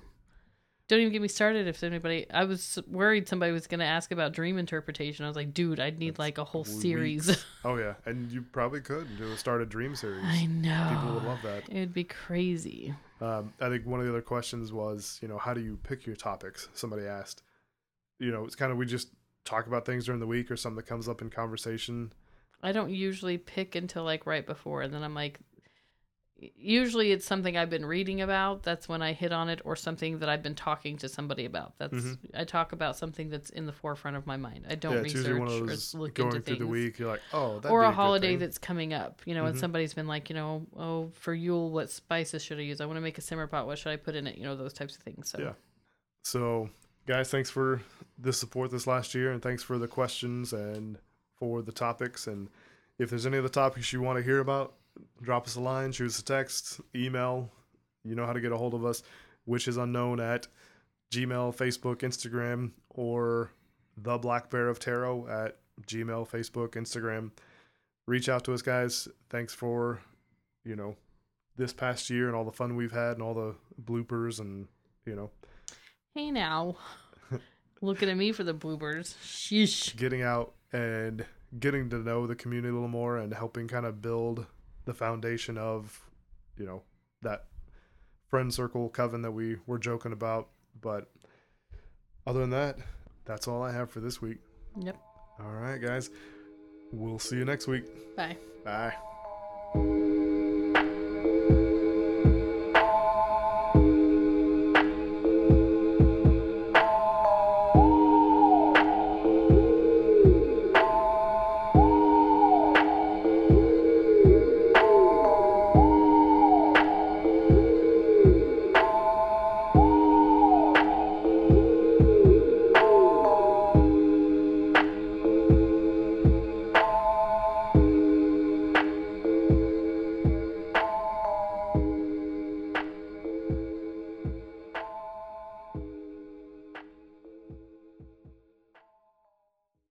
Don't 0.89 1.01
even 1.01 1.13
get 1.13 1.23
me 1.23 1.29
started. 1.29 1.69
If 1.69 1.83
anybody, 1.85 2.27
I 2.31 2.45
was 2.45 2.79
worried 2.87 3.27
somebody 3.27 3.51
was 3.53 3.67
going 3.67 3.81
to 3.81 3.87
ask 3.87 4.11
about 4.11 4.33
dream 4.35 4.59
interpretation. 4.59 5.25
I 5.25 5.29
was 5.29 5.37
like, 5.37 5.55
dude, 5.55 5.81
I'd 5.81 5.99
need 5.99 6.11
That's 6.11 6.19
like 6.19 6.37
a 6.39 6.45
whole 6.45 6.65
weeks. 6.65 6.83
series. 6.83 7.45
oh 7.65 7.77
yeah, 7.77 7.95
and 8.05 8.31
you 8.31 8.43
probably 8.43 8.81
could 8.81 9.07
do 9.17 9.31
a 9.33 9.37
start 9.39 9.63
a 9.63 9.67
dream 9.67 9.95
series. 9.95 10.25
I 10.27 10.45
know. 10.47 10.89
People 10.91 11.15
would 11.15 11.25
love 11.25 11.39
that. 11.45 11.63
It'd 11.71 11.95
be 11.95 12.05
crazy. 12.05 12.95
Um, 13.23 13.53
I 13.61 13.69
think 13.71 13.87
one 13.87 14.01
of 14.01 14.07
the 14.07 14.13
other 14.13 14.21
questions 14.21 14.73
was, 14.73 15.19
you 15.23 15.29
know, 15.29 15.39
how 15.39 15.55
do 15.55 15.61
you 15.63 15.79
pick 15.83 16.05
your 16.05 16.17
topics? 16.17 16.69
Somebody 16.75 17.07
asked. 17.07 17.43
You 18.19 18.31
know, 18.33 18.45
it's 18.45 18.57
kind 18.57 18.71
of 18.73 18.77
we 18.77 18.85
just 18.85 19.09
talk 19.45 19.67
about 19.69 19.87
things 19.87 20.05
during 20.07 20.21
the 20.21 20.27
week 20.27 20.51
or 20.51 20.57
something 20.57 20.77
that 20.77 20.87
comes 20.87 21.09
up 21.09 21.23
in 21.23 21.31
conversation. 21.31 22.13
I 22.63 22.73
don't 22.73 22.91
usually 22.91 23.39
pick 23.39 23.75
until 23.75 24.05
like 24.05 24.27
right 24.27 24.47
before, 24.47 24.83
and 24.83 24.93
then 24.95 25.03
I'm 25.03 25.15
like, 25.15 25.41
usually 26.57 27.13
it's 27.13 27.25
something 27.25 27.57
I've 27.57 27.71
been 27.71 27.87
reading 27.87 28.21
about. 28.21 28.65
That's 28.65 28.89
when 28.89 29.01
I 29.01 29.13
hit 29.13 29.33
on 29.33 29.49
it, 29.49 29.61
or 29.65 29.77
something 29.77 30.19
that 30.19 30.29
I've 30.29 30.43
been 30.43 30.57
talking 30.57 30.97
to 30.99 31.09
somebody 31.09 31.45
about. 31.45 31.79
That's 31.79 31.95
Mhm. 31.95 32.19
I 32.35 32.45
talk 32.45 32.73
about 32.73 32.97
something 32.97 33.29
that's 33.31 33.51
in 33.51 33.67
the 33.67 33.73
forefront 33.73 34.17
of 34.17 34.27
my 34.27 34.37
mind. 34.37 34.67
I 34.69 34.75
don't 34.75 34.95
yeah, 34.95 35.03
usually 35.03 35.35
research 35.35 35.39
one 35.39 35.49
of 35.49 35.95
or 35.95 35.99
look 36.01 36.15
going 36.15 36.29
into 36.37 36.41
through 36.47 36.55
the 36.57 36.61
things. 36.65 36.71
week. 36.71 36.99
You're 36.99 37.09
like, 37.11 37.21
oh, 37.33 37.61
or 37.69 37.85
a 37.85 37.89
good 37.89 37.95
holiday 37.95 38.35
that's 38.37 38.59
coming 38.59 38.93
up, 38.93 39.23
you 39.25 39.35
know, 39.35 39.47
and 39.47 39.55
Mhm. 39.57 39.61
somebody's 39.61 39.95
been 39.95 40.09
like, 40.09 40.31
you 40.31 40.35
know, 40.35 40.67
oh, 40.77 41.11
for 41.15 41.33
Yule, 41.33 41.71
what 41.71 41.91
spices 41.91 42.43
should 42.43 42.59
I 42.59 42.63
use? 42.63 42.81
I 42.81 42.87
want 42.87 42.97
to 42.97 43.01
make 43.03 43.19
a 43.19 43.23
simmer 43.23 43.47
pot. 43.47 43.67
What 43.67 43.79
should 43.79 43.93
I 43.93 43.97
put 43.97 44.17
in 44.17 44.27
it? 44.27 44.37
You 44.37 44.43
know, 44.45 44.57
those 44.57 44.73
types 44.73 44.97
of 44.97 45.03
things. 45.03 45.31
So, 45.31 45.39
Yeah. 45.41 45.53
So, 46.25 46.71
guys, 47.07 47.31
thanks 47.31 47.51
for 47.51 47.83
the 48.19 48.33
support 48.33 48.71
this 48.73 48.87
last 48.89 49.15
year, 49.15 49.31
and 49.33 49.41
thanks 49.43 49.63
for 49.63 49.79
the 49.79 49.89
questions 49.89 50.53
and 50.53 50.99
for 51.43 51.61
the 51.61 51.73
topics. 51.73 52.29
And 52.29 52.49
if 53.01 53.11
there's 53.11 53.27
any 53.27 53.37
of 53.37 53.43
the 53.43 53.49
topics 53.49 53.93
you 53.93 54.01
want 54.01 54.17
to 54.17 54.23
hear 54.23 54.39
about, 54.39 54.75
drop 55.21 55.49
us 55.49 55.57
a 55.57 55.61
line, 55.61 55.91
shoot 55.91 56.07
us 56.07 56.21
a 56.21 56.25
text, 56.25 56.81
email. 56.95 57.51
You 58.05 58.15
know 58.15 58.25
how 58.25 58.33
to 58.33 58.41
get 58.41 58.53
a 58.53 58.57
hold 58.57 58.75
of 58.75 58.85
us, 58.85 59.03
Witches 59.45 59.77
Unknown 59.77 60.21
at 60.21 60.47
Gmail, 61.13 61.57
Facebook, 61.57 61.97
Instagram, 61.97 62.71
or 62.91 63.51
the 63.97 64.19
Black 64.19 64.51
Bear 64.51 64.69
of 64.69 64.79
Tarot 64.79 65.27
at 65.27 65.57
Gmail, 65.89 66.31
Facebook, 66.31 66.75
Instagram. 66.75 67.33
Reach 68.07 68.29
out 68.29 68.45
to 68.45 68.55
us, 68.55 68.63
guys. 68.63 69.09
Thanks 69.29 69.53
for, 69.53 69.99
you 70.65 70.77
know, 70.77 70.95
this 71.57 71.73
past 71.73 72.09
year 72.09 72.29
and 72.29 72.37
all 72.37 72.45
the 72.45 72.53
fun 72.53 72.77
we've 72.77 72.93
had 72.93 73.15
and 73.15 73.23
all 73.23 73.35
the 73.35 73.57
bloopers 73.85 74.39
and 74.39 74.69
you 75.05 75.17
know 75.17 75.31
hey 76.15 76.31
now, 76.31 76.77
looking 77.81 78.09
at 78.09 78.17
me 78.17 78.33
for 78.33 78.45
the 78.45 78.55
bloopers. 78.55 79.17
Sheesh. 79.25 79.97
getting 79.97 80.23
out 80.23 80.55
and 80.73 81.25
getting 81.59 81.91
to 81.91 81.99
know 81.99 82.27
the 82.27 82.35
community 82.35 82.71
a 82.71 82.73
little 82.73 82.89
more 82.89 83.19
and 83.19 83.33
helping 83.35 83.69
kind 83.69 83.87
of 83.87 84.01
build 84.01 84.47
the 84.85 84.95
foundation 84.95 85.59
of 85.59 86.01
you 86.57 86.67
know 86.67 86.83
that 87.23 87.47
friend 88.29 88.53
circle 88.53 88.89
coven 88.89 89.23
that 89.23 89.33
we 89.33 89.57
were 89.67 89.79
joking 89.79 90.13
about. 90.13 90.49
But 90.81 91.11
other 92.27 92.41
than 92.41 92.51
that 92.51 92.79
that's 93.25 93.47
all 93.47 93.63
i 93.63 93.73
have 93.73 93.91
for 93.91 94.01
this 94.01 94.21
week. 94.21 94.39
Yep. 94.81 94.97
all 95.41 95.53
right 95.53 95.81
guys. 95.81 96.11
We'll 96.93 97.19
see 97.19 97.37
you 97.37 97.45
next 97.45 97.67
week. 97.67 97.85
Bye. 98.17 98.37
bye 98.65 100.09